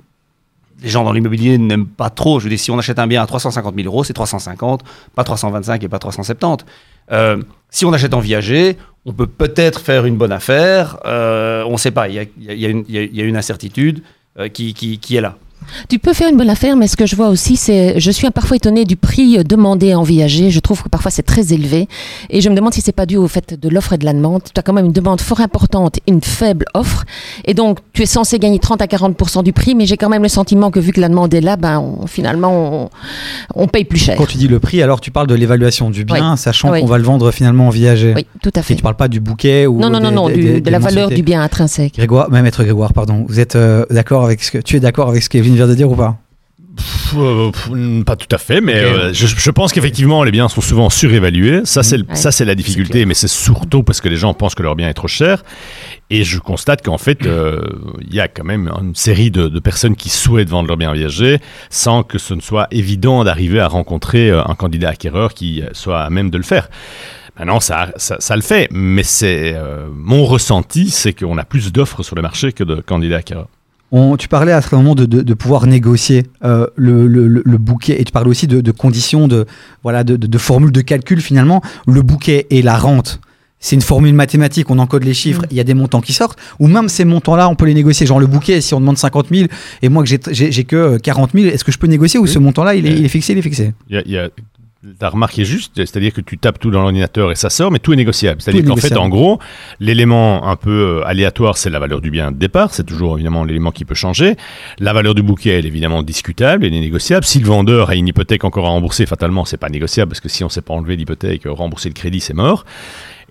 Les 0.82 0.88
gens 0.88 1.04
dans 1.04 1.12
l'immobilier 1.12 1.56
n'aiment 1.56 1.86
pas 1.86 2.10
trop. 2.10 2.38
Je 2.40 2.44
veux 2.44 2.50
dire, 2.50 2.58
si 2.58 2.70
on 2.70 2.78
achète 2.78 2.98
un 2.98 3.06
bien 3.06 3.22
à 3.22 3.26
350 3.26 3.74
000 3.74 3.86
euros, 3.86 4.04
c'est 4.04 4.12
350, 4.12 4.82
pas 5.14 5.24
325 5.24 5.82
et 5.84 5.88
pas 5.88 5.98
370. 6.00 6.64
Euh, 7.12 7.36
si 7.70 7.84
on 7.84 7.92
achète 7.92 8.14
en 8.14 8.20
viager, 8.20 8.76
on 9.04 9.12
peut 9.12 9.26
peut-être 9.26 9.80
faire 9.80 10.04
une 10.06 10.16
bonne 10.16 10.32
affaire. 10.32 10.98
euh, 11.06 11.62
on 11.64 11.72
ne 11.72 11.76
sait 11.76 11.90
pas. 11.90 12.08
Il 12.08 12.14
y 12.14 12.66
a, 12.66 12.68
une- 12.68 13.36
incertitude 13.36 14.02
euh, 14.38 14.48
qui 14.48 15.16
est 15.16 15.20
là. 15.20 15.36
Tu 15.88 15.98
peux 15.98 16.12
faire 16.12 16.28
une 16.30 16.36
bonne 16.36 16.48
affaire, 16.50 16.76
mais 16.76 16.86
ce 16.86 16.96
que 16.96 17.06
je 17.06 17.16
vois 17.16 17.28
aussi, 17.28 17.56
c'est. 17.56 17.98
Je 17.98 18.10
suis 18.10 18.30
parfois 18.30 18.56
étonnée 18.56 18.84
du 18.84 18.96
prix 18.96 19.42
demandé 19.44 19.94
en 19.94 20.02
viager. 20.04 20.50
Je 20.50 20.60
trouve 20.60 20.82
que 20.82 20.88
parfois 20.88 21.10
c'est 21.10 21.22
très 21.24 21.52
élevé. 21.52 21.88
Et 22.30 22.40
je 22.40 22.48
me 22.48 22.54
demande 22.54 22.72
si 22.72 22.80
c'est 22.80 22.92
pas 22.92 23.04
dû 23.04 23.16
au 23.16 23.26
fait 23.28 23.58
de 23.60 23.68
l'offre 23.68 23.92
et 23.92 23.98
de 23.98 24.04
la 24.04 24.12
demande. 24.12 24.42
Tu 24.44 24.58
as 24.58 24.62
quand 24.62 24.72
même 24.72 24.86
une 24.86 24.92
demande 24.92 25.20
fort 25.20 25.40
importante 25.40 25.98
et 26.06 26.10
une 26.12 26.22
faible 26.22 26.66
offre. 26.74 27.04
Et 27.44 27.52
donc, 27.54 27.78
tu 27.92 28.02
es 28.02 28.06
censé 28.06 28.38
gagner 28.38 28.58
30 28.60 28.80
à 28.80 28.86
40 28.86 29.42
du 29.42 29.52
prix, 29.52 29.74
mais 29.74 29.86
j'ai 29.86 29.96
quand 29.96 30.08
même 30.08 30.22
le 30.22 30.28
sentiment 30.28 30.70
que 30.70 30.78
vu 30.80 30.92
que 30.92 31.00
la 31.00 31.08
demande 31.08 31.34
est 31.34 31.40
là, 31.40 31.56
ben, 31.56 31.80
on- 31.80 32.06
finalement, 32.06 32.84
on, 32.84 33.62
on 33.64 33.66
paye 33.66 33.84
plus 33.84 33.98
cher. 33.98 34.16
Quand 34.16 34.26
tu 34.26 34.38
dis 34.38 34.48
le 34.48 34.60
prix, 34.60 34.82
alors 34.82 35.00
tu 35.00 35.10
parles 35.10 35.26
de 35.26 35.34
l'évaluation 35.34 35.90
du 35.90 36.04
bien, 36.04 36.36
sachant 36.36 36.70
Oui. 36.70 36.80
qu'on 36.80 36.86
va 36.86 36.98
le 36.98 37.04
vendre 37.04 37.30
finalement 37.32 37.66
en 37.66 37.70
viager. 37.70 38.12
Oui, 38.16 38.26
tout 38.42 38.52
à 38.54 38.60
Et 38.60 38.62
fait. 38.62 38.76
tu 38.76 38.82
parles 38.82 38.96
pas 38.96 39.08
du 39.08 39.18
bouquet 39.20 39.66
ou 39.66 39.80
Non, 39.80 39.90
non, 39.90 40.00
non, 40.00 40.08
des- 40.10 40.14
non, 40.14 40.28
des- 40.28 40.34
du- 40.34 40.42
des- 40.44 40.60
de 40.60 40.70
la 40.70 40.78
valeur 40.78 41.08
du 41.10 41.22
bien 41.22 41.42
intrinsèque. 41.42 41.94
Grégoire, 41.96 42.30
même 42.30 42.44
maître 42.44 42.62
Grégoire, 42.62 42.92
pardon. 42.92 43.24
Vous 43.28 43.40
êtes 43.40 43.56
euh, 43.56 43.84
d'accord 43.90 44.24
avec 44.24 44.42
ce 44.44 44.50
que 44.52 44.58
tu 44.58 44.76
es 44.76 44.80
d'accord 44.80 45.08
avec 45.08 45.22
ce 45.24 45.28
qu'Evelyne 45.46 45.56
vient 45.56 45.66
de 45.68 45.74
dire 45.74 45.90
ou 45.90 45.96
pas? 45.96 46.18
Euh, 47.16 47.50
pff, 47.52 47.70
pas 48.04 48.16
tout 48.16 48.26
à 48.34 48.36
fait, 48.36 48.60
mais 48.60 48.74
euh, 48.74 49.12
je, 49.14 49.26
je 49.26 49.50
pense 49.50 49.72
qu'effectivement 49.72 50.22
les 50.24 50.30
biens 50.30 50.48
sont 50.48 50.60
souvent 50.60 50.90
surévalués. 50.90 51.62
Ça 51.64 51.82
c'est 51.82 51.96
Ouais. 52.02 52.44
la 52.44 52.54
difficulté, 52.54 53.06
mais 53.06 53.14
c'est 53.14 53.28
surtout 53.28 53.82
parce 53.82 54.00
que 54.02 54.08
les 54.10 54.16
gens 54.16 54.34
pensent 54.34 54.54
que 54.54 54.62
leur 54.62 54.76
bien 54.76 54.88
est 54.88 54.94
trop 54.94 55.08
cher. 55.08 55.42
Et 56.10 56.22
je 56.24 56.38
constate 56.38 56.84
qu'en 56.84 56.98
fait 56.98 57.24
euh, 57.24 57.62
il 58.02 58.14
y 58.14 58.20
a 58.20 58.28
quand 58.28 58.44
même 58.44 58.70
une 58.82 58.94
série 58.94 59.30
de, 59.30 59.48
de 59.48 59.60
personnes 59.60 59.96
qui 59.96 60.10
souhaitent 60.10 60.50
vendre 60.50 60.68
leur 60.68 60.76
bien 60.76 60.92
viager 60.92 61.38
sans 61.70 62.02
que 62.02 62.18
ce 62.18 62.34
ne 62.34 62.40
soit 62.42 62.66
évident 62.70 63.24
d'arriver 63.24 63.60
à 63.60 63.68
rencontrer 63.68 64.30
un 64.30 64.54
candidat 64.54 64.90
acquéreur 64.90 65.32
qui 65.32 65.62
soit 65.72 66.00
à 66.02 66.10
même 66.10 66.28
de 66.28 66.36
le 66.36 66.44
faire. 66.44 66.68
Maintenant, 67.38 67.60
ça, 67.60 67.88
ça, 67.96 68.16
ça 68.18 68.34
le 68.36 68.42
fait, 68.42 68.68
mais 68.70 69.02
c'est 69.02 69.52
euh, 69.54 69.88
mon 69.94 70.24
ressenti, 70.24 70.90
c'est 70.90 71.12
qu'on 71.12 71.36
a 71.38 71.44
plus 71.44 71.70
d'offres 71.72 72.02
sur 72.02 72.16
le 72.16 72.22
marché 72.22 72.52
que 72.52 72.64
de 72.64 72.76
candidats 72.76 73.18
acquéreurs. 73.18 73.48
On- 73.92 74.16
tu 74.16 74.26
parlais 74.28 74.52
à 74.52 74.60
ce 74.62 74.74
moment 74.74 74.94
de, 74.94 75.04
de- 75.06 75.22
de 75.22 75.34
pouvoir 75.34 75.66
négocier 75.66 76.26
euh, 76.44 76.66
le, 76.76 77.06
le- 77.06 77.28
le- 77.28 77.42
le 77.44 77.58
bouquet 77.58 78.00
et 78.00 78.04
tu 78.04 78.10
parlais 78.12 78.28
aussi 78.30 78.46
de, 78.48 78.60
de 78.60 78.70
conditions, 78.72 79.28
de, 79.28 79.46
voilà, 79.84 80.02
de, 80.04 80.16
de- 80.16 80.26
de 80.26 80.38
formules 80.38 80.72
de 80.72 80.80
calcul 80.80 81.20
finalement. 81.20 81.62
Le 81.86 82.02
bouquet 82.02 82.46
et 82.50 82.62
la 82.62 82.76
rente, 82.76 83.20
c'est 83.60 83.76
une 83.76 83.82
formule 83.82 84.12
mathématique, 84.12 84.70
on 84.70 84.78
encode 84.80 85.04
les 85.04 85.14
chiffres, 85.14 85.42
Mm. 85.42 85.46
il 85.52 85.56
y 85.56 85.60
a 85.60 85.64
des 85.64 85.74
montants 85.74 86.00
qui 86.00 86.12
sortent, 86.12 86.38
ou 86.58 86.66
même 86.66 86.88
ces 86.88 87.04
montants-là, 87.04 87.48
on 87.48 87.54
peut 87.54 87.64
les 87.66 87.74
négocier. 87.74 88.06
Genre 88.06 88.18
le 88.20 88.26
bouquet, 88.26 88.60
si 88.60 88.74
on 88.74 88.80
demande 88.80 88.98
50 88.98 89.28
000 89.30 89.48
et 89.82 89.88
moi 89.88 90.02
que 90.02 90.08
j'ai- 90.08 90.64
que 90.64 90.76
euh, 90.76 90.98
40 90.98 91.30
000, 91.32 91.46
est-ce 91.46 91.62
que 91.64 91.70
je 91.72 91.78
peux 91.78 91.86
négocier 91.86 92.18
ou 92.18 92.24
Oui. 92.24 92.28
ce 92.28 92.38
montant-là, 92.40 92.74
il, 92.74 92.86
est- 92.86 92.90
Oui. 92.90 92.96
il 92.98 93.04
est 93.04 93.08
fixé, 93.08 93.32
il 93.34 93.38
est 93.38 93.42
fixé? 93.42 93.72
Il 93.88 93.94
y 93.94 93.98
a- 93.98 94.02
il 94.04 94.12
y 94.12 94.18
a- 94.18 94.28
ta 94.98 95.08
remarque 95.08 95.38
est 95.38 95.44
juste, 95.44 95.72
c'est-à-dire 95.76 96.12
que 96.12 96.20
tu 96.20 96.38
tapes 96.38 96.58
tout 96.58 96.70
dans 96.70 96.80
l'ordinateur 96.80 97.32
et 97.32 97.34
ça 97.34 97.50
sort, 97.50 97.70
mais 97.70 97.78
tout 97.78 97.92
est 97.92 97.96
négociable. 97.96 98.40
C'est-à-dire 98.40 98.64
qu'en 98.64 98.76
fait, 98.76 98.96
en 98.96 99.08
gros, 99.08 99.38
l'élément 99.80 100.48
un 100.48 100.56
peu 100.56 101.00
euh, 101.00 101.06
aléatoire, 101.06 101.56
c'est 101.56 101.70
la 101.70 101.78
valeur 101.78 102.00
du 102.00 102.10
bien 102.10 102.32
de 102.32 102.36
départ. 102.36 102.72
C'est 102.72 102.84
toujours 102.84 103.16
évidemment 103.16 103.44
l'élément 103.44 103.70
qui 103.70 103.84
peut 103.84 103.94
changer. 103.94 104.36
La 104.78 104.92
valeur 104.92 105.14
du 105.14 105.22
bouquet, 105.22 105.58
elle 105.58 105.64
est 105.64 105.68
évidemment 105.68 106.02
discutable, 106.02 106.64
elle 106.64 106.74
est 106.74 106.80
négociable. 106.80 107.24
Si 107.24 107.38
le 107.38 107.46
vendeur 107.46 107.90
a 107.90 107.94
une 107.94 108.08
hypothèque 108.08 108.44
encore 108.44 108.66
à 108.66 108.70
rembourser, 108.70 109.06
fatalement, 109.06 109.44
c'est 109.44 109.56
pas 109.56 109.68
négociable 109.68 110.10
parce 110.10 110.20
que 110.20 110.28
si 110.28 110.44
on 110.44 110.48
s'est 110.48 110.62
pas 110.62 110.74
enlevé 110.74 110.96
l'hypothèque, 110.96 111.46
euh, 111.46 111.52
rembourser 111.52 111.88
le 111.88 111.94
crédit, 111.94 112.20
c'est 112.20 112.34
mort. 112.34 112.64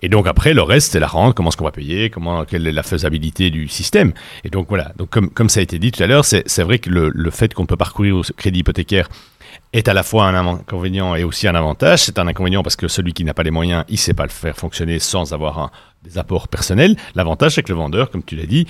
Et 0.02 0.08
donc 0.10 0.26
après, 0.26 0.52
le 0.52 0.62
reste, 0.62 0.92
c'est 0.92 1.00
la 1.00 1.06
rente, 1.06 1.34
comment 1.34 1.48
est-ce 1.48 1.56
qu'on 1.56 1.64
va 1.64 1.72
payer, 1.72 2.10
comment, 2.10 2.44
quelle 2.44 2.66
est 2.66 2.72
la 2.72 2.82
faisabilité 2.82 3.48
du 3.50 3.66
système. 3.66 4.12
Et 4.44 4.50
donc 4.50 4.66
voilà, 4.68 4.92
donc 4.98 5.08
comme, 5.08 5.30
comme 5.30 5.48
ça 5.48 5.60
a 5.60 5.62
été 5.62 5.78
dit 5.78 5.90
tout 5.90 6.02
à 6.02 6.06
l'heure, 6.06 6.24
c'est 6.24 6.42
c'est 6.46 6.62
vrai 6.62 6.78
que 6.78 6.90
le, 6.90 7.10
le 7.14 7.30
fait 7.30 7.54
qu'on 7.54 7.64
peut 7.64 7.76
parcourir 7.76 8.16
au 8.16 8.22
crédit 8.36 8.60
hypothécaire 8.60 9.08
est 9.72 9.88
à 9.88 9.94
la 9.94 10.02
fois 10.02 10.26
un 10.26 10.46
inconvénient 10.46 11.14
et 11.14 11.24
aussi 11.24 11.46
un 11.48 11.54
avantage. 11.54 12.00
C'est 12.04 12.18
un 12.18 12.26
inconvénient 12.26 12.62
parce 12.62 12.76
que 12.76 12.88
celui 12.88 13.12
qui 13.12 13.24
n'a 13.24 13.34
pas 13.34 13.42
les 13.42 13.50
moyens, 13.50 13.84
il 13.88 13.98
sait 13.98 14.14
pas 14.14 14.24
le 14.24 14.30
faire 14.30 14.56
fonctionner 14.56 14.98
sans 14.98 15.32
avoir 15.32 15.58
un- 15.58 15.70
des 16.04 16.18
apports 16.18 16.48
personnels. 16.48 16.96
L'avantage, 17.14 17.54
c'est 17.56 17.62
que 17.62 17.72
le 17.72 17.78
vendeur, 17.78 18.10
comme 18.10 18.22
tu 18.22 18.36
l'as 18.36 18.46
dit, 18.46 18.66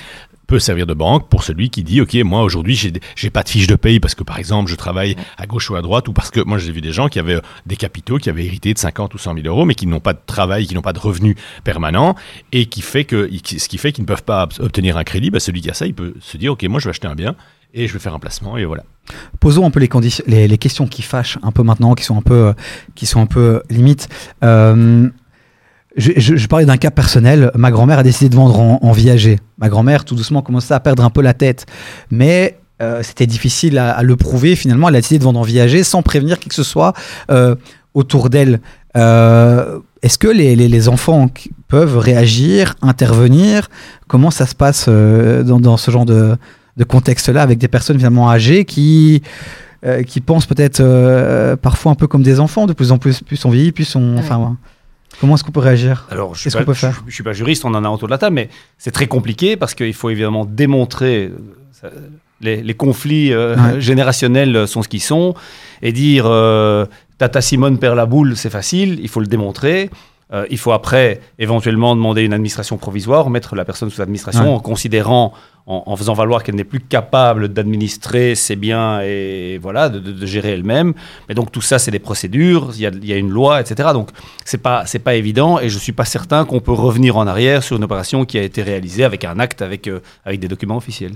peut 0.46 0.58
servir 0.60 0.86
de 0.86 0.94
banque 0.94 1.28
pour 1.28 1.42
celui 1.42 1.70
qui 1.70 1.82
dit, 1.82 2.00
OK, 2.00 2.14
moi 2.24 2.42
aujourd'hui, 2.42 2.74
j'ai 2.76 2.92
j'ai 3.16 3.30
pas 3.30 3.42
de 3.42 3.48
fiche 3.48 3.66
de 3.66 3.74
paye 3.74 3.98
parce 4.00 4.14
que 4.14 4.22
par 4.24 4.38
exemple, 4.38 4.70
je 4.70 4.76
travaille 4.76 5.16
à 5.36 5.46
gauche 5.46 5.68
ou 5.70 5.76
à 5.76 5.82
droite 5.82 6.06
ou 6.08 6.12
parce 6.12 6.30
que 6.30 6.40
moi 6.40 6.56
j'ai 6.58 6.70
vu 6.72 6.80
des 6.80 6.92
gens 6.92 7.08
qui 7.08 7.18
avaient 7.18 7.34
euh, 7.34 7.40
des 7.66 7.74
capitaux, 7.76 8.16
qui 8.18 8.30
avaient 8.30 8.46
hérité 8.46 8.72
de 8.72 8.78
50 8.78 9.12
ou 9.14 9.18
100 9.18 9.34
000 9.34 9.46
euros, 9.48 9.64
mais 9.64 9.74
qui 9.74 9.86
n'ont 9.88 9.98
pas 10.00 10.12
de 10.12 10.20
travail, 10.24 10.66
qui 10.66 10.74
n'ont 10.74 10.82
pas 10.82 10.92
de 10.92 11.00
revenus 11.00 11.34
permanents 11.64 12.14
et 12.52 12.66
qui 12.66 12.80
fait 12.80 13.04
que, 13.04 13.28
ce 13.44 13.68
qui 13.68 13.76
fait 13.76 13.90
qu'ils 13.92 14.02
ne 14.04 14.06
peuvent 14.06 14.22
pas 14.22 14.44
ob- 14.44 14.52
obtenir 14.60 14.96
un 14.96 15.04
crédit. 15.04 15.30
Bah, 15.30 15.40
celui 15.40 15.60
qui 15.60 15.68
a 15.70 15.74
ça, 15.74 15.84
il 15.86 15.94
peut 15.94 16.14
se 16.20 16.36
dire, 16.36 16.52
OK, 16.52 16.62
moi 16.64 16.78
je 16.80 16.84
vais 16.84 16.90
acheter 16.90 17.08
un 17.08 17.16
bien 17.16 17.34
et 17.76 17.86
je 17.86 17.92
vais 17.92 17.98
faire 17.98 18.14
un 18.14 18.18
placement 18.18 18.56
et 18.56 18.64
voilà. 18.64 18.82
Posons 19.38 19.66
un 19.66 19.70
peu 19.70 19.78
les, 19.78 20.58
questions 20.58 20.86
qui 20.86 21.02
fâchent 21.02 21.38
un 21.42 21.52
peu 21.52 21.62
maintenant, 21.62 21.94
qui 21.94 22.04
sont 22.04 22.16
un 22.16 22.22
peu, 22.22 22.34
euh, 22.34 22.52
qui 22.96 23.06
sont 23.06 23.20
un 23.20 23.26
peu 23.26 23.40
euh, 23.40 23.60
limites. 23.70 24.08
Euh, 24.42 25.08
je, 25.96 26.46
parlais 26.46 26.66
d'un 26.66 26.78
cas 26.78 26.90
personnel. 26.90 27.52
Ma 27.54 27.70
grand-mère 27.70 28.00
a 28.00 28.02
décidé 28.02 28.28
de 28.30 28.34
vendre 28.34 28.58
en, 28.58 28.78
en 28.82 28.92
viager. 28.92 29.38
Ma 29.58 29.68
grand-mère, 29.68 30.04
tout 30.04 30.14
doucement, 30.14 30.42
commençait 30.42 30.74
à 30.74 30.80
perdre 30.80 31.04
un 31.04 31.10
peu 31.10 31.22
la 31.22 31.34
tête. 31.34 31.66
Mais 32.10 32.58
c'était 33.00 33.26
difficile 33.26 33.78
à, 33.78 34.02
le 34.02 34.16
prouver. 34.16 34.54
Finalement, 34.54 34.90
elle 34.90 34.96
a 34.96 34.98
décidé 34.98 35.18
de 35.18 35.24
vendre 35.24 35.40
en 35.40 35.44
viager 35.44 35.82
sans 35.82 36.02
prévenir 36.02 36.38
qui 36.38 36.50
que 36.50 36.54
ce 36.54 36.64
soit 36.64 36.92
autour 37.94 38.28
d'elle. 38.28 38.60
Est-ce 38.94 40.18
que 40.18 40.28
les, 40.28 40.88
enfants 40.90 41.30
peuvent 41.68 41.96
réagir, 41.96 42.74
intervenir? 42.82 43.70
Comment 44.06 44.30
ça 44.30 44.46
se 44.46 44.54
passe 44.54 44.90
dans 44.90 45.76
ce 45.78 45.90
genre 45.90 46.04
de, 46.04 46.36
de 46.76 46.84
contexte-là 46.84 47.42
avec 47.42 47.58
des 47.58 47.68
personnes 47.68 47.96
finalement 47.96 48.30
âgées 48.30 48.64
qui, 48.64 49.22
euh, 49.84 50.02
qui 50.02 50.20
pensent 50.20 50.46
peut-être 50.46 50.80
euh, 50.80 51.56
parfois 51.56 51.92
un 51.92 51.94
peu 51.94 52.06
comme 52.06 52.22
des 52.22 52.38
enfants, 52.40 52.66
de 52.66 52.72
plus 52.72 52.92
en 52.92 52.98
plus, 52.98 53.22
plus 53.22 53.44
on 53.44 53.50
vieillit, 53.50 53.72
plus 53.72 53.94
on... 53.96 54.14
Ouais. 54.14 54.18
Enfin, 54.20 54.38
ouais. 54.38 54.54
comment 55.20 55.34
est-ce 55.34 55.44
qu'on 55.44 55.52
peut 55.52 55.60
réagir? 55.60 56.06
Alors, 56.10 56.34
je 56.34 56.40
suis 56.40 56.50
qu'on 56.50 56.64
peut 56.64 56.74
je- 56.74 56.78
faire? 56.80 57.02
Je, 57.06 57.14
suis 57.14 57.22
pas 57.22 57.32
juriste, 57.32 57.64
on 57.64 57.74
en 57.74 57.84
a 57.84 57.88
autour 57.88 58.08
de 58.08 58.12
la 58.12 58.18
table, 58.18 58.34
mais 58.34 58.48
c'est 58.78 58.90
très 58.90 59.06
compliqué 59.06 59.56
parce 59.56 59.74
qu'il 59.74 59.94
faut 59.94 60.10
évidemment 60.10 60.44
démontrer. 60.44 61.26
euh, 61.26 61.38
ça- 61.72 61.90
les, 62.42 62.62
les 62.62 62.74
conflits 62.74 63.32
euh, 63.32 63.56
Ouais. 63.56 63.80
générationnels 63.80 64.68
sont 64.68 64.82
ce 64.82 64.88
qu'ils 64.88 65.00
sont. 65.02 65.34
Et 65.80 65.92
dire 65.92 66.26
euh, 66.26 66.84
Tata 67.16 67.40
Simone 67.40 67.78
perd 67.78 67.96
la 67.96 68.04
boule, 68.04 68.36
c'est 68.36 68.50
facile, 68.50 68.98
il 69.00 69.08
faut 69.08 69.20
le 69.20 69.26
démontrer. 69.26 69.88
Euh, 70.32 70.44
il 70.50 70.58
faut 70.58 70.72
après 70.72 71.20
éventuellement 71.38 71.94
demander 71.94 72.22
une 72.22 72.32
administration 72.32 72.78
provisoire, 72.78 73.30
mettre 73.30 73.54
la 73.54 73.64
personne 73.64 73.90
sous 73.90 74.02
administration 74.02 74.42
Ouais. 74.42 74.50
en 74.56 74.58
considérant, 74.58 75.32
en, 75.68 75.84
en 75.86 75.94
faisant 75.96 76.14
valoir 76.14 76.42
qu'elle 76.42 76.56
n'est 76.56 76.64
plus 76.64 76.80
capable 76.80 77.46
d'administrer 77.48 78.34
ses 78.34 78.56
biens 78.56 79.00
et 79.02 79.58
voilà, 79.62 79.88
de, 79.88 80.00
de- 80.00 80.10
de 80.10 80.26
gérer 80.26 80.50
elle-même. 80.54 80.94
Mais 81.28 81.36
donc 81.36 81.52
tout 81.52 81.60
ça, 81.60 81.78
c'est 81.78 81.92
des 81.92 82.00
procédures, 82.00 82.70
il 82.74 82.80
y 82.80 82.86
a, 82.86 82.90
il 82.90 83.06
y 83.06 83.12
a 83.12 83.16
une 83.16 83.30
loi, 83.30 83.60
etc. 83.60 83.90
Donc 83.92 84.10
c'est 84.44 84.58
pas 84.62 84.84
c'est 84.84 84.98
pas 84.98 85.14
évident 85.14 85.60
et 85.60 85.68
je 85.68 85.78
suis 85.78 85.92
pas 85.92 86.04
certain 86.04 86.44
qu'on 86.44 86.58
peut 86.60 86.72
revenir 86.72 87.16
en 87.16 87.26
arrière 87.28 87.62
sur 87.62 87.76
une 87.76 87.84
opération 87.84 88.24
qui 88.24 88.36
a 88.36 88.42
été 88.42 88.62
réalisée 88.64 89.04
avec 89.04 89.24
un 89.24 89.38
acte, 89.38 89.62
avec 89.62 89.86
euh, 89.86 90.00
avec 90.24 90.40
des 90.40 90.48
documents 90.48 90.76
officiels. 90.76 91.12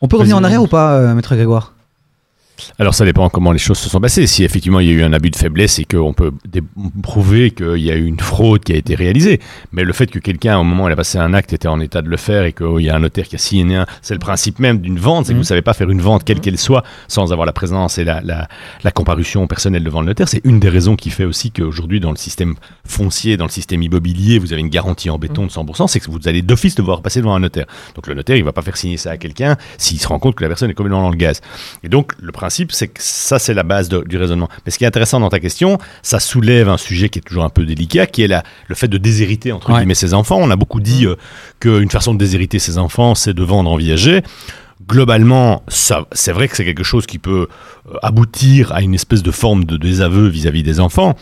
On 0.00 0.08
peut 0.08 0.16
revenir 0.16 0.38
en 0.38 0.44
arrière 0.44 0.62
ou 0.62 0.66
pas, 0.66 0.94
euh, 0.96 1.14
Maître 1.14 1.34
Grégoire? 1.34 1.74
Alors 2.78 2.94
ça 2.94 3.04
dépend 3.04 3.28
comment 3.28 3.52
les 3.52 3.58
choses 3.58 3.78
se 3.78 3.88
sont 3.88 4.00
passées. 4.00 4.26
Si 4.26 4.44
effectivement 4.44 4.80
il 4.80 4.88
y 4.88 4.90
a 4.90 4.94
eu 4.94 5.02
un 5.02 5.12
abus 5.12 5.30
de 5.30 5.36
faiblesse 5.36 5.78
et 5.78 5.84
qu'on 5.84 6.12
peut 6.12 6.32
prouver 7.02 7.50
qu'il 7.50 7.78
y 7.78 7.90
a 7.90 7.96
eu 7.96 8.04
une 8.04 8.20
fraude 8.20 8.62
qui 8.64 8.72
a 8.72 8.76
été 8.76 8.94
réalisée, 8.94 9.40
mais 9.72 9.84
le 9.84 9.92
fait 9.92 10.06
que 10.06 10.18
quelqu'un 10.18 10.58
au 10.58 10.64
moment 10.64 10.84
où 10.84 10.88
il 10.88 10.92
a 10.92 10.96
passé 10.96 11.18
un 11.18 11.34
acte 11.34 11.52
était 11.52 11.68
en 11.68 11.80
état 11.80 12.02
de 12.02 12.08
le 12.08 12.16
faire 12.16 12.44
et 12.44 12.52
qu'il 12.52 12.80
y 12.80 12.90
a 12.90 12.96
un 12.96 13.00
notaire 13.00 13.28
qui 13.28 13.36
a 13.36 13.38
signé 13.38 13.76
un, 13.76 13.86
c'est 14.02 14.14
le 14.14 14.20
principe 14.20 14.58
même 14.58 14.78
d'une 14.80 14.98
vente, 14.98 15.26
c'est 15.26 15.32
que 15.32 15.36
Mhm. 15.36 15.40
vous 15.42 15.44
savez 15.48 15.62
pas 15.62 15.74
faire 15.74 15.90
une 15.90 16.00
vente 16.00 16.24
quelle 16.24 16.40
qu'elle 16.40 16.58
soit 16.58 16.82
sans 17.08 17.32
avoir 17.32 17.46
la 17.46 17.52
présence 17.52 17.98
et 17.98 18.04
la, 18.04 18.20
la, 18.22 18.48
la 18.84 18.90
comparution 18.90 19.46
personnelle 19.46 19.84
devant 19.84 20.00
le 20.00 20.06
notaire. 20.06 20.28
C'est 20.28 20.40
une 20.44 20.60
des 20.60 20.68
raisons 20.68 20.96
qui 20.96 21.10
fait 21.10 21.24
aussi 21.24 21.50
qu'aujourd'hui 21.50 22.00
dans 22.00 22.10
le 22.10 22.16
système 22.16 22.54
foncier, 22.86 23.36
dans 23.36 23.44
le 23.46 23.50
système 23.50 23.82
immobilier, 23.82 24.38
vous 24.38 24.52
avez 24.52 24.60
une 24.60 24.68
garantie 24.68 25.10
en 25.10 25.18
béton 25.18 25.46
de 25.46 25.50
100%, 25.50 25.86
c'est 25.86 26.00
que 26.00 26.10
vous 26.10 26.18
allez 26.26 26.42
d'office 26.42 26.74
devoir 26.74 27.02
passer 27.02 27.20
devant 27.20 27.34
un 27.34 27.40
notaire. 27.40 27.66
Donc 27.94 28.06
le 28.06 28.14
notaire 28.14 28.36
il 28.36 28.44
va 28.44 28.52
pas 28.52 28.62
faire 28.62 28.76
signer 28.76 28.96
ça 28.96 29.10
à 29.12 29.16
quelqu'un 29.16 29.56
s'il 29.78 29.98
se 30.00 30.06
rend 30.08 30.18
compte 30.18 30.34
que 30.34 30.42
la 30.42 30.48
personne 30.48 30.70
est 30.70 30.74
complètement 30.74 31.02
dans 31.02 31.10
le 31.10 31.16
gaz. 31.16 31.40
Et 31.82 31.88
donc, 31.88 32.12
le 32.20 32.32
principe, 32.32 32.49
c'est 32.50 32.88
que 32.88 33.00
ça, 33.02 33.38
c'est 33.38 33.54
la 33.54 33.62
base 33.62 33.88
de- 33.88 34.04
du 34.06 34.16
raisonnement. 34.18 34.48
Mais 34.66 34.70
ce 34.72 34.78
qui 34.78 34.84
est 34.84 34.86
intéressant 34.86 35.20
dans 35.20 35.28
ta 35.30 35.40
question, 35.40 35.78
ça 36.02 36.20
soulève 36.20 36.68
un 36.68 36.76
sujet 36.76 37.08
qui 37.08 37.18
est 37.20 37.22
toujours 37.22 37.44
un 37.44 37.48
peu 37.50 37.64
délicat, 37.64 38.06
qui 38.06 38.22
est 38.22 38.28
la, 38.28 38.42
le 38.68 38.74
fait 38.74 38.88
de 38.88 38.98
déshériter, 38.98 39.52
entre 39.52 39.70
Ouais. 39.70 39.78
guillemets, 39.78 39.94
ses 39.94 40.12
enfants. 40.14 40.38
On 40.40 40.50
a 40.50 40.56
beaucoup 40.56 40.80
dit 40.80 41.06
euh, 41.06 41.16
qu'une 41.60 41.90
façon 41.90 42.12
de 42.14 42.18
déshériter 42.18 42.58
ses 42.58 42.76
enfants, 42.78 43.14
c'est 43.14 43.34
de 43.34 43.42
vendre 43.42 43.70
en 43.70 43.76
viager. 43.76 44.22
Globalement, 44.88 45.62
c'est 45.68 46.32
vrai 46.32 46.48
que 46.48 46.56
c'est 46.56 46.64
quelque 46.64 46.82
chose 46.82 47.06
qui 47.06 47.18
peut 47.18 47.46
euh, 47.90 47.94
aboutir 48.02 48.72
à 48.72 48.80
une 48.80 48.94
espèce 48.94 49.22
de 49.22 49.30
forme 49.30 49.64
de 49.64 49.76
désaveu 49.76 50.26
vis-à-vis 50.28 50.62
des 50.62 50.80
enfants. 50.80 51.16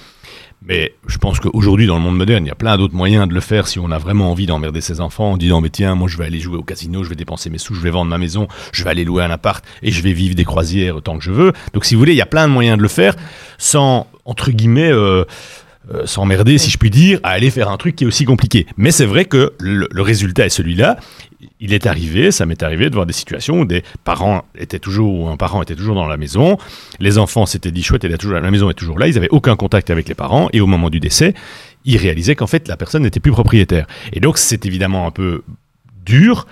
Mais 0.63 0.95
je 1.07 1.19
pense 1.19 1.39
qu'aujourd'hui, 1.39 1.87
dans 1.87 1.97
le 1.97 2.03
monde 2.03 2.17
moderne, 2.17 2.45
il 2.45 2.49
y 2.49 2.53
a 2.53 2.57
plein 2.57 2.77
d'autres 2.77 2.95
moyens 2.95 3.29
de 3.29 3.35
le 3.35 3.41
faire 3.41 3.69
si 3.69 3.79
on 3.79 3.91
a 3.91 3.99
vraiment 3.99 4.31
envie 4.31 4.47
d'emmerder 4.47 4.81
ses 4.81 5.01
enfants 5.01 5.33
en 5.33 5.37
disant 5.37 5.61
Mais 5.61 5.71
tiens, 5.71 5.95
moi 5.95 6.09
je 6.09 6.19
vais 6.19 6.25
aller 6.25 6.41
jouer 6.41 6.57
au 6.57 6.63
casino, 6.63 7.05
je 7.05 7.09
vais 7.09 7.15
dépenser 7.15 7.49
mes 7.49 7.59
sous, 7.59 7.75
je 7.75 7.81
vais 7.81 7.91
vendre 7.91 8.11
ma 8.11 8.19
maison, 8.19 8.49
je 8.73 8.85
vais 8.85 8.91
aller 8.91 9.05
louer 9.05 9.23
un 9.23 9.31
appart 9.31 9.65
et 9.83 9.93
je 9.93 10.03
vais 10.03 10.13
vivre 10.13 10.35
des 10.35 10.45
croisières 10.45 10.97
autant 10.97 11.17
que 11.17 11.25
je 11.25 11.33
veux. 11.33 11.53
Donc, 11.73 11.85
si 11.85 11.95
vous 11.95 12.01
voulez, 12.01 12.13
il 12.13 12.19
y 12.19 12.23
a 12.23 12.27
plein 12.27 12.49
de 12.49 12.53
moyens 12.53 12.77
de 12.77 12.83
le 12.83 12.89
faire 12.89 13.15
sans, 13.57 14.09
entre 14.25 14.51
guillemets, 14.51 14.91
euh, 14.93 15.25
euh, 15.95 16.07
s'emmerder, 16.07 16.59
si 16.59 16.71
je 16.71 16.77
puis 16.77 16.91
dire, 16.91 17.19
à 17.23 17.31
aller 17.31 17.51
faire 17.51 17.71
un 17.71 17.77
truc 17.77 17.97
qui 17.97 18.05
est 18.05 18.07
aussi 18.07 18.25
compliqué. 18.25 18.67
Mais 18.77 18.91
c'est 18.91 19.07
vrai 19.07 19.25
que 19.25 19.55
le, 19.59 19.89
le 19.91 20.03
résultat 20.03 20.45
est 20.45 20.51
celui-là. 20.51 20.99
Il 21.61 21.73
est 21.73 21.87
arrivé, 21.87 22.31
ça 22.31 22.47
m'est 22.47 22.63
arrivé 22.63 22.91
de 22.91 22.95
voir 22.95 23.07
des 23.07 23.13
situations 23.13 23.61
où 23.61 23.65
des 23.65 23.83
parents 24.05 24.43
étaient 24.59 24.79
toujours, 24.79 25.21
ou 25.21 25.29
un 25.29 25.37
parent 25.37 25.63
était 25.63 25.77
toujours 25.77 25.95
dans 25.95 26.07
la 26.07 26.17
maison, 26.17 26.59
les 27.01 27.17
enfants 27.17 27.47
s'étaient 27.47 27.71
dit 27.71 27.83
chouette, 27.83 28.05
elle 28.05 28.13
est 28.13 28.19
toujours, 28.19 28.39
la 28.39 28.51
maison 28.51 28.69
est 28.71 28.75
toujours 28.75 28.99
là, 28.99 29.07
ils 29.09 29.15
n'avaient 29.15 29.31
aucun 29.31 29.57
contact 29.57 29.91
avec 29.91 30.09
les 30.09 30.15
parents, 30.15 30.49
et 30.53 30.61
au 30.61 30.67
moment 30.67 30.91
du 30.91 31.01
décès, 31.01 31.35
ils 31.85 31.97
réalisaient 31.97 32.35
qu'en 32.35 32.49
fait 32.49 32.69
la 32.69 32.77
personne 32.77 33.03
n'était 33.03 33.21
plus 33.21 33.33
propriétaire. 33.33 33.87
Et 34.13 34.21
donc 34.21 34.37
c'est 34.37 34.67
évidemment 34.67 35.07
un 35.07 35.11
peu 35.11 35.43
dur, 36.05 36.47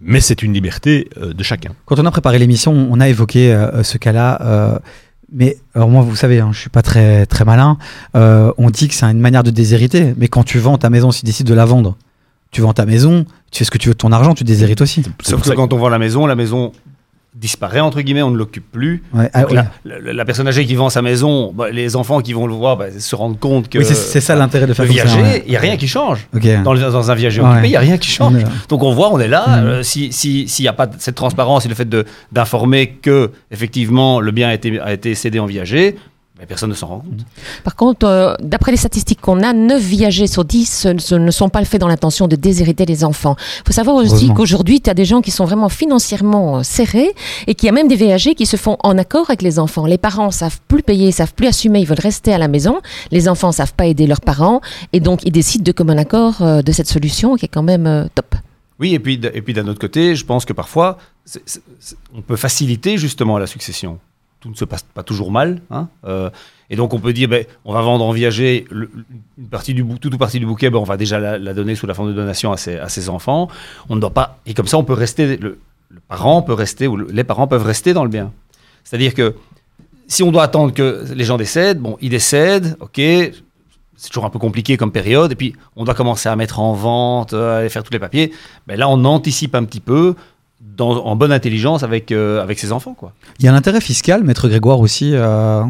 mais 0.00 0.20
c'est 0.20 0.42
une 0.42 0.52
liberté 0.52 1.08
euh, 1.16 1.32
de 1.32 1.42
chacun. 1.42 1.72
Quand 1.86 1.98
on 1.98 2.06
a 2.06 2.10
préparé 2.10 2.38
l'émission, 2.38 2.72
on 2.90 3.00
a 3.00 3.08
évoqué 3.08 3.52
euh, 3.52 3.82
ce 3.82 3.98
cas-là. 3.98 4.38
euh, 4.42 4.78
mais 5.32 5.58
alors 5.74 5.88
moi, 5.88 6.02
vous 6.02 6.16
savez, 6.16 6.40
hein, 6.40 6.50
je 6.52 6.58
suis 6.58 6.70
pas 6.70 6.82
très 6.82 7.26
très 7.26 7.44
malin. 7.44 7.76
Euh, 8.16 8.52
on 8.58 8.70
dit 8.70 8.88
que 8.88 8.94
c'est 8.94 9.06
une 9.06 9.20
manière 9.20 9.42
de 9.42 9.50
déshériter. 9.50 10.14
Mais 10.16 10.28
quand 10.28 10.42
tu 10.42 10.58
vends 10.58 10.78
ta 10.78 10.90
maison, 10.90 11.10
si 11.10 11.20
tu 11.20 11.26
décides 11.26 11.46
de 11.46 11.54
la 11.54 11.64
vendre, 11.64 11.96
tu 12.50 12.62
vends 12.62 12.72
ta 12.72 12.86
maison, 12.86 13.26
tu 13.50 13.58
fais 13.58 13.64
ce 13.64 13.70
que 13.70 13.78
tu 13.78 13.88
veux 13.88 13.94
de 13.94 13.98
ton 13.98 14.12
argent, 14.12 14.34
tu 14.34 14.44
déshérites 14.44 14.80
aussi. 14.80 15.02
Sauf 15.22 15.42
que 15.42 15.48
ça 15.48 15.54
quand 15.54 15.72
on 15.72 15.78
vend 15.78 15.90
la 15.90 15.98
maison, 15.98 16.26
la 16.26 16.34
maison 16.34 16.72
disparaît 17.34 17.80
entre 17.80 18.00
guillemets, 18.00 18.22
on 18.22 18.30
ne 18.30 18.36
l'occupe 18.36 18.70
plus. 18.72 19.02
Ouais, 19.12 19.30
ah, 19.32 19.44
la, 19.84 20.24
personne 20.24 20.48
âgée 20.48 20.64
qui 20.66 20.74
vend 20.74 20.90
sa 20.90 21.02
maison, 21.02 21.52
bah, 21.54 21.70
les 21.70 21.94
enfants 21.94 22.20
qui 22.20 22.32
vont 22.32 22.46
le 22.46 22.54
voir 22.54 22.76
bah, 22.76 22.86
se 22.98 23.14
rendent 23.14 23.38
compte 23.38 23.68
que 23.68 23.78
Oui, 23.78 23.84
c'est- 23.84 24.20
ça 24.20 24.34
l'intérêt 24.34 24.64
de 24.64 24.68
le 24.70 24.74
faire 24.74 24.86
ça, 24.86 24.92
viager, 24.92 25.18
il 25.18 25.22
ouais. 25.22 25.44
n'y 25.48 25.56
a 25.56 25.60
rien 25.60 25.76
qui 25.76 25.86
change. 25.88 26.26
Dans, 26.64 26.72
le- 26.72 26.80
dans 26.80 27.10
un 27.10 27.14
viager 27.14 27.40
occupé, 27.40 27.66
il 27.66 27.70
n'y 27.70 27.76
a 27.76 27.80
rien 27.80 27.98
qui 27.98 28.10
change. 28.10 28.42
Donc 28.68 28.82
on 28.82 28.92
voit, 28.92 29.12
on 29.12 29.20
est 29.20 29.28
là. 29.28 29.44
Mhm. 29.60 29.66
euh, 29.66 29.82
si 29.82 30.12
si- 30.12 30.48
s'il 30.48 30.64
n'y 30.64 30.68
a 30.68 30.72
pas 30.72 30.88
cette 30.98 31.14
transparence 31.14 31.64
et 31.66 31.68
le 31.68 31.74
fait 31.74 31.88
d'informer 32.32 32.88
que 33.02 33.30
effectivement 33.50 34.20
le 34.20 34.30
bien 34.32 34.48
a 34.48 34.54
été, 34.54 34.80
a 34.80 34.92
été 34.92 35.14
cédé 35.14 35.38
en 35.38 35.46
viager, 35.46 35.96
mais 36.38 36.46
personne 36.46 36.70
ne 36.70 36.74
s'en 36.74 36.86
rend 36.86 36.98
compte. 37.00 37.24
Par 37.64 37.74
contre, 37.74 38.06
euh, 38.06 38.34
d'après 38.40 38.70
les 38.70 38.76
statistiques 38.76 39.20
qu'on 39.20 39.42
a, 39.42 39.52
9 39.52 39.82
viagers 39.82 40.26
sur 40.26 40.44
10 40.44 40.86
euh, 40.86 40.94
ce 40.98 41.14
ne 41.16 41.30
sont 41.30 41.48
pas 41.48 41.64
faits 41.64 41.80
dans 41.80 41.88
l'intention 41.88 42.28
de 42.28 42.36
déshériter 42.36 42.86
les 42.86 43.02
enfants. 43.04 43.34
Il 43.60 43.62
faut 43.66 43.72
savoir 43.72 43.96
aussi 43.96 44.26
qu'aujourd'hui, 44.34 44.80
tu 44.80 44.88
as 44.88 44.94
des 44.94 45.04
gens 45.04 45.20
qui 45.20 45.30
sont 45.32 45.44
vraiment 45.44 45.68
financièrement 45.68 46.58
euh, 46.58 46.62
serrés 46.62 47.12
et 47.46 47.54
qu'il 47.54 47.66
y 47.66 47.70
a 47.70 47.72
même 47.72 47.88
des 47.88 47.96
viagers 47.96 48.34
qui 48.34 48.46
se 48.46 48.56
font 48.56 48.76
en 48.84 48.96
accord 48.98 49.28
avec 49.30 49.42
les 49.42 49.58
enfants. 49.58 49.86
Les 49.86 49.98
parents 49.98 50.30
savent 50.30 50.60
plus 50.68 50.82
payer, 50.82 51.10
savent 51.12 51.34
plus 51.34 51.46
assumer, 51.48 51.80
ils 51.80 51.86
veulent 51.86 51.98
rester 52.00 52.32
à 52.32 52.38
la 52.38 52.48
maison. 52.48 52.78
Les 53.10 53.28
enfants 53.28 53.50
savent 53.52 53.74
pas 53.74 53.86
aider 53.86 54.06
leurs 54.06 54.20
parents 54.20 54.60
et 54.92 55.00
donc 55.00 55.20
ils 55.24 55.32
décident 55.32 55.64
de 55.64 55.72
commun 55.72 55.98
accord 55.98 56.42
euh, 56.42 56.62
de 56.62 56.72
cette 56.72 56.88
solution 56.88 57.34
qui 57.36 57.46
est 57.46 57.48
quand 57.48 57.62
même 57.64 57.86
euh, 57.86 58.06
top. 58.14 58.34
Oui, 58.80 58.94
et 58.94 59.00
puis, 59.00 59.20
et 59.34 59.42
puis 59.42 59.54
d'un 59.54 59.66
autre 59.66 59.80
côté, 59.80 60.14
je 60.14 60.24
pense 60.24 60.44
que 60.44 60.52
parfois, 60.52 60.98
c'est- 61.24 61.42
c'est- 61.46 61.62
c'est- 61.80 61.96
on 62.14 62.22
peut 62.22 62.36
faciliter 62.36 62.96
justement 62.96 63.36
la 63.38 63.48
succession. 63.48 63.98
Tout 64.40 64.50
ne 64.50 64.54
se 64.54 64.64
passe 64.64 64.82
pas 64.82 65.02
toujours 65.02 65.32
mal. 65.32 65.60
hein, 65.70 65.88
euh, 66.04 66.30
et 66.70 66.76
donc 66.76 66.92
on 66.94 67.00
peut 67.00 67.12
dire, 67.12 67.28
ben, 67.28 67.44
on 67.64 67.72
va 67.72 67.80
vendre 67.80 68.04
en 68.04 68.12
viager 68.12 68.66
une 68.70 69.48
partie 69.50 69.74
du, 69.74 69.84
toute 70.00 70.14
ou 70.14 70.18
partie 70.18 70.38
du 70.38 70.46
bouquet, 70.46 70.70
ben, 70.70 70.78
on 70.78 70.84
va 70.84 70.96
déjà 70.96 71.18
la, 71.18 71.54
donner 71.54 71.74
sous 71.74 71.86
la 71.86 71.94
forme 71.94 72.08
de 72.08 72.14
donation 72.14 72.52
à 72.52 72.56
ses, 72.56 72.78
à 72.78 72.88
ses 72.88 73.08
enfants. 73.08 73.48
On 73.88 73.96
ne 73.96 74.00
doit 74.00 74.10
pas, 74.14 74.38
et 74.46 74.54
comme 74.54 74.66
ça, 74.68 74.78
on 74.78 74.84
peut 74.84 74.92
rester, 74.92 75.38
le, 75.38 75.58
le 75.88 76.00
parent 76.08 76.42
peut 76.42 76.52
rester, 76.52 76.86
ou 76.86 76.96
le- 76.96 77.08
les 77.10 77.24
parents 77.24 77.46
peuvent 77.48 77.64
rester 77.64 77.94
dans 77.94 78.04
le 78.04 78.10
bien. 78.10 78.32
C'est-à-dire 78.84 79.14
que 79.14 79.34
si 80.06 80.22
on 80.22 80.30
doit 80.30 80.42
attendre 80.44 80.72
que 80.72 81.04
les 81.14 81.24
gens 81.24 81.36
décèdent, 81.36 81.80
bon, 81.80 81.96
ils 82.00 82.10
décèdent, 82.10 82.76
ok, 82.80 83.00
c'est 84.00 84.08
toujours 84.10 84.26
un 84.26 84.30
peu 84.30 84.38
compliqué 84.38 84.76
comme 84.76 84.92
période, 84.92 85.32
et 85.32 85.34
puis 85.34 85.54
on 85.74 85.84
doit 85.84 85.94
commencer 85.94 86.28
à 86.28 86.36
mettre 86.36 86.60
en 86.60 86.72
vente, 86.74 87.32
euh, 87.32 87.58
aller 87.60 87.68
faire 87.70 87.82
tous 87.82 87.92
les 87.92 87.98
papiers. 87.98 88.32
Mais 88.68 88.76
là, 88.76 88.88
on 88.88 89.04
anticipe 89.04 89.54
un 89.56 89.64
petit 89.64 89.80
peu 89.80 90.14
dans, 90.60 91.04
en 91.04 91.16
bonne 91.16 91.32
intelligence 91.32 91.82
avec, 91.82 92.12
euh, 92.12 92.42
avec 92.42 92.58
ses 92.58 92.72
enfants, 92.72 92.94
quoi. 92.94 93.12
Il 93.38 93.44
y 93.44 93.48
a 93.48 93.52
un 93.52 93.56
intérêt 93.56 93.80
fiscal, 93.80 94.24
maître 94.24 94.48
Grégoire 94.48 94.80
aussi, 94.80 95.12
euh, 95.14 95.62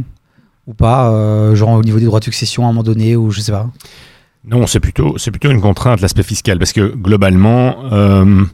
ou 0.66 0.74
pas, 0.74 1.11
euh, 1.11 1.55
genre 1.55 1.70
au 1.70 1.83
niveau 1.83 1.98
des 1.98 2.07
droits 2.07 2.20
de 2.20 2.24
succession 2.24 2.64
à 2.64 2.66
un 2.66 2.72
moment 2.72 2.83
donné, 2.83 3.16
ou 3.16 3.31
je 3.31 3.40
sais 3.40 3.53
pas. 3.53 3.68
Non, 4.44 4.66
c'est 4.66 4.81
plutôt, 4.81 5.18
c'est 5.18 5.31
plutôt 5.31 5.51
une 5.51 5.61
contrainte, 5.61 6.01
l'aspect 6.01 6.22
fiscal, 6.22 6.59
parce 6.59 6.72
que 6.72 6.94
globalement, 6.94 7.92
euh, 7.92 8.44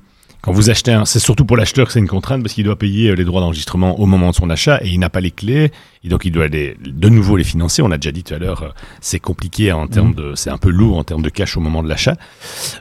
quand 0.44 0.52
vous 0.52 0.68
achetez 0.68 0.92
un, 0.92 1.06
c'est 1.06 1.20
surtout 1.20 1.46
pour 1.46 1.56
l'acheteur 1.56 1.86
que 1.86 1.92
c'est 1.94 1.98
une 2.00 2.06
contrainte, 2.06 2.42
parce 2.42 2.52
qu'il 2.52 2.64
doit 2.64 2.76
payer 2.78 3.08
euh, 3.08 3.14
les 3.14 3.24
droits 3.24 3.40
d'enregistrement 3.40 3.98
au 3.98 4.04
moment 4.04 4.28
de 4.28 4.34
son 4.34 4.50
achat, 4.50 4.78
et 4.82 4.88
il 4.90 4.98
n'a 5.00 5.08
pas 5.08 5.20
les 5.22 5.30
clés, 5.30 5.72
et 6.04 6.08
donc 6.08 6.26
il 6.26 6.32
doit 6.32 6.48
les, 6.48 6.76
de 6.84 7.08
nouveau 7.08 7.38
les 7.38 7.44
financer. 7.44 7.80
On 7.80 7.90
a 7.90 7.96
déjà 7.96 8.12
dit 8.12 8.22
tout 8.24 8.34
à 8.34 8.38
l'heure, 8.38 8.62
euh, 8.62 8.68
c'est 9.00 9.20
compliqué 9.20 9.72
en 9.72 9.86
termes 9.86 10.14
de, 10.14 10.34
c'est 10.34 10.50
un 10.50 10.58
peu 10.58 10.68
lourd 10.68 10.98
en 10.98 11.04
termes 11.04 11.22
de 11.22 11.30
cash 11.30 11.56
au 11.56 11.60
moment 11.60 11.82
de 11.82 11.88
l'achat. 11.88 12.16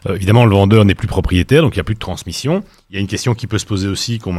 Euh, 0.07 0.15
évidemment, 0.15 0.45
le 0.45 0.53
vendeur 0.53 0.83
n'est 0.83 0.93
plus 0.93 1.07
propriétaire, 1.07 1.61
donc 1.61 1.73
il 1.75 1.77
n'y 1.77 1.81
a 1.81 1.85
plus 1.85 1.95
de 1.95 1.99
transmission. 1.99 2.65
Il 2.89 2.95
y 2.95 2.97
a 2.97 2.99
une 3.01 3.07
question 3.07 3.33
qui 3.33 3.47
peut 3.47 3.57
se 3.59 3.65
poser 3.65 3.87
aussi, 3.87 4.19
qu'on 4.19 4.35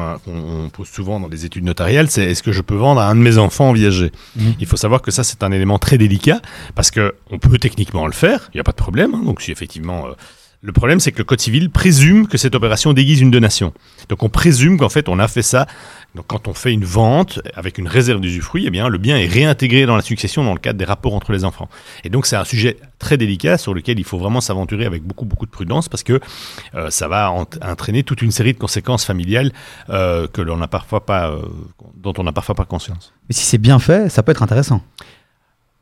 pose 0.71 0.89
souvent 0.89 1.19
dans 1.19 1.29
les 1.29 1.47
études 1.47 1.65
notariales, 1.65 2.11
c'est 2.11 2.25
est-ce 2.25 2.43
que 2.43 2.53
je 2.53 2.61
peux 2.61 2.77
vendre 2.77 3.01
à 3.01 3.09
un 3.09 3.15
de 3.17 3.21
mes 3.21 3.39
enfants 3.39 3.71
en 3.71 3.73
viager 3.73 4.13
Mhm. 4.37 4.55
Il 4.61 4.67
faut 4.67 4.77
savoir 4.77 5.01
que 5.01 5.11
ça, 5.11 5.25
c'est 5.25 5.43
un 5.43 5.51
élément 5.51 5.79
très 5.79 5.97
délicat, 5.97 6.43
parce 6.75 6.91
que 6.91 7.15
on 7.31 7.39
peut 7.39 7.57
techniquement 7.59 8.07
le 8.07 8.13
faire, 8.13 8.51
il 8.53 8.59
n'y 8.59 8.61
a 8.61 8.65
pas 8.65 8.73
de 8.73 8.77
problème. 8.77 9.15
hein. 9.15 9.23
donc 9.25 9.41
si 9.41 9.51
effectivement, 9.51 10.07
euh, 10.09 10.13
le 10.65 10.73
problème, 10.73 10.99
c'est 10.99 11.13
que 11.13 11.19
le 11.19 11.25
code 11.25 11.41
civil 11.41 11.69
présume 11.69 12.27
que 12.27 12.39
cette 12.39 12.55
opération 12.55 12.95
déguise 12.95 13.21
une 13.21 13.31
donation. 13.31 13.75
Donc 14.09 14.23
on 14.23 14.31
présume 14.31 14.79
qu'en 14.79 14.89
fait, 14.89 15.11
on 15.11 15.19
a 15.19 15.29
fait 15.29 15.43
ça. 15.43 15.67
Donc 16.15 16.27
quand 16.27 16.49
on 16.49 16.55
fait 16.55 16.73
une 16.73 16.85
vente 16.87 17.41
avec 17.55 17.77
une 17.77 17.87
réserve 17.87 18.21
d'usufruit, 18.21 18.65
eh 18.67 18.71
bien 18.71 18.89
le 18.89 18.97
bien 18.97 19.19
est 19.19 19.27
réintégré 19.27 19.85
dans 19.85 19.95
la 19.97 20.01
succession 20.03 20.43
dans 20.43 20.55
le 20.55 20.59
cadre 20.59 20.79
des 20.79 20.87
rapports 20.87 21.13
entre 21.15 21.33
les 21.33 21.45
enfants. 21.45 21.69
Et 22.03 22.09
donc 22.09 22.25
c'est 22.25 22.37
un 22.37 22.45
sujet 22.45 22.79
très 22.99 23.19
délicat 23.19 23.59
sur 23.59 23.75
lequel 23.75 23.99
il 23.99 24.05
faut 24.05 24.17
vraiment 24.17 24.41
s'aventurer 24.41 24.87
avec 24.87 25.03
beaucoup 25.03 25.27
beaucoup 25.27 25.45
de 25.45 25.51
prudence 25.51 25.91
parce 25.91 26.03
que 26.03 26.19
euh, 26.75 26.89
ça 26.89 27.09
va 27.09 27.31
ent- 27.31 27.47
entraîner 27.63 28.03
toute 28.03 28.23
une 28.23 28.31
série 28.31 28.55
de 28.55 28.59
conséquences 28.59 29.05
familiales 29.05 29.53
euh, 29.91 30.27
que 30.29 30.41
l'on 30.41 30.65
parfois 30.67 31.05
pas, 31.05 31.29
euh, 31.31 31.43
dont 31.97 32.15
on 32.17 32.23
n'a 32.23 32.33
parfois 32.33 32.55
pas 32.55 32.65
conscience. 32.65 33.13
Mais 33.29 33.35
si 33.35 33.45
c'est 33.45 33.59
bien 33.59 33.79
fait, 33.79 34.09
ça 34.09 34.23
peut 34.23 34.33
être 34.33 34.43
intéressant. 34.43 34.81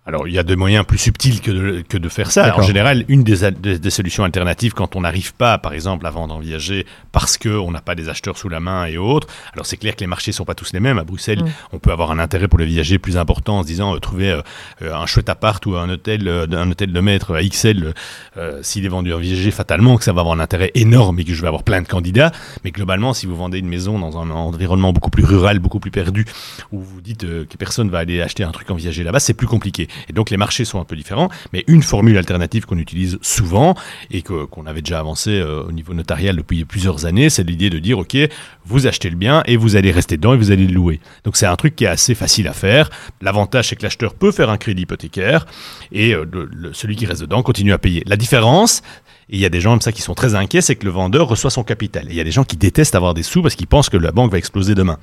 Alors, 0.05 0.27
il 0.27 0.35
y 0.35 0.39
a 0.41 0.43
des 0.43 0.57
moyens 0.57 0.85
plus 0.85 0.99
subtils 0.99 1.41
que 1.41 1.53
de, 1.53 1.85
que 1.89 1.97
de 1.97 2.09
faire 2.09 2.33
ça. 2.33 2.43
En 2.59 2.63
général, 2.67 3.05
une 3.07 3.23
des, 3.23 3.49
des- 3.53 3.79
des 3.79 3.91
solutions 3.91 4.25
alternatives, 4.25 4.73
quand 4.73 4.97
on 4.97 5.03
n'arrive 5.03 5.33
pas, 5.33 5.59
par 5.59 5.75
exemple, 5.75 6.05
à 6.09 6.11
vendre 6.11 6.35
en 6.35 6.41
viager 6.41 6.87
parce 7.13 7.39
qu'on 7.39 7.71
n'a 7.71 7.81
pas 7.81 7.95
des 7.95 8.09
acheteurs 8.09 8.37
sous 8.37 8.49
la 8.49 8.59
main 8.59 8.87
et 8.87 8.99
autres, 8.99 9.29
alors 9.53 9.65
c'est 9.65 9.77
clair 9.77 9.95
que 9.95 10.01
les 10.01 10.09
marchés 10.09 10.33
sont 10.33 10.45
pas 10.45 10.57
tous 10.57 10.73
les 10.73 10.81
mêmes. 10.81 10.99
À 10.99 11.05
Bruxelles, 11.05 11.45
Mm. 11.45 11.49
on 11.75 11.79
peut 11.79 11.93
avoir 11.93 12.11
un 12.11 12.19
intérêt 12.19 12.49
pour 12.49 12.59
le 12.59 12.65
viager 12.65 12.99
plus 12.99 13.17
important 13.17 13.59
en 13.59 13.63
se 13.63 13.69
disant, 13.69 13.95
euh, 13.95 14.01
trouver 14.01 14.33
euh, 14.33 14.43
euh, 14.83 14.93
un 14.93 15.07
chouette 15.07 15.29
appart 15.29 15.65
ou 15.67 15.77
un 15.77 15.89
hôtel, 15.89 16.27
euh, 16.27 16.49
un 16.51 16.69
hôtel 16.69 16.93
de 16.93 17.01
maître 17.01 17.37
à 17.37 17.41
XL, 17.45 17.95
euh, 18.39 18.59
s'il 18.63 18.85
est 18.85 18.89
vendu 18.89 19.15
en 19.15 19.19
viager, 19.19 19.53
fatalement 19.53 19.97
que 19.99 20.03
ça 20.03 20.13
va 20.13 20.23
avoir 20.23 20.35
un 20.37 20.41
intérêt 20.41 20.73
énorme 20.75 21.21
et 21.21 21.25
que 21.25 21.33
je 21.33 21.41
vais 21.41 21.47
avoir 21.47 21.63
plein 21.63 21.81
de 21.81 21.87
candidats. 21.87 22.33
Mais 22.65 22.73
globalement, 22.73 23.15
si 23.15 23.27
vous 23.27 23.37
vendez 23.37 23.59
une 23.61 23.69
maison 23.69 24.01
dans 24.01 24.19
un 24.21 24.31
environnement 24.31 24.93
beaucoup 24.93 25.11
plus 25.11 25.25
rural, 25.25 25.61
beaucoup 25.61 25.79
plus 25.79 25.93
perdu, 25.93 26.25
où 26.73 26.81
vous 26.81 27.01
dites 27.01 27.23
euh, 27.23 27.45
que 27.49 27.57
personne 27.57 27.89
va 27.89 27.99
aller 27.99 28.21
acheter 28.21 28.43
un 28.43 28.51
truc 28.51 28.69
en 28.73 28.75
viager 28.75 29.05
là-bas, 29.05 29.21
c'est 29.21 29.35
plus 29.35 29.47
compliqué. 29.47 29.87
Et 30.09 30.13
donc 30.13 30.31
les 30.31 30.37
marchés 30.37 30.65
sont 30.65 30.81
un 30.81 30.85
peu 30.85 30.97
différents, 30.97 31.29
mais 31.53 31.65
une 31.67 31.83
formule 31.83 32.17
alternative 32.19 32.67
qu'on 32.67 32.79
utilise 32.79 33.19
souvent 33.23 33.75
et 34.11 34.23
que- 34.23 34.45
qu'on 34.47 34.67
avait 34.67 34.83
déjà 34.83 34.99
avancé 35.01 35.31
euh, 35.31 35.63
au 35.65 35.73
niveau 35.73 35.95
notarial 35.95 36.37
depuis 36.37 36.65
plusieurs 36.65 37.07
années, 37.07 37.31
c'est 37.31 37.43
l'idée 37.45 37.71
de 37.71 37.79
dire 37.79 37.99
ok, 37.99 38.17
vous 38.65 38.87
achetez 38.87 39.11
le 39.11 39.17
bien 39.17 39.43
et 39.47 39.57
vous 39.57 39.77
allez 39.77 39.91
rester 39.91 40.17
dedans 40.17 40.35
et 40.35 40.37
vous 40.37 40.51
allez 40.51 40.67
le 40.67 40.73
louer. 40.75 41.01
Donc 41.25 41.37
c'est 41.37 41.47
un 41.47 41.57
truc 41.57 41.77
qui 41.77 41.85
est 41.85 41.89
assez 41.89 42.15
facile 42.15 42.49
à 42.49 42.53
faire. 42.53 42.91
L'avantage 43.21 43.69
c'est 43.69 43.77
que 43.77 43.83
l'acheteur 43.83 44.15
peut 44.15 44.33
faire 44.33 44.51
un 44.51 44.57
crédit 44.59 44.83
hypothécaire 44.83 45.47
et 45.93 46.15
euh, 46.15 46.27
le- 46.31 46.49
le- 46.53 46.73
celui 46.73 46.97
qui 46.97 47.07
reste 47.07 47.21
dedans 47.23 47.43
continue 47.43 47.73
à 47.73 47.79
payer. 47.79 48.03
La 48.07 48.17
différence, 48.17 48.83
et 49.31 49.37
il 49.37 49.41
y 49.41 49.47
a 49.47 49.49
des 49.49 49.61
gens 49.61 49.71
comme 49.73 49.81
ça 49.81 49.93
qui 49.93 50.03
sont 50.03 50.15
très 50.15 50.35
inquiets, 50.35 50.61
c'est 50.61 50.77
que 50.77 50.85
le 50.85 50.91
vendeur 50.91 51.29
reçoit 51.29 51.51
son 51.51 51.63
capital. 51.65 52.07
Et 52.09 52.11
il 52.11 52.17
y 52.17 52.21
a 52.21 52.25
des 52.25 52.31
gens 52.33 52.45
qui 52.45 52.57
détestent 52.57 52.95
avoir 52.95 53.15
des 53.15 53.23
sous 53.23 53.41
parce 53.43 53.55
qu'ils 53.55 53.67
pensent 53.67 53.89
que 53.89 53.97
la 53.97 54.11
banque 54.13 54.31
va 54.33 54.39
exploser 54.39 54.75
demain. 54.75 54.99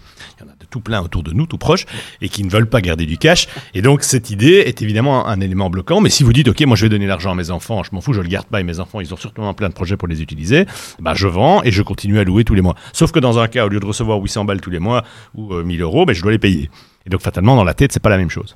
Tout 0.69 0.81
plein 0.81 1.01
autour 1.01 1.23
de 1.23 1.31
nous, 1.31 1.45
tout 1.45 1.57
proche, 1.57 1.85
et 2.21 2.29
qui 2.29 2.43
ne 2.43 2.49
veulent 2.49 2.69
pas 2.69 2.81
garder 2.81 3.05
du 3.05 3.17
cash. 3.17 3.47
Et 3.73 3.81
donc 3.81 4.03
cette 4.03 4.29
idée 4.29 4.63
est 4.65 4.81
évidemment 4.81 5.27
un, 5.27 5.33
un 5.33 5.41
élément 5.41 5.69
bloquant. 5.69 6.01
Mais 6.01 6.09
si 6.09 6.23
vous 6.23 6.33
dites, 6.33 6.47
ok, 6.47 6.61
moi 6.61 6.75
je 6.75 6.83
vais 6.85 6.89
donner 6.89 7.07
l'argent 7.07 7.31
à 7.31 7.35
mes 7.35 7.51
enfants, 7.51 7.83
je 7.83 7.89
m'en 7.93 8.01
fous, 8.01 8.13
je 8.13 8.21
le 8.21 8.27
garde 8.27 8.47
pas, 8.47 8.59
et 8.59 8.63
mes 8.63 8.79
enfants, 8.79 8.99
ils 8.99 9.13
ont 9.13 9.17
surtout 9.17 9.41
plein 9.53 9.69
de 9.69 9.73
projets 9.73 9.97
pour 9.97 10.07
les 10.07 10.21
utiliser, 10.21 10.65
ben 10.99 11.13
je 11.13 11.27
vends 11.27 11.63
et 11.63 11.71
je 11.71 11.81
continue 11.81 12.19
à 12.19 12.23
louer 12.23 12.43
tous 12.43 12.55
les 12.55 12.61
mois. 12.61 12.75
Sauf 12.93 13.11
que 13.11 13.19
dans 13.19 13.39
un 13.39 13.47
cas, 13.47 13.65
au 13.65 13.69
lieu 13.69 13.79
de 13.79 13.85
recevoir 13.85 14.19
800 14.19 14.45
balles 14.45 14.61
tous 14.61 14.69
les 14.69 14.79
mois 14.79 15.03
ou 15.35 15.53
euh, 15.53 15.63
1000 15.63 15.81
euros, 15.81 16.05
ben 16.05 16.13
je 16.13 16.21
dois 16.21 16.31
les 16.31 16.39
payer. 16.39 16.69
Et 17.05 17.09
donc 17.09 17.21
fatalement, 17.21 17.55
dans 17.55 17.63
la 17.63 17.73
tête, 17.73 17.91
c'est 17.91 18.01
pas 18.01 18.09
la 18.09 18.17
même 18.17 18.29
chose. 18.29 18.55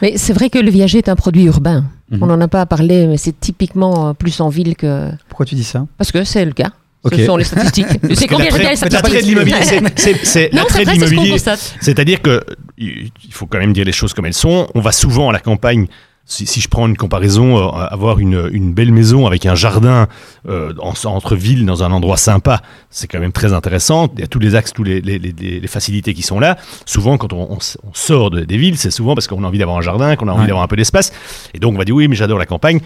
Mais 0.00 0.16
c'est 0.16 0.32
vrai 0.32 0.48
que 0.48 0.58
le 0.58 0.70
viager 0.70 0.98
est 0.98 1.08
un 1.08 1.16
produit 1.16 1.44
urbain. 1.44 1.84
Mhm. 2.10 2.22
On 2.22 2.26
n'en 2.26 2.40
a 2.40 2.48
pas 2.48 2.64
parlé, 2.66 3.06
mais 3.06 3.16
c'est 3.16 3.38
typiquement 3.38 4.08
euh, 4.08 4.12
plus 4.12 4.40
en 4.40 4.48
ville 4.48 4.76
que. 4.76 5.10
Pourquoi 5.28 5.46
tu 5.46 5.54
dis 5.54 5.64
ça? 5.64 5.86
Parce 5.98 6.12
que 6.12 6.24
c'est 6.24 6.44
le 6.44 6.52
cas. 6.52 6.70
Ok. 7.02 7.14
Ce 7.16 7.24
sont 7.26 7.36
les 7.36 7.44
statistiques. 7.44 7.86
C'est 8.14 8.26
combien 8.26 8.46
L'attrait- 8.50 8.88
l'attrait 8.90 9.22
de 9.22 9.26
l'immobilier, 9.26 9.56
c'est- 9.62 9.80
c'est- 9.98 10.24
c'est 10.24 10.50
Non, 10.52 10.62
l'attrait 10.62 10.84
de 10.84 10.90
c'est 10.90 10.98
ce 11.06 11.10
l'immobilier. 11.10 11.38
C'est-à-dire 11.80 12.20
que 12.22 12.44
il 12.76 13.10
faut 13.30 13.46
quand 13.46 13.58
même 13.58 13.72
dire 13.72 13.84
les 13.86 13.92
choses 13.92 14.12
comme 14.12 14.26
elles 14.26 14.34
sont. 14.34 14.68
On 14.74 14.80
va 14.80 14.92
souvent 14.92 15.30
à 15.30 15.32
la 15.32 15.38
campagne. 15.40 15.86
Si, 16.26 16.46
si 16.46 16.60
je 16.60 16.68
prends 16.68 16.86
une 16.86 16.96
comparaison, 16.96 17.56
euh, 17.58 17.70
avoir 17.86 18.20
une, 18.20 18.50
une 18.52 18.72
belle 18.72 18.92
maison 18.92 19.26
avec 19.26 19.46
un 19.46 19.56
jardin 19.56 20.06
euh, 20.48 20.72
en 20.78 20.94
centre-ville, 20.94 21.66
dans 21.66 21.82
un 21.82 21.90
endroit 21.90 22.16
sympa, 22.18 22.62
c'est 22.88 23.08
quand 23.08 23.18
même 23.18 23.32
très 23.32 23.52
intéressant. 23.52 24.08
Il 24.14 24.20
y 24.20 24.22
a 24.22 24.28
tous 24.28 24.38
les 24.38 24.54
axes, 24.54 24.72
toutes 24.72 24.86
les, 24.86 25.00
les, 25.00 25.18
les- 25.18 25.32
les 25.60 25.66
facilités 25.66 26.14
qui 26.14 26.22
sont 26.22 26.38
là. 26.38 26.56
Souvent, 26.86 27.16
quand 27.18 27.32
on, 27.32 27.50
on 27.50 27.56
s- 27.56 27.78
on 27.82 27.92
sort 27.94 28.30
de- 28.30 28.42
des 28.44 28.58
villes, 28.58 28.76
c'est 28.76 28.92
souvent 28.92 29.14
parce 29.14 29.26
qu'on 29.26 29.42
a 29.42 29.46
envie 29.48 29.58
d'avoir 29.58 29.78
un 29.78 29.82
jardin, 29.82 30.14
qu'on 30.14 30.28
a 30.28 30.32
envie 30.32 30.42
Ouais. 30.42 30.46
d'avoir 30.46 30.62
un 30.62 30.68
peu 30.68 30.76
d'espace. 30.76 31.10
Et 31.52 31.58
donc, 31.58 31.74
on 31.74 31.78
va 31.78 31.84
dire 31.84 31.96
oui, 31.96 32.06
mais 32.06 32.14
j'adore 32.14 32.38
la 32.38 32.46
campagne. 32.46 32.80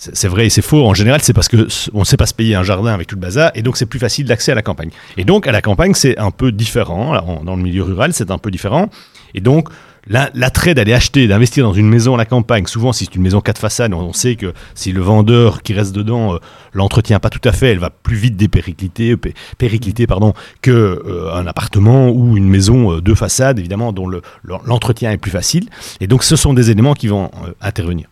C'est 0.00 0.28
vrai 0.28 0.46
et 0.46 0.50
c'est 0.50 0.62
faux. 0.62 0.86
En 0.86 0.94
général, 0.94 1.20
c'est 1.22 1.32
parce 1.32 1.48
que 1.48 1.66
s- 1.66 1.90
on 1.92 2.00
ne 2.00 2.04
sait 2.04 2.16
pas 2.16 2.26
se 2.26 2.34
payer 2.34 2.54
un 2.54 2.62
jardin 2.62 2.94
avec 2.94 3.08
tout 3.08 3.16
le 3.16 3.20
bazar, 3.20 3.50
et 3.56 3.62
donc 3.62 3.76
c'est 3.76 3.86
plus 3.86 3.98
facile 3.98 4.26
d'accès 4.26 4.52
à 4.52 4.54
la 4.54 4.62
campagne. 4.62 4.90
Et 5.16 5.24
donc 5.24 5.48
à 5.48 5.52
la 5.52 5.60
campagne, 5.60 5.92
c'est 5.94 6.16
un 6.18 6.30
peu 6.30 6.52
différent. 6.52 7.20
Dans 7.44 7.56
le 7.56 7.62
milieu 7.62 7.82
rural, 7.82 8.12
c'est 8.12 8.30
un 8.30 8.38
peu 8.38 8.52
différent. 8.52 8.90
Et 9.34 9.40
donc 9.40 9.68
la- 10.06 10.30
l'attrait 10.34 10.72
d'aller 10.74 10.92
acheter, 10.94 11.26
d'investir 11.26 11.64
dans 11.64 11.72
une 11.74 11.88
maison 11.88 12.14
à 12.14 12.16
la 12.16 12.24
campagne, 12.24 12.64
souvent 12.66 12.92
si 12.92 13.04
c'est 13.06 13.14
une 13.16 13.22
maison 13.22 13.40
quatre 13.40 13.58
façades, 13.58 13.92
on 13.92 14.12
sait 14.14 14.36
que 14.36 14.54
si 14.74 14.92
le 14.92 15.00
vendeur 15.02 15.62
qui 15.62 15.74
reste 15.74 15.92
dedans 15.94 16.34
euh, 16.34 16.38
l'entretient 16.72 17.18
pas 17.18 17.28
tout 17.28 17.46
à 17.46 17.52
fait, 17.52 17.66
elle 17.72 17.78
va 17.80 17.90
plus 17.90 18.16
vite 18.16 18.36
dépéricliter, 18.36 19.16
pé- 19.18 19.34
péricliter 19.58 20.06
pardon, 20.06 20.32
que 20.62 20.70
euh, 20.70 21.34
un 21.34 21.46
appartement 21.46 22.08
ou 22.08 22.36
une 22.38 22.48
maison 22.48 22.92
euh, 22.94 23.00
deux 23.02 23.16
façades, 23.16 23.58
évidemment, 23.58 23.92
dont 23.92 24.06
le- 24.06 24.22
l'entretien 24.64 25.10
est 25.10 25.18
plus 25.18 25.32
facile. 25.32 25.68
Et 26.00 26.06
donc 26.06 26.22
ce 26.24 26.36
sont 26.36 26.54
des 26.54 26.70
éléments 26.70 26.94
qui 26.94 27.08
vont 27.08 27.30
euh, 27.46 27.50
intervenir. 27.60 28.06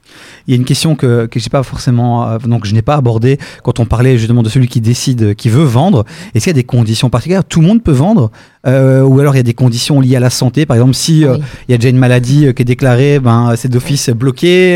Il 0.46 0.52
y 0.52 0.54
a 0.54 0.56
une 0.56 0.64
question 0.64 0.94
que, 0.94 1.26
que 1.26 1.40
j'ai 1.40 1.50
pas 1.50 1.62
forcément, 1.62 2.28
euh, 2.28 2.38
donc 2.38 2.66
je 2.66 2.72
n'ai 2.74 2.82
pas 2.82 2.94
abordée 2.94 3.38
quand 3.62 3.80
on 3.80 3.84
parlait 3.86 4.18
justement 4.18 4.42
de 4.42 4.48
celui 4.48 4.68
qui 4.68 4.80
décide, 4.80 5.22
euh, 5.22 5.34
qui 5.34 5.48
veut 5.48 5.64
vendre. 5.64 6.04
Est-ce 6.34 6.44
qu'il 6.44 6.50
y 6.50 6.54
a 6.56 6.60
des 6.60 6.64
conditions 6.64 7.10
particulières? 7.10 7.44
Tout 7.44 7.60
le 7.60 7.66
monde 7.66 7.82
peut 7.82 7.92
vendre 7.92 8.30
Euh, 8.66 9.02
Ou 9.02 9.20
alors 9.20 9.34
il 9.34 9.38
y 9.38 9.40
a 9.40 9.44
des 9.44 9.54
conditions 9.54 10.00
liées 10.00 10.16
à 10.16 10.20
la 10.20 10.28
santé 10.30 10.66
Par 10.66 10.76
exemple, 10.76 10.94
si 10.94 11.24
euh, 11.24 11.34
Oui. 11.36 11.42
il 11.68 11.70
y 11.70 11.74
a 11.74 11.78
déjà 11.78 11.88
une 11.88 11.98
maladie 11.98 12.46
euh, 12.46 12.52
qui 12.52 12.62
est 12.62 12.64
déclarée, 12.64 13.20
ben, 13.20 13.54
c'est 13.56 13.68
d'office 13.68 14.10
bloqué. 14.10 14.74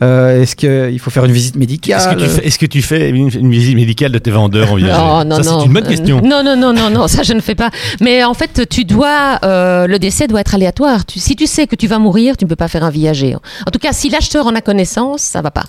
Est-ce 0.00 0.56
qu'il 0.56 0.98
faut 0.98 1.10
faire 1.10 1.24
une 1.24 1.32
visite 1.32 1.56
médicale? 1.56 1.98
Est-ce 2.00 2.08
que, 2.14 2.20
tu 2.22 2.26
fais, 2.28 2.46
est-ce 2.46 2.58
que 2.58 2.66
tu 2.66 2.82
fais 2.82 3.10
une, 3.10 3.28
une 3.34 3.50
visite 3.50 3.76
médicale 3.76 4.12
de 4.12 4.18
tes 4.18 4.30
vendeurs 4.30 4.72
en 4.72 4.76
viager 4.76 4.94
Oh, 4.98 5.24
non, 5.24 5.42
Ça, 5.42 5.50
non. 5.50 5.60
c'est 5.60 5.66
une 5.66 5.72
bonne 5.72 5.86
question. 5.86 6.20
Non, 6.22 6.42
non, 6.42 6.56
non, 6.56 6.72
non, 6.72 6.90
non, 6.90 7.06
ça 7.08 7.22
je 7.22 7.32
ne 7.34 7.40
fais 7.40 7.54
pas. 7.54 7.70
Mais 8.00 8.24
en 8.24 8.34
fait, 8.34 8.66
tu 8.68 8.84
dois, 8.84 9.38
euh, 9.44 9.86
le 9.86 9.98
décès 9.98 10.26
doit 10.26 10.40
être 10.40 10.54
aléatoire. 10.54 11.04
Tu- 11.04 11.18
si 11.18 11.36
tu 11.36 11.46
sais 11.46 11.66
que 11.66 11.76
tu 11.76 11.86
vas 11.86 11.98
mourir, 11.98 12.36
tu 12.36 12.44
ne 12.44 12.48
peux 12.48 12.56
pas 12.56 12.68
faire 12.68 12.82
un 12.84 12.90
viager. 12.90 13.34
En 13.34 13.70
tout 13.70 13.78
cas, 13.78 13.92
si 13.92 14.08
l'acheteur 14.08 14.46
en 14.46 14.54
a 14.58 14.60
connaissance, 14.60 15.22
ça 15.22 15.40
va 15.42 15.50
pas. 15.50 15.64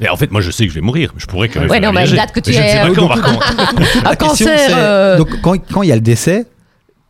Mais 0.00 0.08
en 0.08 0.16
fait, 0.16 0.30
moi, 0.32 0.40
je 0.40 0.50
sais 0.50 0.64
que 0.64 0.70
je 0.70 0.74
vais 0.74 0.80
mourir. 0.80 1.12
Je 1.16 1.26
pourrais 1.26 1.48
quand 1.48 1.60
même 1.60 1.70
Ouais, 1.70 1.78
non, 1.80 1.92
mais 1.92 2.00
viager. 2.04 2.16
date 2.16 2.32
que 2.32 2.40
tu 2.40 2.50
es- 2.52 2.94
contre. 2.94 3.18
Un 4.04 4.10
La 4.10 4.16
cancer. 4.16 4.58
c'est- 4.58 4.74
euh, 4.74 5.16
Donc 5.18 5.28
quand, 5.42 5.56
quand 5.72 5.82
il 5.82 5.88
y 5.88 5.92
a 5.92 5.94
le 5.96 6.00
décès 6.00 6.46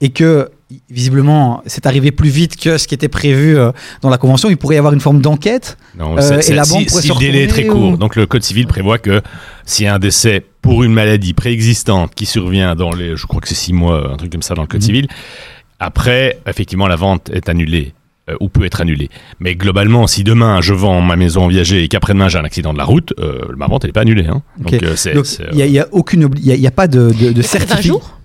et 0.00 0.10
que 0.10 0.50
visiblement 0.90 1.62
c'est 1.66 1.86
arrivé 1.86 2.10
plus 2.12 2.30
vite 2.30 2.56
que 2.56 2.78
ce 2.78 2.88
qui 2.88 2.94
était 2.94 3.08
prévu 3.08 3.56
euh, 3.58 3.72
dans 4.00 4.08
la 4.10 4.18
convention, 4.18 4.48
il 4.50 4.56
pourrait 4.56 4.74
y 4.76 4.78
avoir 4.78 4.92
une 4.94 5.00
forme 5.00 5.20
d'enquête. 5.20 5.76
Non, 5.98 6.16
Euh, 6.18 6.20
c'est- 6.40 6.50
et 6.50 6.54
la 6.54 6.64
si, 6.64 6.72
banque 6.72 6.86
pourrait 6.88 7.02
si 7.02 7.08
se 7.08 7.12
le 7.14 7.18
délai 7.18 7.44
est 7.44 7.48
très 7.48 7.66
court. 7.66 7.92
ou- 7.92 7.96
Donc, 7.96 8.16
le 8.16 8.26
Code 8.26 8.42
civil 8.42 8.66
prévoit 8.66 8.98
que 8.98 9.22
s'il 9.64 9.84
y 9.84 9.88
a 9.88 9.94
un 9.94 9.98
décès 9.98 10.44
pour 10.60 10.82
une 10.82 10.92
maladie 10.92 11.34
préexistante 11.34 12.14
qui 12.14 12.26
survient 12.26 12.74
dans 12.74 12.92
les, 12.92 13.16
je 13.16 13.26
crois 13.26 13.40
que 13.40 13.48
c'est 13.48 13.54
six 13.54 13.72
mois, 13.72 14.12
un 14.12 14.16
truc 14.16 14.32
comme 14.32 14.42
ça 14.42 14.54
dans 14.54 14.62
le 14.62 14.68
Code 14.68 14.80
Mhm. 14.80 14.86
civil, 14.86 15.08
après, 15.78 16.40
effectivement, 16.46 16.88
la 16.88 16.96
vente 16.96 17.30
est 17.30 17.48
annulée. 17.48 17.94
Euh, 18.32 18.36
ou 18.40 18.48
peut 18.48 18.64
être 18.64 18.80
annulée. 18.80 19.08
Mais 19.40 19.54
globalement, 19.54 20.06
si 20.06 20.24
demain 20.24 20.60
je 20.60 20.74
vends 20.74 21.00
ma 21.00 21.16
maison 21.16 21.44
en 21.44 21.48
viager 21.48 21.82
et 21.84 21.88
qu'après-demain 21.88 22.28
j'ai 22.28 22.38
un 22.38 22.44
accident 22.44 22.72
de 22.72 22.78
la 22.78 22.84
route, 22.84 23.12
euh, 23.18 23.40
ma 23.56 23.66
vente 23.66 23.84
elle 23.84 23.88
n'est 23.88 23.92
pas 23.92 24.00
annulée. 24.02 24.26
Hein. 24.26 24.42
Donc 24.58 24.72
euh, 24.74 24.94
il 25.50 25.56
n'y 25.56 25.62
a, 25.62 25.66
il 25.66 25.72
y 25.72 25.78
a 25.78 25.86
aucune, 25.92 26.24
obli- 26.26 26.38
il 26.40 26.46
y 26.46 26.52
a, 26.52 26.54
il 26.54 26.60
y 26.60 26.66
a 26.66 26.70
pas 26.70 26.88
de, 26.88 27.08
de, 27.08 27.12
de 27.12 27.26
les 27.28 27.32
20 27.34 27.42
certificat. 27.42 27.80
jours 27.82 28.18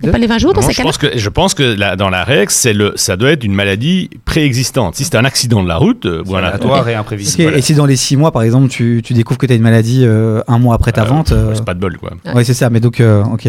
Il 0.00 0.06
y 0.06 0.08
a 0.08 0.08
De- 0.08 0.12
pas 0.12 0.18
les 0.18 0.26
20 0.26 0.38
jours 0.38 0.52
dans 0.54 0.60
Non, 0.60 0.66
ces 0.66 0.72
je 0.72 0.76
cas-là 0.78 0.88
pense 0.88 0.98
que 0.98 1.16
je 1.18 1.28
pense 1.28 1.54
que 1.54 1.62
la- 1.62 1.94
dans 1.96 2.10
la 2.10 2.24
règle, 2.24 2.50
c'est 2.50 2.72
le, 2.72 2.92
ça 2.96 3.16
doit 3.16 3.30
être 3.30 3.44
une 3.44 3.54
maladie 3.54 4.10
préexistante. 4.24 4.96
Si 4.96 5.04
c'est 5.04 5.16
un 5.16 5.24
accident 5.24 5.62
de 5.62 5.68
la 5.68 5.76
route, 5.76 6.04
euh, 6.06 6.20
C'est 6.24 6.28
voilà. 6.28 6.48
aléatoire 6.48 6.88
et 6.88 6.94
imprévisible. 6.94 7.54
Et 7.54 7.60
si 7.62 7.74
dans 7.74 7.86
les 7.86 7.96
six 7.96 8.16
mois, 8.16 8.32
par 8.32 8.42
exemple, 8.42 8.68
tu, 8.68 9.02
tu 9.04 9.14
découvres 9.14 9.38
que 9.38 9.46
tu 9.46 9.52
as 9.52 9.56
une 9.56 9.62
maladie 9.62 10.02
euh, 10.04 10.42
un 10.48 10.58
mois 10.58 10.74
après 10.74 10.92
ta 10.92 11.02
Euh, 11.02 11.06
vente, 11.06 11.32
euh, 11.32 11.52
C'est 11.54 11.64
pas 11.64 11.74
de 11.74 11.80
bol, 11.80 11.96
quoi. 11.98 12.10
ouais, 12.34 12.44
c'est 12.44 12.54
ça. 12.54 12.70
Mais 12.70 12.80
donc, 12.80 13.00
euh, 13.00 13.22
ok. 13.24 13.48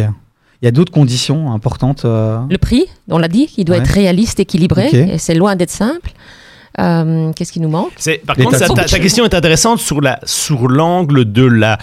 Il 0.61 0.65
y 0.65 0.67
a 0.67 0.71
d'autres 0.71 0.91
conditions 0.91 1.51
importantes. 1.51 2.05
euh, 2.05 2.39
Le 2.49 2.57
prix, 2.57 2.85
on 3.09 3.17
l'a 3.17 3.27
dit, 3.27 3.49
il 3.57 3.65
doit 3.65 3.75
Ouais. 3.77 3.81
être 3.83 3.89
réaliste, 3.91 4.39
équilibré, 4.39 4.89
et 5.13 5.17
c'est 5.17 5.35
loin 5.35 5.55
d'être 5.55 5.69
simple. 5.71 6.11
Euh, 6.79 7.31
Qu'est-ce 7.33 7.51
qui 7.53 7.59
nous 7.59 7.69
manque? 7.69 7.91
C'est- 7.97 8.21
Par 8.25 8.35
contre, 8.35 8.57
ta, 8.57 8.99
question 8.99 9.23
est 9.25 9.33
intéressante 9.33 9.79
sur 9.79 10.01
la 10.01 10.19
sur 10.25 10.67
l'angle 10.67 11.31
de 11.31 11.43
la 11.45 11.77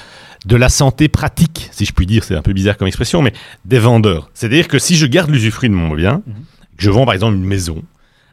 de 0.45 0.57
la 0.57 0.69
santé 0.69 1.09
pratique, 1.09 1.69
si 1.71 1.85
je 1.85 1.93
puis 1.93 2.05
dire, 2.05 2.25
c'est 2.25 2.35
un 2.35 2.43
peu 2.43 2.53
bizarre 2.53 2.77
comme 2.77 2.89
expression, 2.89 3.23
mais 3.23 3.33
des 3.65 3.79
vendeurs. 3.79 4.29
C'est-à-dire 4.35 4.67
que 4.69 4.79
si 4.81 4.97
je 4.97 5.07
garde 5.07 5.31
l'usufruit 5.31 5.69
de 5.71 5.75
mon 5.75 5.95
bien, 5.95 6.21
Mhm. 6.27 6.35
que 6.77 6.83
je 6.83 6.91
vends 6.91 7.05
par 7.05 7.15
exemple 7.15 7.37
une 7.37 7.45
maison 7.45 7.81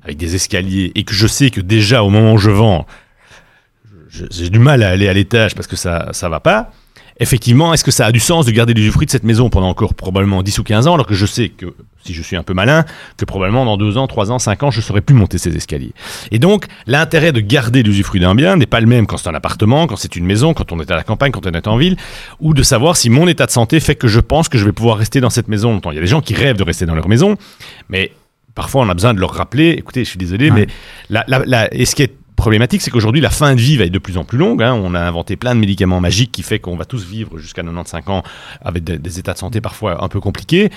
avec 0.04 0.18
des 0.18 0.34
escaliers 0.36 0.92
et 0.96 1.04
que 1.04 1.14
je 1.14 1.28
sais 1.28 1.50
que 1.52 1.62
déjà 1.62 2.04
au 2.04 2.10
moment 2.10 2.34
où 2.34 2.38
je 2.40 2.50
vends, 2.50 2.86
je- 4.10 4.26
j'ai 4.32 4.50
du 4.50 4.60
mal 4.60 4.82
à 4.84 4.90
aller 4.90 5.08
à 5.08 5.14
l'étage 5.14 5.54
parce 5.56 5.68
que 5.68 5.76
ça 5.76 6.10
ça 6.14 6.30
va 6.30 6.40
pas. 6.40 6.72
Effectivement, 7.20 7.74
est-ce 7.74 7.84
que 7.84 7.92
ça 7.92 8.06
a 8.06 8.12
du 8.12 8.20
sens 8.20 8.46
de 8.46 8.52
garder 8.52 8.74
l'usufruit 8.74 9.06
de 9.06 9.12
cette 9.12 9.24
maison 9.26 9.50
pendant 9.50 9.68
encore 9.70 9.94
probablement 9.94 10.42
10 10.42 10.60
ou 10.60 10.64
15 10.64 10.88
ans 10.88 10.94
alors 10.94 11.06
que 11.06 11.16
je 11.16 11.26
sais 11.26 11.50
que, 11.50 11.66
si 12.06 12.14
je 12.14 12.22
suis 12.22 12.38
un 12.38 12.44
peu 12.44 12.54
malin, 12.54 12.86
que 13.18 13.26
probablement 13.26 13.66
dans 13.66 13.76
2 13.76 13.98
ans, 13.98 14.08
3 14.08 14.32
ans, 14.32 14.40
5 14.40 14.64
ans, 14.64 14.72
je 14.72 14.78
ne 14.80 14.82
saurais 14.84 15.02
plus 15.02 15.16
monter 15.16 15.38
ces 15.38 15.54
escaliers. 15.56 15.92
Et 16.32 16.40
donc, 16.40 16.66
l'intérêt 16.88 17.34
de 17.34 17.42
garder 17.42 17.84
l'usufruit 17.84 18.22
d'un 18.22 18.36
bien 18.36 18.56
n'est 18.56 18.66
pas 18.66 18.80
le 18.80 18.88
même 18.88 19.06
quand 19.06 19.18
c'est 19.18 19.28
un 19.30 19.34
appartement, 19.36 19.86
quand 19.86 19.98
c'est 19.98 20.16
une 20.16 20.26
maison, 20.26 20.54
quand 20.54 20.72
on 20.72 20.80
est 20.80 20.90
à 20.92 20.96
la 20.96 21.04
campagne, 21.04 21.32
quand 21.34 21.46
on 21.46 21.52
est 21.52 21.68
en 21.68 21.76
ville, 21.76 21.98
ou 22.40 22.54
de 22.54 22.64
savoir 22.64 22.96
si 22.96 23.10
mon 23.10 23.28
état 23.28 23.46
de 23.46 23.52
santé 23.52 23.82
fait 23.82 23.96
que 23.96 24.08
je 24.08 24.22
pense 24.22 24.48
que 24.48 24.58
je 24.58 24.64
vais 24.64 24.72
pouvoir 24.72 24.98
rester 24.98 25.20
dans 25.20 25.30
cette 25.30 25.50
maison 25.50 25.74
longtemps. 25.74 25.92
Il 25.92 25.96
y 25.96 26.00
a 26.00 26.02
des 26.02 26.08
gens 26.08 26.22
qui 26.22 26.34
rêvent 26.34 26.58
de 26.58 26.64
rester 26.64 26.86
dans 26.86 26.96
leur 26.96 27.10
maison, 27.10 27.36
mais 27.90 28.14
parfois 28.56 28.82
on 28.84 28.90
a 28.90 28.94
besoin 28.94 29.14
de 29.14 29.20
leur 29.20 29.32
rappeler, 29.34 29.72
écoutez, 29.72 30.06
je 30.06 30.10
suis 30.10 30.18
désolé, 30.20 30.52
Ouais. 30.52 30.56
mais 30.62 30.68
la, 31.10 31.26
la- 31.28 31.46
la- 31.46 31.74
et 31.74 31.84
ce 31.86 31.96
qui 31.96 32.04
est 32.04 32.16
problématique, 32.40 32.82
c'est 32.82 32.90
qu'aujourd'hui, 32.90 33.22
la 33.22 33.30
fin 33.30 33.54
de 33.54 33.62
vie 33.62 33.78
va 33.78 33.86
être 33.86 33.92
de 33.92 34.00
plus 34.00 34.18
en 34.18 34.24
plus 34.24 34.38
longue. 34.38 34.64
hein. 34.64 34.74
On 34.74 34.96
a 34.96 35.00
inventé 35.00 35.36
plein 35.36 35.54
de 35.54 35.60
médicaments 35.60 36.00
magiques 36.00 36.32
qui 36.32 36.42
fait 36.42 36.60
qu'on 36.60 36.76
va 36.76 36.86
tous 36.86 37.06
vivre 37.06 37.38
jusqu'à 37.38 37.62
95 37.62 38.04
ans 38.08 38.24
avec 38.62 38.84
des, 38.84 39.20
états 39.20 39.34
de 39.34 39.38
santé 39.38 39.62
parfois 39.62 40.04
un 40.04 40.08
peu 40.08 40.20
compliqués. 40.20 40.72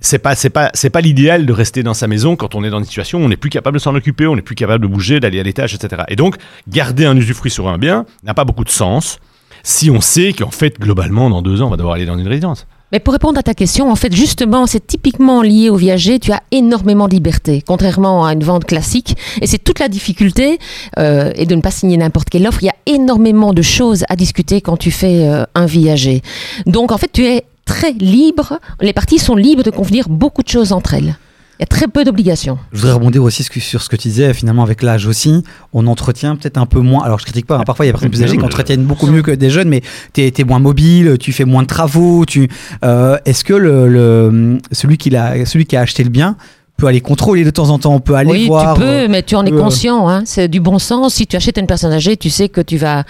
C'est 0.00 0.18
pas, 0.18 0.34
c'est 0.34 0.50
pas, 0.50 0.70
c'est 0.74 0.90
pas 0.90 1.00
l'idéal 1.00 1.46
de 1.46 1.52
rester 1.52 1.82
dans 1.82 1.94
sa 1.94 2.06
maison 2.06 2.36
quand 2.36 2.54
on 2.54 2.64
est 2.64 2.70
dans 2.70 2.78
une 2.78 2.84
situation 2.84 3.20
où 3.20 3.22
on 3.22 3.28
n'est 3.28 3.36
plus 3.36 3.50
capable 3.50 3.76
de 3.76 3.82
s'en 3.82 3.94
occuper, 3.94 4.26
on 4.26 4.36
n'est 4.36 4.42
plus 4.42 4.54
capable 4.54 4.82
de 4.86 4.92
bouger, 4.92 5.20
d'aller 5.20 5.40
à 5.40 5.42
l'étage, 5.42 5.74
etc. 5.74 6.02
Et 6.08 6.16
donc, 6.16 6.36
garder 6.68 7.06
un 7.06 7.16
usufruit 7.16 7.50
sur 7.50 7.68
un 7.68 7.78
bien 7.78 8.04
n'a 8.22 8.34
pas 8.34 8.44
beaucoup 8.44 8.64
de 8.64 8.70
sens 8.70 9.18
si 9.62 9.90
on 9.90 10.00
sait 10.00 10.32
qu'en 10.32 10.50
fait, 10.50 10.78
globalement, 10.78 11.28
dans 11.28 11.42
deux 11.42 11.62
ans, 11.62 11.66
on 11.66 11.70
va 11.70 11.76
devoir 11.76 11.94
aller 11.94 12.06
dans 12.06 12.18
une 12.18 12.28
résidence. 12.28 12.66
Mais 12.96 13.00
pour 13.00 13.12
répondre 13.12 13.38
à 13.38 13.42
ta 13.42 13.52
question, 13.52 13.90
en 13.90 13.94
fait, 13.94 14.10
justement, 14.14 14.66
c'est 14.66 14.86
typiquement 14.86 15.42
lié 15.42 15.68
au 15.68 15.76
viager. 15.76 16.18
Tu 16.18 16.32
as 16.32 16.42
énormément 16.50 17.08
de 17.08 17.12
liberté, 17.12 17.60
contrairement 17.60 18.24
à 18.24 18.32
une 18.32 18.42
vente 18.42 18.64
classique. 18.64 19.18
Et 19.42 19.46
c'est 19.46 19.58
toute 19.58 19.80
la 19.80 19.88
difficulté, 19.88 20.58
euh, 20.98 21.30
et 21.34 21.44
de 21.44 21.54
ne 21.54 21.60
pas 21.60 21.70
signer 21.70 21.98
n'importe 21.98 22.30
quelle 22.30 22.46
offre. 22.48 22.62
Il 22.62 22.66
y 22.68 22.70
a 22.70 22.76
énormément 22.86 23.52
de 23.52 23.60
choses 23.60 24.04
à 24.08 24.16
discuter 24.16 24.62
quand 24.62 24.78
tu 24.78 24.90
fais 24.90 25.28
euh, 25.28 25.44
un 25.54 25.66
viager. 25.66 26.22
Donc, 26.64 26.90
en 26.90 26.96
fait, 26.96 27.10
tu 27.12 27.26
es 27.26 27.44
très 27.66 27.92
libre. 27.92 28.60
Les 28.80 28.94
parties 28.94 29.18
sont 29.18 29.36
libres 29.36 29.62
de 29.62 29.70
convenir 29.70 30.08
beaucoup 30.08 30.42
de 30.42 30.48
choses 30.48 30.72
entre 30.72 30.94
elles. 30.94 31.18
Il 31.58 31.62
y 31.62 31.64
a 31.64 31.66
très 31.66 31.88
peu 31.88 32.04
d'obligations. 32.04 32.58
Je 32.72 32.78
voudrais 32.80 32.92
rebondir 32.92 33.22
aussi 33.22 33.42
sur 33.42 33.80
ce 33.82 33.88
que 33.88 33.96
tu 33.96 34.08
disais, 34.08 34.34
finalement, 34.34 34.62
avec 34.62 34.82
l'âge 34.82 35.06
aussi. 35.06 35.42
On 35.72 35.86
entretient 35.86 36.36
peut-être 36.36 36.58
un 36.58 36.66
peu 36.66 36.80
moins. 36.80 37.02
Alors, 37.02 37.18
je 37.18 37.24
critique 37.24 37.46
pas. 37.46 37.56
hein, 37.56 37.62
parfois, 37.64 37.86
il 37.86 37.88
y 37.88 37.90
a 37.90 37.92
des 37.92 37.94
personnes 37.94 38.10
plus 38.10 38.22
âgées 38.22 38.36
qui 38.36 38.44
entretiennent 38.44 38.84
beaucoup 38.84 39.06
mieux 39.06 39.22
que 39.22 39.30
des 39.30 39.48
jeunes, 39.48 39.68
mais 39.70 39.80
tu 40.12 40.20
es, 40.20 40.44
moins 40.44 40.58
mobile, 40.58 41.16
tu 41.18 41.32
fais 41.32 41.46
moins 41.46 41.62
de 41.62 41.66
travaux. 41.68 42.26
Tu, 42.26 42.48
euh, 42.84 43.16
Est-ce 43.24 43.42
que 43.42 43.54
le, 43.54 43.88
le- 43.88 44.58
celui 44.70 44.98
qui 44.98 45.16
a 45.16 45.80
acheté 45.80 46.04
le 46.04 46.10
bien 46.10 46.36
peut 46.76 46.86
aller 46.86 47.00
contrôler 47.00 47.42
de 47.44 47.50
temps 47.50 47.70
en 47.70 47.78
temps 47.78 47.94
On 47.94 48.00
peut 48.00 48.14
aller 48.14 48.30
oui, 48.30 48.46
voir. 48.46 48.74
tu 48.74 48.80
peux, 48.80 48.86
euh, 48.86 49.06
mais 49.08 49.22
tu 49.22 49.34
en 49.34 49.44
es 49.46 49.52
euh, 49.52 49.58
conscient. 49.58 50.08
Hein, 50.08 50.22
c'est 50.26 50.48
du 50.48 50.60
bon 50.60 50.78
sens. 50.78 51.14
Si 51.14 51.26
tu 51.26 51.34
achètes 51.36 51.56
une 51.58 51.66
personne 51.66 51.92
âgée, 51.92 52.16
tu 52.16 52.28
sais 52.30 52.48
que 52.48 52.60
tu 52.60 52.76
vas, 52.76 53.04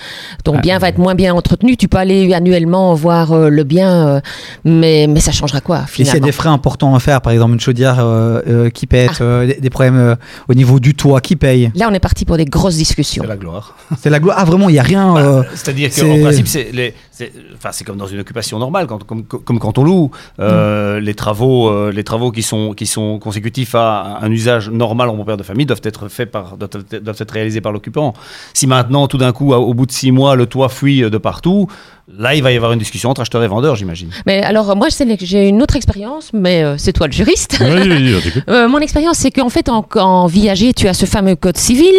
ton 0.44 0.54
Ah, 0.56 0.60
bien 0.60 0.78
va 0.78 0.88
être 0.88 0.98
moins 0.98 1.14
bien 1.14 1.34
entretenu. 1.34 1.76
Tu 1.76 1.88
peux 1.88 1.98
aller 1.98 2.32
annuellement 2.32 2.94
voir 2.94 3.32
euh, 3.32 3.48
le 3.48 3.64
bien, 3.64 4.06
euh, 4.08 4.20
mais, 4.64 5.06
mais 5.08 5.20
ça 5.20 5.32
changera 5.32 5.60
quoi 5.60 5.84
Et 5.84 5.86
s'il 5.96 5.98
y 6.06 6.08
a 6.08 6.12
finalement 6.12 6.26
des 6.26 6.32
frais 6.32 6.48
importants 6.48 6.94
à 6.94 7.00
faire, 7.00 7.20
par 7.20 7.32
exemple 7.32 7.54
une 7.54 7.60
chaudière 7.60 7.96
euh, 7.98 8.40
euh, 8.46 8.70
qui 8.70 8.86
pète, 8.86 9.10
Ah. 9.20 9.22
euh, 9.24 9.46
des, 9.46 9.54
des 9.54 9.70
problèmes 9.70 9.96
euh, 9.98 10.14
au 10.48 10.54
niveau 10.54 10.78
du 10.78 10.94
toit 10.94 11.20
qui 11.20 11.34
paye? 11.36 11.70
Là, 11.74 11.88
on 11.90 11.94
est 11.94 12.00
parti 12.00 12.24
pour 12.24 12.36
des 12.36 12.44
grosses 12.44 12.76
discussions. 12.76 13.22
C'est 13.24 13.28
la 13.28 13.36
gloire. 13.36 13.76
C'est 14.00 14.10
la 14.10 14.20
gloire. 14.20 14.36
Ah, 14.38 14.44
vraiment, 14.44 14.68
il 14.68 14.72
n'y 14.74 14.78
a 14.78 14.82
rien. 14.84 15.16
euh, 15.16 15.42
C'est-à-dire 15.54 15.88
c'est- 15.92 16.02
qu'en 16.02 16.20
principe, 16.20 16.46
c'est 16.46 16.70
les- 16.72 16.94
c'est 17.16 17.32
enfin, 17.54 17.70
comme 17.86 17.96
dans 17.96 18.06
une 18.06 18.20
occupation 18.20 18.58
normale, 18.58 18.86
quand, 18.86 19.02
comme, 19.02 19.24
comme 19.24 19.58
quand 19.58 19.78
on 19.78 19.84
loue. 19.84 20.10
Euh, 20.38 21.00
Les 21.00 21.14
travaux, 21.14 21.70
euh, 21.70 21.90
les 21.90 22.04
travaux 22.04 22.30
qui, 22.30 22.42
sont, 22.42 22.74
qui 22.74 22.84
sont 22.84 23.18
consécutifs 23.18 23.74
à 23.74 24.18
un 24.20 24.30
usage 24.30 24.68
normal 24.68 25.08
en 25.08 25.24
père 25.24 25.38
de 25.38 25.42
famille 25.42 25.64
doivent 25.64 25.80
être, 25.82 26.08
faits 26.08 26.30
par, 26.30 26.58
doivent 26.58 27.16
être 27.18 27.30
réalisés 27.30 27.62
par 27.62 27.72
l'occupant. 27.72 28.12
Si 28.52 28.66
maintenant, 28.66 29.08
tout 29.08 29.16
d'un 29.16 29.32
coup, 29.32 29.54
au 29.54 29.72
bout 29.72 29.86
de 29.86 29.92
six 29.92 30.12
mois, 30.12 30.36
le 30.36 30.44
toit 30.44 30.68
fuit 30.68 31.00
de 31.00 31.18
partout, 31.18 31.68
là, 32.08 32.34
il 32.34 32.42
va 32.42 32.52
y 32.52 32.56
avoir 32.56 32.72
une 32.72 32.78
discussion 32.78 33.10
entre 33.10 33.20
acheteurs 33.22 33.42
et 33.42 33.48
vendeurs, 33.48 33.76
j'imagine. 33.76 34.10
Mais 34.26 34.42
alors, 34.42 34.76
moi, 34.76 34.88
je 34.88 34.94
sais 34.94 35.16
que 35.16 35.26
j'ai 35.26 35.48
une 35.48 35.62
autre 35.62 35.76
expérience, 35.76 36.30
mais 36.32 36.62
euh, 36.62 36.76
c'est 36.78 36.92
toi 36.92 37.06
le 37.06 37.12
juriste. 37.12 37.58
Oui, 37.60 37.80
oui, 37.88 38.14
oui. 38.14 38.32
Euh, 38.48 38.68
mon 38.68 38.78
expérience, 38.78 39.18
c'est 39.18 39.30
qu'en 39.30 39.48
fait, 39.48 39.68
en, 39.68 39.84
en 39.96 40.26
viager, 40.26 40.72
tu 40.72 40.88
as 40.88 40.94
ce 40.94 41.04
fameux 41.04 41.34
code 41.34 41.56
civil 41.56 41.94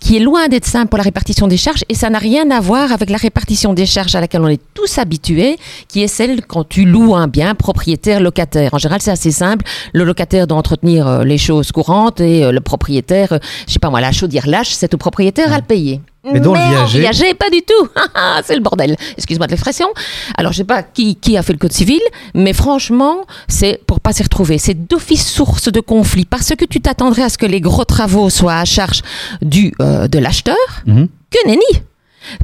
qui 0.00 0.16
est 0.16 0.20
loin 0.20 0.48
d'être 0.48 0.66
simple 0.66 0.88
pour 0.88 0.98
la 0.98 1.04
répartition 1.04 1.46
des 1.46 1.56
charges 1.56 1.84
et 1.88 1.94
ça 1.94 2.10
n'a 2.10 2.18
rien 2.18 2.50
à 2.50 2.60
voir 2.60 2.92
avec 2.92 3.08
la 3.08 3.18
répartition 3.18 3.72
des 3.72 3.86
charges 3.86 4.14
à 4.14 4.20
laquelle 4.20 4.42
on 4.42 4.48
est 4.48 4.60
tous 4.74 4.98
habitués, 4.98 5.56
qui 5.88 6.02
est 6.02 6.08
celle 6.08 6.44
quand 6.44 6.68
tu 6.68 6.84
loues 6.84 7.14
un 7.14 7.28
bien 7.28 7.54
propriétaire-locataire. 7.54 8.74
En 8.74 8.78
général, 8.78 9.00
c'est 9.00 9.10
assez 9.10 9.30
simple. 9.30 9.64
Le 9.92 10.04
locataire 10.04 10.46
doit 10.46 10.58
entretenir 10.58 11.06
euh, 11.06 11.24
les 11.24 11.38
choses 11.38 11.72
courantes 11.72 12.20
et 12.20 12.44
euh, 12.44 12.52
le 12.52 12.60
propriétaire, 12.60 13.32
euh, 13.32 13.38
je 13.66 13.74
sais 13.74 13.78
pas 13.78 13.90
moi, 13.90 14.00
la 14.00 14.12
chaudière 14.12 14.48
lâche, 14.48 14.70
c'est 14.70 14.92
au 14.94 14.98
propriétaire 14.98 15.52
à 15.52 15.56
le 15.56 15.64
payer. 15.64 16.00
Mais 16.24 16.38
dans 16.40 16.52
le 16.54 16.60
en 16.60 16.68
viager- 16.70 17.00
viager, 17.00 17.34
pas 17.34 17.50
du 17.50 17.62
tout. 17.62 17.88
c'est 18.44 18.54
le 18.54 18.60
bordel. 18.60 18.96
Excuse-moi 19.16 19.46
de 19.46 19.52
l'expression. 19.52 19.88
Alors, 20.36 20.52
je 20.52 20.58
sais 20.58 20.64
pas 20.64 20.82
qui, 20.82 21.16
qui 21.16 21.36
a 21.36 21.42
fait 21.42 21.52
le 21.52 21.58
code 21.58 21.72
civil, 21.72 22.00
mais 22.34 22.52
franchement, 22.52 23.24
c'est 23.48 23.80
pour 23.86 24.00
pas 24.00 24.12
s'y 24.12 24.22
retrouver. 24.22 24.58
C'est 24.58 24.86
d'office 24.86 25.26
source 25.26 25.70
de 25.70 25.80
conflit 25.80 26.24
parce 26.24 26.50
que 26.54 26.64
tu 26.64 26.80
t'attendrais 26.80 27.22
à 27.22 27.28
ce 27.28 27.38
que 27.38 27.46
les 27.46 27.60
gros 27.60 27.84
travaux 27.84 28.30
soient 28.30 28.54
à 28.56 28.64
charge 28.64 29.02
du, 29.40 29.72
euh, 29.80 30.06
de 30.06 30.18
l'acheteur. 30.18 30.56
Mhm. 30.86 31.08
Que 31.30 31.48
nenni 31.48 31.82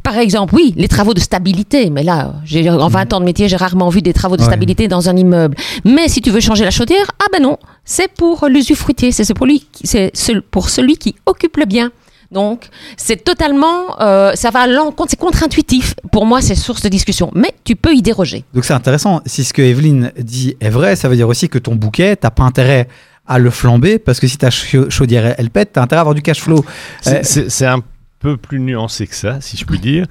par 0.03 0.17
exemple, 0.17 0.55
oui, 0.55 0.73
les 0.75 0.89
travaux 0.89 1.13
de 1.13 1.21
stabilité. 1.21 1.89
Mais 1.89 2.03
là, 2.03 2.33
j'ai, 2.43 2.69
en 2.69 2.89
20 2.89 3.13
ans 3.13 3.21
de 3.21 3.25
métier, 3.25 3.47
j'ai 3.47 3.55
rarement 3.55 3.87
vu 3.87 4.01
des 4.01 4.11
travaux 4.11 4.35
de 4.35 4.41
Ouais. 4.41 4.47
stabilité 4.47 4.89
dans 4.89 5.07
un 5.07 5.15
immeuble. 5.15 5.55
Mais 5.85 6.09
si 6.09 6.19
tu 6.21 6.31
veux 6.31 6.41
changer 6.41 6.65
la 6.65 6.69
chaudière, 6.71 7.05
ah 7.21 7.27
ben 7.31 7.41
non, 7.41 7.57
c'est 7.85 8.11
pour 8.11 8.45
l'usufruitier, 8.49 9.13
c'est 9.13 9.33
pour 9.33 9.45
lui, 9.45 9.65
c'est 9.85 10.11
ce- 10.13 10.41
pour 10.51 10.69
celui 10.69 10.97
qui 10.97 11.15
occupe 11.25 11.55
le 11.55 11.63
bien. 11.63 11.91
Donc, 12.31 12.67
c'est 12.95 13.23
totalement, 13.23 13.99
euh, 14.01 14.33
ça 14.35 14.51
va 14.51 14.61
à 14.61 14.67
l'encontre, 14.67 15.09
c'est 15.11 15.19
contre-intuitif. 15.19 15.95
Pour 16.11 16.25
moi, 16.25 16.41
c'est 16.41 16.55
source 16.55 16.81
de 16.83 16.89
discussion. 16.89 17.31
Mais 17.33 17.51
tu 17.63 17.75
peux 17.75 17.93
y 17.93 18.01
déroger. 18.01 18.43
Donc 18.53 18.65
c'est 18.65 18.73
intéressant. 18.73 19.21
Si 19.25 19.43
ce 19.43 19.53
que 19.53 19.61
Evelyne 19.63 20.11
dit 20.17 20.55
est 20.61 20.69
vrai, 20.69 20.95
ça 20.95 21.09
veut 21.09 21.15
dire 21.15 21.27
aussi 21.27 21.49
que 21.49 21.57
ton 21.57 21.75
bouquet, 21.75 22.15
t'as 22.15 22.29
pas 22.29 22.43
intérêt 22.43 22.87
à 23.27 23.39
le 23.39 23.49
flamber 23.49 23.99
parce 23.99 24.19
que 24.19 24.27
si 24.27 24.37
ta 24.37 24.49
chau- 24.49 24.89
chaudière 24.89 25.35
elle, 25.37 25.49
pète, 25.49 25.71
t'as 25.73 25.81
intérêt 25.83 25.99
à 25.99 26.01
avoir 26.01 26.15
du 26.15 26.21
cash 26.21 26.39
flow. 26.41 26.63
C'est- 27.01 27.15
Euh, 27.15 27.19
C'est 27.23 27.49
c'est 27.49 27.65
un 27.65 27.79
peu 28.19 28.35
plus 28.37 28.59
nuancé 28.59 29.07
que 29.07 29.15
ça, 29.15 29.39
si 29.41 29.55
je 29.57 29.65
puis 29.65 29.79
dire. 29.79 30.05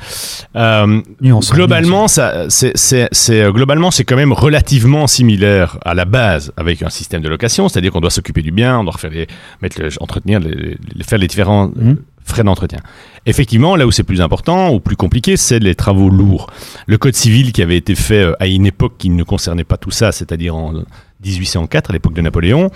Euh, 0.56 1.00
Nuance, 1.20 1.52
globalement, 1.52 2.08
ça, 2.08 2.46
c'est, 2.48 2.72
c'est, 2.76 3.08
c'est, 3.12 3.42
euh, 3.42 3.52
globalement, 3.52 3.90
c'est 3.90 4.04
quand 4.04 4.16
même 4.16 4.32
relativement 4.32 5.06
similaire 5.06 5.78
à 5.84 5.94
la 5.94 6.04
base 6.04 6.52
avec 6.56 6.82
un 6.82 6.88
système 6.90 7.20
de 7.22 7.28
location, 7.28 7.68
c'est-à-dire 7.68 7.92
qu'on 7.92 8.00
doit 8.00 8.10
s'occuper 8.10 8.42
du 8.42 8.50
bien, 8.50 8.78
on 8.78 8.84
doit 8.84 8.94
refaire 8.94 9.10
les, 9.10 9.26
mettre 9.60 9.80
le- 9.82 9.90
entretenir, 10.00 10.40
les, 10.40 10.78
les- 10.94 11.04
faire 11.04 11.18
les 11.18 11.26
différents 11.26 11.66
euh, 11.68 11.70
Mhm. 11.84 11.96
frais 12.24 12.44
d'entretien. 12.44 12.78
Effectivement, 13.26 13.76
là 13.76 13.86
où 13.86 13.90
c'est 13.90 14.04
plus 14.04 14.20
important 14.22 14.70
ou 14.72 14.80
plus 14.80 14.96
compliqué, 14.96 15.36
c'est 15.36 15.58
les 15.58 15.74
travaux 15.74 16.08
lourds. 16.08 16.48
Le 16.86 16.96
code 16.98 17.14
civil 17.14 17.52
qui 17.52 17.62
avait 17.62 17.76
été 17.76 17.94
fait 17.94 18.22
euh, 18.24 18.32
à 18.40 18.46
une 18.46 18.64
époque 18.66 18.94
qui 18.98 19.10
ne 19.10 19.22
concernait 19.22 19.64
pas 19.64 19.76
tout 19.76 19.90
ça, 19.90 20.12
c'est-à-dire 20.12 20.56
en 20.56 20.72
1804, 21.24 21.90
à 21.90 21.92
l'époque 21.92 22.14
de 22.14 22.20
Napoléon, 22.20 22.70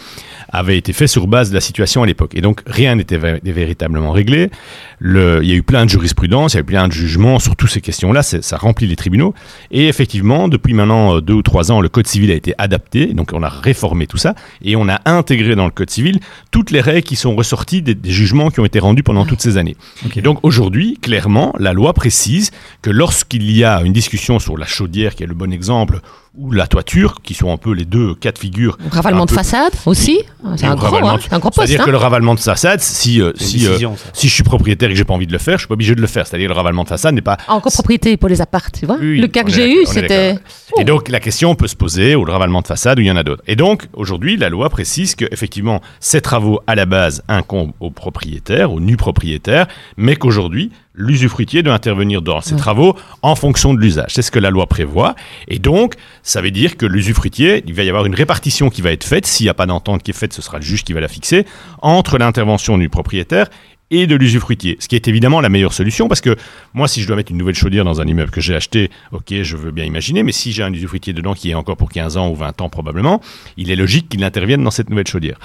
avait 0.49 0.77
été 0.77 0.93
fait 0.93 1.07
sur 1.07 1.27
base 1.27 1.51
de 1.51 1.55
la 1.55 1.61
situation 1.61 2.03
à 2.03 2.07
l'époque. 2.07 2.33
Et 2.35 2.41
donc, 2.41 2.61
rien 2.67 2.95
n'était 2.97 3.19
vé- 3.19 3.41
véritablement 3.43 4.13
réglé. 4.13 4.51
Le, 4.99 5.41
il 5.43 5.49
y 5.49 5.53
a 5.53 5.57
eu 5.57 5.63
plein 5.63 5.85
de 5.85 5.91
jurisprudence, 5.91 6.55
il 6.55 6.57
y 6.57 6.59
a 6.59 6.61
eu 6.61 6.65
plein 6.65 6.89
de 6.89 6.93
jugements 6.93 7.39
sur 7.39 7.57
toutes 7.57 7.71
ces 7.71 7.81
questions-là, 7.81 8.23
ça 8.23 8.57
remplit 8.57 8.87
les 8.87 8.97
tribunaux. 8.97 9.35
Et 9.71 9.89
effectivement, 9.89 10.49
depuis 10.49 10.75
maintenant 10.75 11.17
euh, 11.17 11.21
deux 11.21 11.35
ou 11.35 11.43
trois 11.43 11.73
ans, 11.73 11.81
le 11.81 11.89
Code 11.89 12.07
civil 12.07 12.31
a 12.31 12.35
été 12.35 12.55
adapté, 12.59 13.07
donc 13.15 13.31
on 13.33 13.43
a 13.43 13.49
réformé 13.49 14.07
tout 14.07 14.17
ça, 14.19 14.35
et 14.63 14.77
on 14.77 14.89
a 14.89 15.01
intégré 15.07 15.55
dans 15.55 15.65
le 15.65 15.71
Code 15.71 15.91
civil 15.91 16.21
toutes 16.51 16.71
les 16.71 16.81
règles 16.81 17.03
qui 17.07 17.17
sont 17.17 17.35
ressorties 17.35 17.83
des, 17.83 17.95
des 17.95 18.11
jugements 18.11 18.51
qui 18.51 18.61
ont 18.61 18.65
été 18.65 18.79
rendus 18.79 19.03
pendant 19.03 19.25
toutes 19.25 19.41
ces 19.41 19.57
années. 19.57 19.77
Ok. 20.05 20.17
Et 20.17 20.23
donc 20.23 20.39
aujourd'hui, 20.43 20.99
clairement, 21.01 21.55
la 21.59 21.73
loi 21.73 21.93
précise 21.93 22.51
que 22.83 22.91
lorsqu'il 22.91 23.51
y 23.51 23.65
a 23.65 23.83
une 23.83 23.93
discussion 23.93 24.39
sur 24.39 24.57
la 24.59 24.67
chaudière, 24.67 25.15
qui 25.15 25.23
est 25.23 25.27
le 25.27 25.35
bon 25.35 25.53
exemple, 25.53 26.01
ou 26.39 26.51
la 26.51 26.67
toiture, 26.67 27.21
qui 27.23 27.35
sont 27.35 27.53
un 27.53 27.59
peu 27.59 27.73
les 27.73 27.85
deux 27.85 28.15
cas 28.15 28.33
de 28.33 28.39
figure. 28.39 28.79
Donc, 28.83 28.95
ravalement 28.95 29.23
un 29.23 29.27
de 29.27 29.31
peu- 29.31 29.37
façade 29.37 29.73
aussi. 29.85 30.19
C'est 30.57 30.65
un 30.67 30.71
le 30.71 30.77
gros, 30.77 30.87
ravalement 30.87 31.11
hein, 31.11 31.17
de- 31.19 31.35
un 31.35 31.39
gros 31.39 31.51
poste. 31.51 31.67
C'est-à-dire 31.69 31.83
hein. 31.83 31.85
que 31.85 31.91
le 31.91 31.97
ravalement 31.99 32.35
de 32.35 32.41
façade, 32.41 32.81
si, 32.81 33.21
euh, 33.21 33.33
si, 33.37 33.67
euh, 33.67 33.69
décision, 33.69 33.97
si 34.15 34.29
je 34.29 34.35
suis 34.35 34.43
propriétaire 34.43 34.89
et 34.89 34.93
que 34.93 34.99
j'ai 34.99 35.05
pas 35.05 35.13
envie 35.13 35.27
de 35.27 35.33
le 35.33 35.39
faire, 35.39 35.55
je 35.59 35.63
suis 35.63 35.69
pas 35.69 35.75
obligé 35.75 35.95
de 35.95 36.01
le 36.01 36.07
faire. 36.07 36.27
C'est-à-dire 36.27 36.49
le 36.49 36.55
ravalement 36.55 36.85
de 36.85 36.89
façade 36.89 37.15
n'est 37.15 37.21
pas. 37.21 37.37
En 37.49 37.61
copropriété 37.61 38.17
pour 38.17 38.31
les 38.31 38.41
appartes, 38.41 38.79
tu 38.81 38.87
vois. 38.87 38.97
Oui, 38.99 39.21
le 39.21 39.29
cas 39.29 39.45
que 39.45 39.51
j'ai 39.51 39.71
eu, 39.71 39.85
c'était. 39.85 40.33
d'accord. 40.35 40.81
Et 40.81 40.85
donc 40.85 41.11
la 41.11 41.21
question 41.21 41.55
peut 41.55 41.69
se 41.69 41.77
poser 41.77 42.15
au 42.15 42.23
ravalement 42.25 42.63
de 42.63 42.67
façade 42.67 42.99
où 42.99 43.03
il 43.03 43.09
y 43.09 43.11
en 43.11 43.17
a 43.17 43.23
d'autres. 43.25 43.43
Et 43.47 43.55
donc 43.57 43.89
aujourd'hui, 43.93 44.39
la 44.39 44.49
loi 44.49 44.71
précise 44.71 45.15
que 45.15 45.27
effectivement 45.31 45.83
ces 46.01 46.23
travaux 46.23 46.61
à 46.67 46.75
la 46.75 46.87
base 46.87 47.23
incombent 47.29 47.73
au 47.81 47.91
propriétaire, 47.91 48.73
au 48.73 48.81
nu 48.81 48.97
propriétaire, 48.97 49.67
mais 49.99 50.17
qu'aujourd'hui 50.17 50.73
l'usufruitier 50.95 51.63
doit 51.63 51.75
intervenir 51.75 52.21
dans 52.23 52.41
ces 52.41 52.53
Ouais. 52.53 52.59
travaux 52.59 52.97
en 53.23 53.35
fonction 53.35 53.73
de 53.75 53.81
l'usage. 53.81 54.11
C'est 54.15 54.23
ce 54.23 54.31
que 54.31 54.39
la 54.39 54.51
loi 54.51 54.67
prévoit. 54.67 55.15
Et 55.49 55.59
donc, 55.59 55.95
ça 56.23 56.41
veut 56.43 56.51
dire 56.51 56.77
que 56.77 56.85
l'usufruitier, 56.87 57.63
il 57.67 57.75
va 57.75 57.83
y 57.83 57.89
avoir 57.89 58.05
une 58.07 58.15
répartition 58.15 58.69
qui 58.69 58.83
va 58.83 58.93
être 58.93 59.05
faite. 59.05 59.27
S'il 59.27 59.45
n'y 59.47 59.51
a 59.51 59.55
pas 59.55 59.67
d'entente 59.67 60.03
qui 60.03 60.11
est 60.11 60.15
faite, 60.15 60.33
ce 60.33 60.43
sera 60.43 60.59
le 60.59 60.65
juge 60.65 60.85
qui 60.85 60.93
va 60.93 61.01
la 61.01 61.09
fixer, 61.09 61.47
entre 61.81 62.19
l'intervention 62.19 62.77
du 62.79 62.89
propriétaire 62.89 63.49
et 63.93 64.07
de 64.09 64.17
l'usufruitier. 64.17 64.77
Ce 64.81 64.89
qui 64.89 64.97
est 64.97 65.07
évidemment 65.07 65.41
la 65.41 65.49
meilleure 65.49 65.73
solution 65.73 66.09
parce 66.09 66.21
que 66.21 66.35
moi, 66.75 66.89
si 66.89 67.03
je 67.03 67.07
dois 67.07 67.15
mettre 67.15 67.31
une 67.31 67.39
nouvelle 67.39 67.55
chaudière 67.55 67.85
dans 67.85 68.01
un 68.01 68.07
immeuble 68.07 68.31
que 68.31 68.41
j'ai 68.41 68.55
acheté, 68.57 68.91
ok, 69.13 69.33
je 69.43 69.57
veux 69.57 69.71
bien 69.71 69.85
imaginer, 69.85 70.23
mais 70.23 70.33
si 70.33 70.51
j'ai 70.51 70.63
un 70.63 70.73
usufruitier 70.73 71.13
dedans 71.13 71.35
qui 71.35 71.51
est 71.51 71.55
encore 71.55 71.77
pour 71.77 71.91
15 71.91 72.17
ans 72.17 72.31
ou 72.31 72.35
20 72.35 72.61
ans 72.63 72.69
probablement, 72.69 73.21
il 73.57 73.71
est 73.71 73.77
logique 73.77 74.09
qu'il 74.09 74.25
intervienne 74.25 74.65
dans 74.65 74.71
cette 74.71 74.91
nouvelle 74.91 75.07
chaudière. 75.07 75.39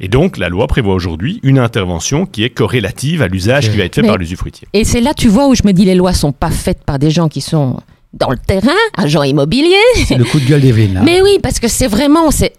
Et 0.00 0.08
donc, 0.08 0.38
la 0.38 0.48
loi 0.48 0.66
prévoit 0.68 0.94
aujourd'hui 0.94 1.40
une 1.42 1.58
intervention 1.58 2.24
qui 2.24 2.44
est 2.44 2.50
corrélative 2.50 3.20
à 3.20 3.28
l'usage 3.28 3.70
qui 3.70 3.76
va 3.76 3.84
être 3.84 3.96
fait 3.96 4.02
Mais- 4.02 4.08
par 4.08 4.16
l'usufruitier. 4.18 4.68
Et 4.72 4.84
c'est 4.84 5.00
là, 5.00 5.12
tu 5.12 5.28
vois, 5.28 5.48
où 5.48 5.54
je 5.54 5.62
me 5.64 5.72
dis 5.72 5.84
les 5.84 5.96
lois 5.96 6.12
sont 6.12 6.32
pas 6.32 6.50
faites 6.50 6.84
par 6.84 6.98
des 6.98 7.10
gens 7.10 7.28
qui 7.28 7.40
sont 7.40 7.80
dans 8.18 8.30
le 8.30 8.36
terrain, 8.38 8.70
agents 8.96 9.22
immobiliers. 9.22 9.76
C'est 10.06 10.16
le 10.16 10.24
coup 10.24 10.40
de 10.40 10.44
gueule 10.44 10.60
d'Evelyne. 10.60 10.94
là. 10.94 11.00
Mais 11.04 11.22
oui, 11.22 11.38
parce 11.42 11.60
que 11.60 11.68
c'est 11.68 11.86
vraiment, 11.86 12.30
c'est 12.30 12.52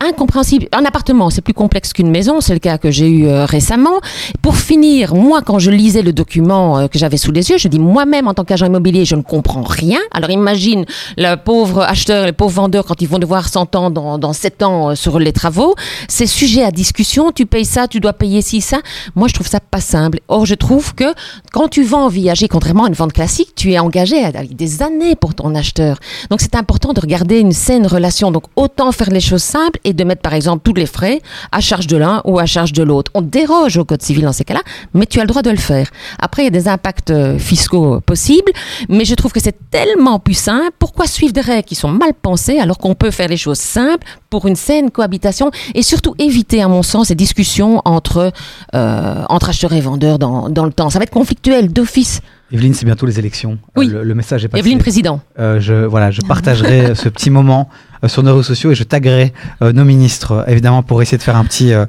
incompréhensible. 0.00 0.68
Un 0.72 0.84
appartement, 0.84 1.30
c'est 1.30 1.40
plus 1.42 1.54
complexe 1.54 1.92
qu'une 1.92 2.10
maison, 2.10 2.40
c'est 2.40 2.52
le 2.52 2.58
cas 2.60 2.78
que 2.78 2.90
j'ai 2.90 3.08
eu 3.08 3.26
euh, 3.26 3.44
récemment. 3.44 4.00
Pour 4.42 4.56
finir, 4.56 5.14
moi, 5.14 5.42
quand 5.42 5.58
je 5.58 5.70
lisais 5.70 6.02
le 6.02 6.12
document 6.12 6.78
euh, 6.78 6.86
que 6.88 6.98
j'avais 6.98 7.16
sous 7.16 7.32
les 7.32 7.50
yeux, 7.50 7.58
je 7.58 7.68
dis 7.68 7.78
moi-même, 7.78 8.28
en 8.28 8.34
tant 8.34 8.44
qu'agent 8.44 8.66
immobilier, 8.66 9.04
je 9.04 9.16
ne 9.16 9.22
comprends 9.22 9.62
rien. 9.62 9.98
Alors 10.12 10.30
imagine 10.30 10.84
le 11.16 11.36
pauvre 11.36 11.82
acheteur 11.82 12.24
et 12.24 12.26
le 12.28 12.32
pauvre 12.32 12.54
vendeur 12.54 12.84
quand 12.84 13.00
ils 13.02 13.08
vont 13.08 13.18
devoir 13.18 13.48
s'entendre 13.48 13.90
dans, 13.90 14.18
dans 14.18 14.32
7 14.32 14.62
ans 14.62 14.90
euh, 14.90 14.94
sur 14.94 15.18
les 15.18 15.32
travaux. 15.32 15.74
C'est 16.08 16.26
sujet 16.26 16.62
à 16.62 16.70
discussion, 16.70 17.32
tu 17.32 17.46
payes 17.46 17.64
ça, 17.64 17.88
tu 17.88 18.00
dois 18.00 18.12
payer 18.12 18.42
ci, 18.42 18.60
ça. 18.60 18.78
Moi, 19.14 19.28
je 19.28 19.34
trouve 19.34 19.48
ça 19.48 19.60
pas 19.60 19.80
simple. 19.80 20.20
Or, 20.28 20.46
je 20.46 20.54
trouve 20.54 20.94
que 20.94 21.12
quand 21.52 21.68
tu 21.68 21.82
vends 21.82 22.04
en 22.04 22.08
viager, 22.08 22.48
contrairement 22.48 22.84
à 22.84 22.88
une 22.88 22.94
vente 22.94 23.12
classique, 23.12 23.54
tu 23.56 23.72
es 23.72 23.78
engagé 23.78 24.24
avec 24.24 24.54
des 24.56 24.75
années 24.82 25.16
pour 25.16 25.34
ton 25.34 25.54
acheteur. 25.54 25.98
Donc 26.30 26.40
c'est 26.40 26.54
important 26.54 26.92
de 26.92 27.00
regarder 27.00 27.40
une 27.40 27.52
saine 27.52 27.86
relation. 27.86 28.30
Donc 28.30 28.44
autant 28.56 28.92
faire 28.92 29.10
les 29.10 29.20
choses 29.20 29.42
simples 29.42 29.78
et 29.84 29.92
de 29.92 30.04
mettre 30.04 30.22
par 30.22 30.34
exemple 30.34 30.62
tous 30.64 30.74
les 30.74 30.86
frais 30.86 31.20
à 31.52 31.60
charge 31.60 31.86
de 31.86 31.96
l'un 31.96 32.22
ou 32.24 32.38
à 32.38 32.46
charge 32.46 32.72
de 32.72 32.82
l'autre. 32.82 33.10
On 33.14 33.22
déroge 33.22 33.76
au 33.76 33.84
code 33.84 34.02
civil 34.02 34.24
dans 34.24 34.32
ces 34.32 34.44
cas-là, 34.44 34.62
mais 34.94 35.06
tu 35.06 35.18
as 35.18 35.22
le 35.22 35.28
droit 35.28 35.42
de 35.42 35.50
le 35.50 35.56
faire. 35.56 35.88
Après, 36.18 36.42
il 36.42 36.44
y 36.46 36.48
a 36.48 36.50
des 36.50 36.68
impacts 36.68 37.10
euh, 37.10 37.38
fiscaux 37.38 38.00
possibles, 38.00 38.52
mais 38.88 39.04
je 39.04 39.14
trouve 39.14 39.32
que 39.32 39.40
c'est 39.40 39.56
tellement 39.70 40.18
plus 40.18 40.34
simple. 40.34 40.70
Pourquoi 40.78 41.06
suivre 41.06 41.32
des 41.32 41.40
règles 41.40 41.64
qui 41.64 41.74
sont 41.74 41.88
mal 41.88 42.12
pensées 42.14 42.58
alors 42.58 42.78
qu'on 42.78 42.94
peut 42.94 43.10
faire 43.10 43.28
les 43.28 43.36
choses 43.36 43.58
simples 43.58 44.06
pour 44.30 44.46
une 44.46 44.56
saine 44.56 44.90
cohabitation 44.90 45.50
et 45.74 45.82
surtout 45.82 46.14
éviter, 46.18 46.62
à 46.62 46.68
mon 46.68 46.82
sens, 46.82 47.08
ces 47.08 47.14
discussions 47.14 47.80
entre, 47.84 48.32
euh, 48.74 49.24
entre 49.28 49.50
acheteurs 49.50 49.72
et 49.72 49.80
vendeurs 49.80 50.18
dans, 50.18 50.48
dans 50.48 50.64
le 50.64 50.72
temps? 50.72 50.90
Ça 50.90 50.98
va 50.98 51.04
être 51.04 51.10
conflictuel 51.10 51.72
d'office. 51.72 52.20
Evelyne, 52.52 52.74
c'est 52.74 52.86
bientôt 52.86 53.06
les 53.06 53.18
élections. 53.18 53.58
Oui. 53.76 53.88
Euh, 53.88 53.98
Le, 53.98 54.04
le 54.04 54.14
message 54.14 54.44
est 54.44 54.48
passé. 54.48 54.60
Evelyne 54.60 54.78
Président. 54.78 55.20
Euh, 55.38 55.58
je, 55.60 55.74
voilà, 55.74 56.10
je 56.10 56.20
partagerai 56.22 56.94
ce 56.94 57.08
petit 57.08 57.30
moment 57.30 57.68
euh, 58.04 58.08
sur 58.08 58.22
nos 58.22 58.30
réseaux 58.32 58.42
sociaux 58.44 58.70
et 58.70 58.74
je 58.74 58.84
taguerai 58.84 59.32
euh, 59.62 59.72
nos 59.72 59.84
ministres, 59.84 60.32
euh, 60.32 60.44
évidemment, 60.46 60.82
pour 60.82 61.02
essayer 61.02 61.18
de 61.18 61.22
faire 61.22 61.36
un 61.36 61.44
petit, 61.44 61.72
euh, 61.72 61.86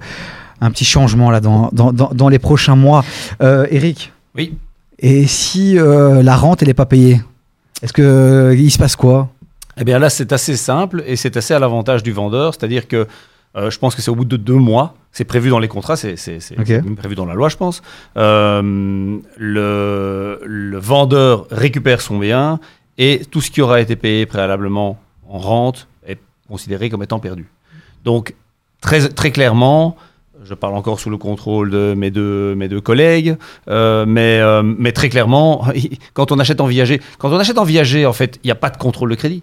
un 0.62 0.72
petit 0.72 0.86
changement 0.86 1.30
là, 1.30 1.40
dans, 1.42 1.70
dans, 1.74 1.94
dans, 1.94 2.10
dans 2.14 2.30
les 2.30 2.40
prochains 2.40 2.76
mois. 2.76 3.04
Euh, 3.42 3.68
Eric, 3.70 4.12
Oui. 4.36 4.58
et 5.00 5.28
si 5.28 5.78
euh, 5.78 6.24
la 6.24 6.36
rente, 6.36 6.62
elle 6.64 6.70
n'est 6.70 6.74
pas 6.74 6.88
payée 6.88 7.22
Est-ce 7.84 7.94
que 7.94 8.02
euh, 8.02 8.56
il 8.56 8.72
se 8.72 8.80
passe 8.80 8.96
quoi? 8.96 9.30
Eh 9.80 9.84
bien 9.84 10.00
là, 10.00 10.10
c'est 10.10 10.32
assez 10.34 10.56
simple 10.58 11.04
et 11.06 11.16
c'est 11.16 11.38
assez 11.38 11.54
à 11.54 11.60
l'avantage 11.60 12.02
du 12.02 12.12
vendeur. 12.12 12.56
C'est-à-dire 12.56 12.88
que 12.88 13.06
euh, 13.56 13.70
je 13.70 13.78
pense 13.78 13.94
que 13.94 14.02
c'est 14.02 14.10
au 14.10 14.16
bout 14.16 14.26
de 14.26 14.38
deux 14.38 14.56
mois. 14.56 14.96
C'est 15.18 15.26
prévu 15.26 15.50
dans 15.50 15.58
les 15.58 15.68
contrats, 15.68 15.96
c'est 15.96 16.16
prévu 16.96 17.16
dans 17.16 17.26
la 17.26 17.34
loi, 17.34 17.50
je 17.50 17.58
pense. 17.58 17.82
Euh, 18.18 19.18
le, 19.36 20.40
le 20.46 20.78
vendeur 20.78 21.48
récupère 21.50 22.02
son 22.02 22.20
bien 22.20 22.60
et 23.00 23.22
tout 23.32 23.42
ce 23.42 23.50
qui 23.50 23.64
aura 23.64 23.82
été 23.82 23.96
payé 23.96 24.28
préalablement 24.28 25.00
en 25.28 25.40
rente 25.40 25.88
est 26.06 26.20
considéré 26.48 26.92
comme 26.92 27.02
étant 27.02 27.18
perdu. 27.18 27.48
Donc, 28.06 28.36
très, 28.80 29.10
très 29.10 29.32
clairement, 29.32 29.98
je 30.44 30.54
parle 30.54 30.76
encore 30.76 31.00
sous 31.00 31.10
le 31.10 31.18
contrôle 31.18 31.72
de 31.72 31.96
mes 31.98 32.12
deux, 32.12 32.54
mes 32.54 32.68
deux 32.68 32.80
collègues, 32.80 33.38
euh, 33.70 34.06
mais, 34.08 34.38
euh, 34.40 34.62
mais 34.62 34.92
très 34.92 35.10
clairement, 35.10 35.66
quand 36.14 36.32
on 36.32 36.38
achète 36.38 36.62
en 36.62 36.68
viager, 36.68 37.02
quand 37.18 37.32
on 37.32 37.40
achète 37.40 37.58
en 37.58 37.64
viager, 37.64 38.06
en 38.06 38.14
fait, 38.14 38.40
il 38.44 38.48
n'y 38.50 38.52
a 38.52 38.56
pas 38.56 38.70
de 38.70 38.78
contrôle 38.78 39.10
de 39.10 39.16
crédit. 39.16 39.42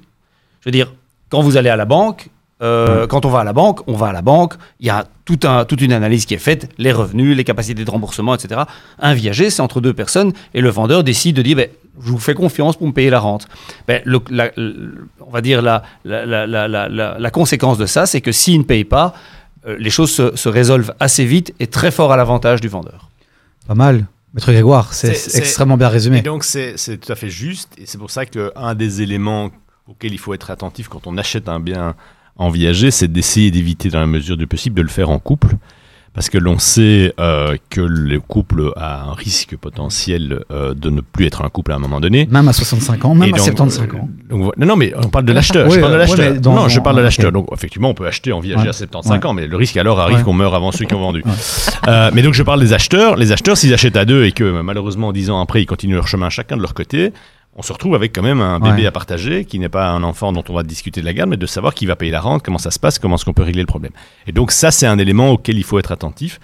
Je 0.60 0.68
veux 0.68 0.72
dire, 0.72 0.94
quand 1.30 1.40
vous 1.40 1.56
allez 1.56 1.68
à 1.68 1.74
la 1.74 1.84
banque, 1.84 2.30
euh, 2.62 3.06
quand 3.06 3.24
on 3.24 3.30
va 3.30 3.40
à 3.40 3.44
la 3.44 3.52
banque, 3.52 3.80
on 3.88 3.94
va 3.94 4.06
à 4.08 4.12
la 4.12 4.22
banque, 4.22 4.54
il 4.80 4.86
y 4.86 4.90
a 4.90 5.06
tout 5.24 5.40
un, 5.44 5.64
toute 5.64 5.80
une 5.80 5.92
analyse 5.92 6.24
qui 6.26 6.34
est 6.34 6.38
faite, 6.38 6.70
les 6.78 6.92
revenus, 6.92 7.36
les 7.36 7.44
capacités 7.44 7.84
de 7.84 7.90
remboursement, 7.90 8.34
etc. 8.34 8.62
Un 8.98 9.14
viager, 9.14 9.50
c'est 9.50 9.60
entre 9.62 9.80
deux 9.80 9.92
personnes 9.92 10.32
et 10.54 10.60
le 10.60 10.68
vendeur 10.70 11.02
décide 11.04 11.36
de 11.36 11.42
dire, 11.42 11.56
ben, 11.56 11.68
je 12.00 12.10
vous 12.10 12.18
fais 12.18 12.34
confiance 12.34 12.76
pour 12.76 12.86
me 12.86 12.92
payer 12.92 13.10
la 13.10 13.20
rente. 13.20 13.46
Ben, 13.88 14.02
le- 14.04 14.20
la- 14.30 14.50
le- 14.56 15.08
on 15.20 15.30
va 15.30 15.40
dire 15.40 15.62
la, 15.62 15.82
la, 16.04 16.24
la, 16.26 16.46
la, 16.46 16.68
la, 16.68 16.88
la- 16.88 17.16
la 17.18 17.30
conséquence 17.30 17.78
de 17.78 17.86
ça, 17.86 18.06
c'est 18.06 18.20
que 18.20 18.32
s'il 18.32 18.58
ne 18.58 18.64
paye 18.64 18.84
pas, 18.84 19.14
euh, 19.66 19.76
les 19.78 19.90
choses 19.90 20.10
se, 20.12 20.36
se 20.36 20.48
résolvent 20.48 20.94
assez 21.00 21.24
vite 21.24 21.54
et 21.60 21.66
très 21.66 21.90
fort 21.90 22.12
à 22.12 22.16
l'avantage 22.16 22.60
du 22.60 22.68
vendeur. 22.68 23.08
Pas 23.66 23.74
mal. 23.74 24.06
Maître 24.34 24.50
Grégoire, 24.50 24.92
c'est 24.92 25.10
extrêmement 25.36 25.76
bien 25.76 25.88
Et 25.88 25.92
résumé. 25.92 26.20
donc, 26.22 26.42
c'est 26.42 26.76
c'est 26.76 26.98
tout 26.98 27.12
à 27.12 27.14
fait 27.14 27.30
juste. 27.30 27.72
Et 27.78 27.86
c'est 27.86 27.98
pour 27.98 28.10
ça 28.10 28.26
qu'un 28.26 28.74
des 28.74 29.00
éléments 29.00 29.50
auxquels 29.88 30.12
il 30.12 30.18
faut 30.18 30.34
être 30.34 30.50
attentif 30.50 30.88
quand 30.88 31.06
on 31.06 31.16
achète 31.16 31.48
un 31.48 31.60
bien 31.60 31.94
en 32.36 32.50
viager, 32.50 32.90
c'est 32.90 33.08
d'essayer 33.08 33.50
d'éviter, 33.50 33.88
dans 33.90 34.00
la 34.00 34.06
mesure 34.06 34.36
du 34.36 34.46
possible, 34.46 34.76
de 34.76 34.82
le 34.82 34.88
faire 34.88 35.10
en 35.10 35.18
couple. 35.18 35.48
Parce 36.14 36.30
que 36.30 36.38
l'on 36.38 36.60
sait 36.60 37.12
euh, 37.18 37.56
que 37.70 37.80
le 37.80 38.20
couple 38.20 38.70
a 38.76 39.02
un 39.02 39.14
risque 39.14 39.56
potentiel 39.56 40.44
euh, 40.52 40.72
de 40.72 40.88
ne 40.88 41.00
plus 41.00 41.26
être 41.26 41.42
un 41.42 41.48
couple 41.48 41.72
à 41.72 41.74
un 41.74 41.80
moment 41.80 41.98
donné. 42.00 42.28
Même 42.30 42.46
à 42.46 42.52
65 42.52 43.04
ans, 43.04 43.16
même 43.16 43.34
à 43.34 43.36
donc, 43.36 43.46
75 43.46 43.80
euh, 43.92 43.96
ans. 43.98 44.08
donc 44.30 44.56
non, 44.56 44.66
non, 44.66 44.76
mais 44.76 44.92
on 44.96 45.08
parle 45.08 45.24
de 45.24 45.32
Oui, 45.32 45.34
l'acheteur. 45.34 45.66
oui, 45.66 45.74
je 45.74 45.80
parle 45.80 45.92
de 45.92 45.96
l'acheteur. 45.98 46.34
non, 46.44 46.68
je 46.68 46.78
parle 46.78 46.96
de 46.98 47.00
l'acheteur. 47.00 47.32
Donc, 47.32 47.48
effectivement, 47.52 47.88
on 47.90 47.94
peut 47.94 48.06
acheter 48.06 48.30
en 48.30 48.38
viager 48.38 48.62
Ouais. 48.62 48.68
à 48.68 48.72
75 48.72 49.10
Ouais. 49.10 49.26
ans, 49.26 49.34
mais 49.34 49.48
le 49.48 49.56
risque 49.56 49.76
alors 49.76 49.98
arrive 49.98 50.18
Ouais. 50.18 50.22
qu'on 50.22 50.32
meure 50.34 50.54
avant 50.54 50.70
ceux 50.70 50.84
qui 50.84 50.94
ont 50.94 51.00
vendu. 51.00 51.24
Euh, 51.88 52.12
mais 52.14 52.22
donc, 52.22 52.34
je 52.34 52.44
parle 52.44 52.60
des 52.60 52.72
acheteurs. 52.72 53.16
Les 53.16 53.32
acheteurs, 53.32 53.56
s'ils 53.56 53.74
achètent 53.74 53.96
à 53.96 54.04
deux 54.04 54.24
et 54.24 54.30
que 54.30 54.62
malheureusement, 54.62 55.12
dix 55.12 55.30
ans 55.30 55.40
après, 55.40 55.62
ils 55.62 55.66
continuent 55.66 55.96
leur 55.96 56.06
chemin 56.06 56.30
chacun 56.30 56.56
de 56.56 56.62
leur 56.62 56.74
côté, 56.74 57.12
on 57.56 57.62
se 57.62 57.72
retrouve 57.72 57.94
avec 57.94 58.12
quand 58.14 58.22
même 58.22 58.40
un 58.40 58.58
bébé 58.58 58.82
Ouais. 58.82 58.86
à 58.86 58.90
partager 58.92 59.44
qui 59.44 59.58
n'est 59.58 59.68
pas 59.68 59.88
un 59.90 60.02
enfant 60.02 60.32
dont 60.32 60.42
on 60.48 60.54
va 60.54 60.62
discuter 60.64 61.00
de 61.00 61.06
la 61.06 61.12
garde, 61.12 61.30
mais 61.30 61.36
de 61.36 61.46
savoir 61.46 61.72
qui 61.74 61.86
va 61.86 61.94
payer 61.96 62.10
la 62.12 62.20
rente, 62.20 62.42
comment 62.42 62.58
ça 62.58 62.70
se 62.70 62.78
passe, 62.80 62.98
comment 62.98 63.14
est-ce 63.16 63.24
qu'on 63.24 63.32
peut 63.32 63.42
régler 63.44 63.62
le 63.62 63.66
problème. 63.66 63.92
Et 64.26 64.32
donc, 64.32 64.50
ça, 64.50 64.70
c'est 64.70 64.86
un 64.86 64.98
élément 64.98 65.30
auquel 65.30 65.56
il 65.56 65.64
faut 65.64 65.78
être 65.78 65.92
attentif. 65.92 66.40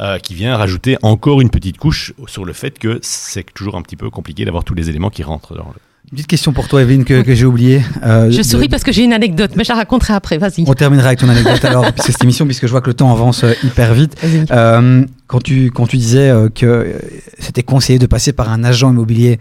euh, 0.00 0.18
qui 0.18 0.34
vient 0.34 0.56
rajouter 0.56 0.98
encore 1.02 1.40
une 1.40 1.48
petite 1.48 1.78
couche 1.78 2.12
sur 2.26 2.44
le 2.44 2.52
fait 2.52 2.78
que 2.78 2.98
c'est 3.02 3.44
toujours 3.54 3.76
un 3.76 3.82
petit 3.82 3.96
peu 3.96 4.10
compliqué 4.10 4.44
d'avoir 4.44 4.62
tous 4.64 4.74
les 4.74 4.90
éléments 4.90 5.08
qui 5.10 5.22
rentrent 5.22 5.54
dans 5.54 5.64
le, 5.64 5.80
Une 6.06 6.16
petite 6.16 6.26
question 6.26 6.52
pour 6.52 6.68
toi, 6.68 6.82
Evelyne, 6.82 7.04
que, 7.04 7.22
que 7.22 7.34
j'ai 7.34 7.46
oublié. 7.46 7.80
Euh, 8.02 8.30
Je 8.30 8.38
de- 8.38 8.42
souris 8.42 8.68
parce 8.68 8.82
que 8.84 8.92
j'ai 8.92 9.04
une 9.04 9.12
anecdote, 9.14 9.52
mais 9.56 9.64
je 9.64 9.70
la 9.70 9.76
raconterai 9.76 10.12
après, 10.12 10.36
vas-y. 10.38 10.64
On 10.66 10.74
terminera 10.74 11.06
avec 11.08 11.20
ton 11.20 11.28
anecdote 11.30 11.64
alors, 11.64 11.90
puisque 11.94 12.12
cette 12.12 12.22
émission, 12.24 12.44
puisque 12.46 12.66
je 12.66 12.70
vois 12.72 12.80
que 12.82 12.88
le 12.88 12.94
temps 12.94 13.10
avance 13.12 13.44
euh, 13.44 13.52
hyper 13.64 13.94
vite. 13.94 14.16
Euh, 14.50 15.04
quand, 15.28 15.40
tu, 15.42 15.70
quand 15.70 15.86
tu 15.86 15.96
disais 15.96 16.30
que 16.54 16.94
c'était 17.38 17.62
conseillé 17.62 17.98
de 17.98 18.06
passer 18.06 18.32
par 18.34 18.50
un 18.50 18.64
agent 18.64 18.90
immobilier, 18.90 19.38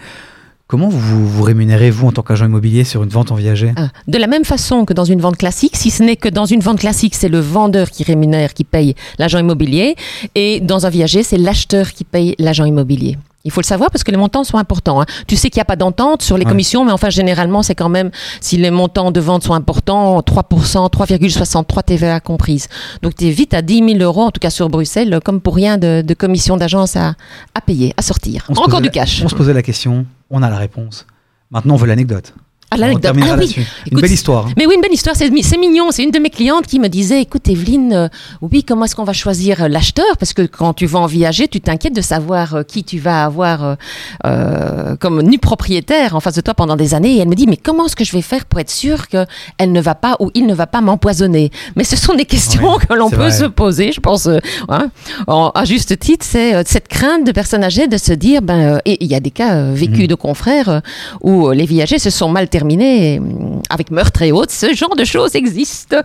comment 0.67 0.89
vous 0.89 1.27
vous 1.27 1.43
rémunérez, 1.43 1.91
vous, 1.91 2.07
en 2.07 2.11
tant 2.11 2.21
qu'agent 2.21 2.45
immobilier, 2.45 2.83
sur 2.83 3.03
une 3.03 3.09
vente 3.09 3.31
en 3.31 3.35
viager? 3.35 3.73
Ah, 3.77 3.89
De 4.07 4.17
la 4.17 4.27
même 4.27 4.45
façon 4.45 4.85
que 4.85 4.93
dans 4.93 5.05
une 5.05 5.21
vente 5.21 5.37
classique, 5.37 5.75
si 5.75 5.91
ce 5.91 6.03
n'est 6.03 6.15
que 6.15 6.29
dans 6.29 6.45
une 6.45 6.61
vente 6.61 6.79
classique, 6.79 7.15
c'est 7.15 7.29
le 7.29 7.39
vendeur 7.39 7.89
qui 7.91 8.03
rémunère, 8.03 8.53
qui 8.53 8.63
paye 8.63 8.95
l'agent 9.19 9.39
immobilier, 9.39 9.95
et 10.33 10.59
dans 10.59 10.85
un 10.85 10.89
viager, 10.89 11.23
c'est 11.23 11.37
l'acheteur 11.37 11.91
qui 11.91 12.03
paye 12.03 12.35
l'agent 12.39 12.65
immobilier. 12.65 13.17
Il 13.47 13.51
faut 13.51 13.61
le 13.61 13.65
savoir 13.65 13.91
parce 13.91 14.03
que 14.03 14.09
les 14.09 14.17
montants 14.17 14.43
sont 14.43 14.57
importants. 14.57 14.99
hein. 15.01 15.05
Tu 15.27 15.35
sais 15.35 15.51
qu'il 15.51 15.59
n'y 15.59 15.61
a 15.61 15.65
pas 15.65 15.75
d'entente 15.75 16.23
sur 16.23 16.35
les 16.35 16.45
Ouais. 16.45 16.49
commissions, 16.49 16.83
mais 16.83 16.91
enfin, 16.91 17.11
généralement, 17.11 17.61
c'est 17.61 17.75
quand 17.75 17.89
même, 17.89 18.09
si 18.41 18.57
les 18.57 18.71
montants 18.71 19.11
de 19.11 19.19
vente 19.19 19.43
sont 19.43 19.53
importants, 19.53 20.19
3%, 20.23 20.89
3,63 20.89 21.83
TVA 21.83 22.19
comprises. 22.21 22.67
Donc, 23.03 23.13
tu 23.13 23.25
es 23.27 23.29
vite 23.29 23.53
à 23.53 23.61
10 23.61 23.83
000 23.87 23.99
euros, 23.99 24.23
en 24.23 24.31
tout 24.31 24.39
cas 24.39 24.49
sur 24.49 24.67
Bruxelles, 24.69 25.19
comme 25.23 25.41
pour 25.41 25.53
rien 25.53 25.77
de, 25.77 26.01
de 26.01 26.13
commission 26.15 26.57
d'agence 26.57 26.95
à, 26.95 27.13
à 27.53 27.61
payer, 27.61 27.93
à 27.97 28.01
sortir. 28.01 28.47
On 28.49 28.53
Encore 28.55 28.81
du 28.81 28.87
la- 28.87 28.91
cash. 28.93 29.21
On 29.23 29.29
se 29.29 29.35
posait 29.35 29.53
la 29.53 29.61
question, 29.61 30.07
on 30.29 30.43
a 30.43 30.49
la 30.49 30.57
réponse. 30.57 31.07
Maintenant, 31.51 31.75
on 31.75 31.77
veut 31.77 31.87
l'anecdote. 31.87 32.33
Ah, 32.71 32.77
l'anecdote. 32.77 33.15
Ah 33.21 33.35
oui. 33.37 33.55
Une 33.91 34.01
belle 34.01 34.11
histoire. 34.11 34.47
hein. 34.47 34.51
Mais 34.57 34.65
oui, 34.65 34.73
une 34.75 34.81
belle 34.81 34.91
histoire, 34.93 35.15
c'est 35.15 35.29
mi- 35.29 35.43
c'est 35.43 35.57
mignon. 35.57 35.91
C'est 35.91 36.03
une 36.03 36.11
de 36.11 36.19
mes 36.19 36.29
clientes 36.29 36.65
qui 36.67 36.79
me 36.79 36.89
disait, 36.89 37.21
écoute 37.21 37.47
Evelyne, 37.47 37.93
euh, 37.93 38.07
oui, 38.41 38.63
comment 38.63 38.85
est-ce 38.85 38.95
qu'on 38.95 39.03
va 39.05 39.13
choisir 39.13 39.61
euh, 39.63 39.67
l'acheteur? 39.67 40.17
Parce 40.19 40.33
que 40.33 40.41
quand 40.41 40.73
tu 40.73 40.85
vas 40.85 40.99
en 40.99 41.05
viager, 41.05 41.47
tu 41.47 41.61
t'inquiètes 41.61 41.95
de 41.95 42.01
savoir 42.01 42.55
euh, 42.55 42.63
qui 42.63 42.83
tu 42.83 42.97
vas 42.99 43.23
avoir 43.23 43.77
euh, 44.25 44.95
comme 44.97 45.21
nu 45.21 45.37
propriétaire 45.37 46.15
en 46.15 46.19
face 46.19 46.35
de 46.35 46.41
toi 46.41 46.53
pendant 46.53 46.75
des 46.75 46.93
années. 46.93 47.15
Et 47.15 47.19
elle 47.19 47.29
me 47.29 47.35
dit, 47.35 47.47
mais 47.47 47.57
comment 47.57 47.85
est-ce 47.85 47.95
que 47.95 48.03
je 48.03 48.11
vais 48.11 48.21
faire 48.21 48.45
pour 48.45 48.59
être 48.59 48.71
sûre 48.71 49.07
qu'elle 49.07 49.71
ne 49.71 49.79
va 49.81 49.95
pas 49.95 50.17
ou 50.19 50.31
il 50.33 50.45
ne 50.45 50.53
va 50.53 50.67
pas 50.67 50.81
m'empoisonner? 50.81 51.51
Mais 51.75 51.83
ce 51.83 51.95
sont 51.95 52.15
des 52.15 52.25
questions 52.25 52.73
Ouais, 52.75 52.85
que 52.89 52.93
l'on 52.93 53.09
peut 53.09 53.15
vrai. 53.17 53.31
se 53.31 53.45
poser, 53.45 53.91
je 53.91 53.99
pense, 54.01 54.27
hein, 54.69 54.89
en- 55.27 55.51
à 55.53 55.65
juste 55.65 55.97
titre, 55.99 56.25
c'est 56.27 56.67
cette 56.67 56.87
crainte 56.87 57.25
de 57.25 57.31
personnes 57.31 57.63
âgées 57.63 57.87
de 57.87 57.97
se 57.97 58.11
dire, 58.13 58.41
ben, 58.41 58.79
et 58.85 59.03
il 59.03 59.09
y 59.09 59.15
a 59.15 59.19
des 59.19 59.31
cas 59.31 59.61
vécus 59.71 60.01
Mhm. 60.01 60.07
de 60.07 60.15
confrères 60.15 60.81
où 61.21 61.51
les 61.51 61.65
viagers 61.65 61.99
se 61.99 62.09
sont 62.09 62.27
mal 62.29 62.49
terminés 62.49 62.64
terminer 62.69 63.19
hum, 63.19 63.61
avec 63.69 63.91
meurtre 63.91 64.21
et 64.21 64.31
autres. 64.31 64.51
Ce 64.51 64.73
genre 64.73 64.95
de 64.95 65.03
choses 65.05 65.35
existe. 65.35 65.95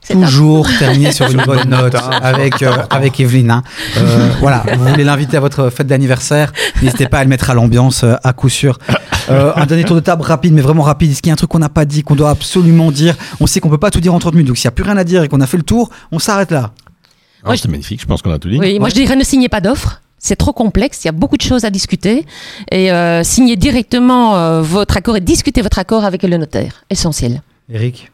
C'est 0.00 0.14
un- 0.14 0.20
Toujours 0.24 0.66
terminer 0.78 1.12
sur 1.12 1.30
une 1.30 1.42
bonne 1.46 1.68
note 1.68 1.94
avec, 2.22 2.62
euh, 2.62 2.72
avec 2.90 3.20
Evelyne. 3.20 3.50
hein. 3.50 3.62
Euh, 3.98 4.28
voilà, 4.40 4.64
vous 4.76 4.84
voulez 4.86 5.04
l'inviter 5.04 5.36
à 5.36 5.40
votre 5.40 5.70
fête 5.70 5.86
d'anniversaire, 5.86 6.52
n'hésitez 6.82 7.06
pas 7.08 7.18
à 7.18 7.24
le 7.24 7.28
mettre 7.30 7.50
à 7.50 7.54
l'ambiance 7.54 8.04
euh, 8.04 8.14
à 8.24 8.32
coup 8.32 8.48
sûr. 8.48 8.78
Euh, 9.28 9.52
un 9.56 9.66
dernier 9.66 9.84
tour 9.84 9.96
de 9.96 10.00
table 10.00 10.22
rapide, 10.22 10.52
mais 10.52 10.62
vraiment 10.62 10.82
rapide. 10.82 11.10
Est-ce 11.10 11.20
qu'il 11.22 11.30
y 11.30 11.32
a 11.32 11.34
un 11.34 11.36
truc 11.36 11.50
qu'on 11.50 11.58
n'a 11.58 11.68
pas 11.68 11.84
dit, 11.84 12.02
qu'on 12.02 12.14
doit 12.14 12.30
absolument 12.30 12.90
dire? 12.92 13.16
On 13.40 13.46
sait 13.46 13.60
qu'on 13.60 13.68
peut 13.70 13.78
pas 13.78 13.90
tout 13.90 14.00
dire 14.00 14.14
en 14.14 14.18
30 14.18 14.34
minutes, 14.34 14.48
donc 14.48 14.56
s'il 14.56 14.66
n'y 14.68 14.72
a 14.72 14.76
plus 14.76 14.84
rien 14.84 14.96
à 14.96 15.04
dire 15.04 15.22
et 15.24 15.28
qu'on 15.28 15.40
a 15.40 15.46
fait 15.46 15.56
le 15.56 15.62
tour, 15.64 15.90
on 16.12 16.18
s'arrête 16.18 16.50
là. 16.52 16.70
Ah, 17.44 17.52
C'est 17.56 17.68
magnifique, 17.68 18.00
je 18.00 18.06
pense 18.06 18.22
qu'on 18.22 18.32
a 18.32 18.38
tout 18.38 18.48
dit. 18.48 18.58
Oui, 18.58 18.78
moi 18.78 18.88
je 18.88 18.94
dirais 18.94 19.14
ne 19.16 19.22
signez 19.24 19.48
pas 19.48 19.60
d'offres. 19.60 20.00
C'est 20.18 20.36
trop 20.36 20.52
complexe, 20.52 21.04
il 21.04 21.08
y 21.08 21.10
a 21.10 21.12
beaucoup 21.12 21.36
de 21.36 21.42
choses 21.42 21.64
à 21.64 21.70
discuter. 21.70 22.26
Et 22.70 22.90
euh, 22.90 23.22
signez 23.22 23.56
directement 23.56 24.36
euh, 24.36 24.62
votre 24.62 24.96
accord 24.96 25.16
et 25.16 25.20
discutez 25.20 25.62
votre 25.62 25.78
accord 25.78 26.04
avec 26.04 26.22
le 26.22 26.36
notaire. 26.36 26.84
Essentiel. 26.90 27.42
Eric 27.70 28.10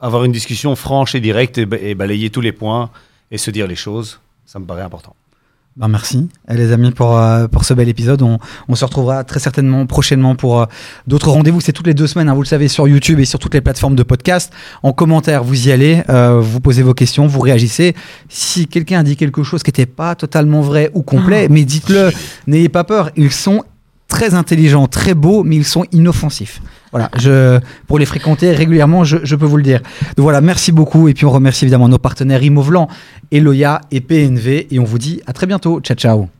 Avoir 0.00 0.24
une 0.24 0.32
discussion 0.32 0.74
franche 0.76 1.14
et 1.14 1.20
directe 1.20 1.58
et 1.58 1.94
balayer 1.94 2.30
tous 2.30 2.40
les 2.40 2.52
points 2.52 2.90
et 3.30 3.38
se 3.38 3.50
dire 3.50 3.66
les 3.66 3.76
choses, 3.76 4.20
ça 4.46 4.58
me 4.58 4.64
paraît 4.64 4.82
important. 4.82 5.14
Ben 5.76 5.86
merci, 5.86 6.28
les 6.48 6.72
amis, 6.72 6.90
pour, 6.90 7.16
euh, 7.16 7.46
pour 7.46 7.64
ce 7.64 7.74
bel 7.74 7.88
épisode. 7.88 8.22
On, 8.22 8.38
on 8.68 8.74
se 8.74 8.84
retrouvera 8.84 9.22
très 9.22 9.38
certainement 9.38 9.86
prochainement 9.86 10.34
pour 10.34 10.60
euh, 10.60 10.66
d'autres 11.06 11.30
rendez-vous. 11.30 11.60
C'est 11.60 11.72
toutes 11.72 11.86
les 11.86 11.94
deux 11.94 12.08
semaines, 12.08 12.28
hein, 12.28 12.34
vous 12.34 12.42
le 12.42 12.46
savez, 12.46 12.66
sur 12.66 12.88
YouTube 12.88 13.20
et 13.20 13.24
sur 13.24 13.38
toutes 13.38 13.54
les 13.54 13.60
plateformes 13.60 13.94
de 13.94 14.02
podcast. 14.02 14.52
En 14.82 14.92
commentaire, 14.92 15.44
vous 15.44 15.68
y 15.68 15.72
allez, 15.72 16.02
euh, 16.08 16.40
vous 16.40 16.58
posez 16.58 16.82
vos 16.82 16.92
questions, 16.92 17.28
vous 17.28 17.38
réagissez. 17.38 17.94
Si 18.28 18.66
quelqu'un 18.66 18.98
a 18.98 19.02
dit 19.04 19.16
quelque 19.16 19.44
chose 19.44 19.62
qui 19.62 19.68
n'était 19.68 19.86
pas 19.86 20.16
totalement 20.16 20.60
vrai 20.60 20.90
ou 20.94 21.02
complet, 21.02 21.46
mais 21.48 21.64
dites-le, 21.64 22.10
n'ayez 22.48 22.68
pas 22.68 22.82
peur. 22.82 23.10
Ils 23.16 23.30
sont 23.30 23.62
très 24.08 24.34
intelligents, 24.34 24.88
très 24.88 25.14
beaux, 25.14 25.44
mais 25.44 25.54
ils 25.54 25.64
sont 25.64 25.84
inoffensifs. 25.92 26.60
Voilà, 26.92 27.10
je, 27.18 27.60
pour 27.86 27.98
les 27.98 28.06
fréquenter 28.06 28.52
régulièrement, 28.52 29.04
je, 29.04 29.36
peux 29.36 29.46
vous 29.46 29.56
le 29.56 29.62
dire. 29.62 29.80
Donc 30.16 30.24
voilà, 30.24 30.40
merci 30.40 30.72
beaucoup. 30.72 31.08
Et 31.08 31.14
puis 31.14 31.24
on 31.24 31.30
remercie 31.30 31.64
évidemment 31.64 31.88
nos 31.88 31.98
partenaires 31.98 32.42
Imovlan, 32.42 32.88
Eloya 33.30 33.80
et 33.90 34.00
PNV. 34.00 34.68
Et 34.70 34.78
on 34.78 34.84
vous 34.84 34.98
dit 34.98 35.20
à 35.26 35.32
très 35.32 35.46
bientôt. 35.46 35.80
Ciao, 35.80 35.96
ciao. 35.96 36.39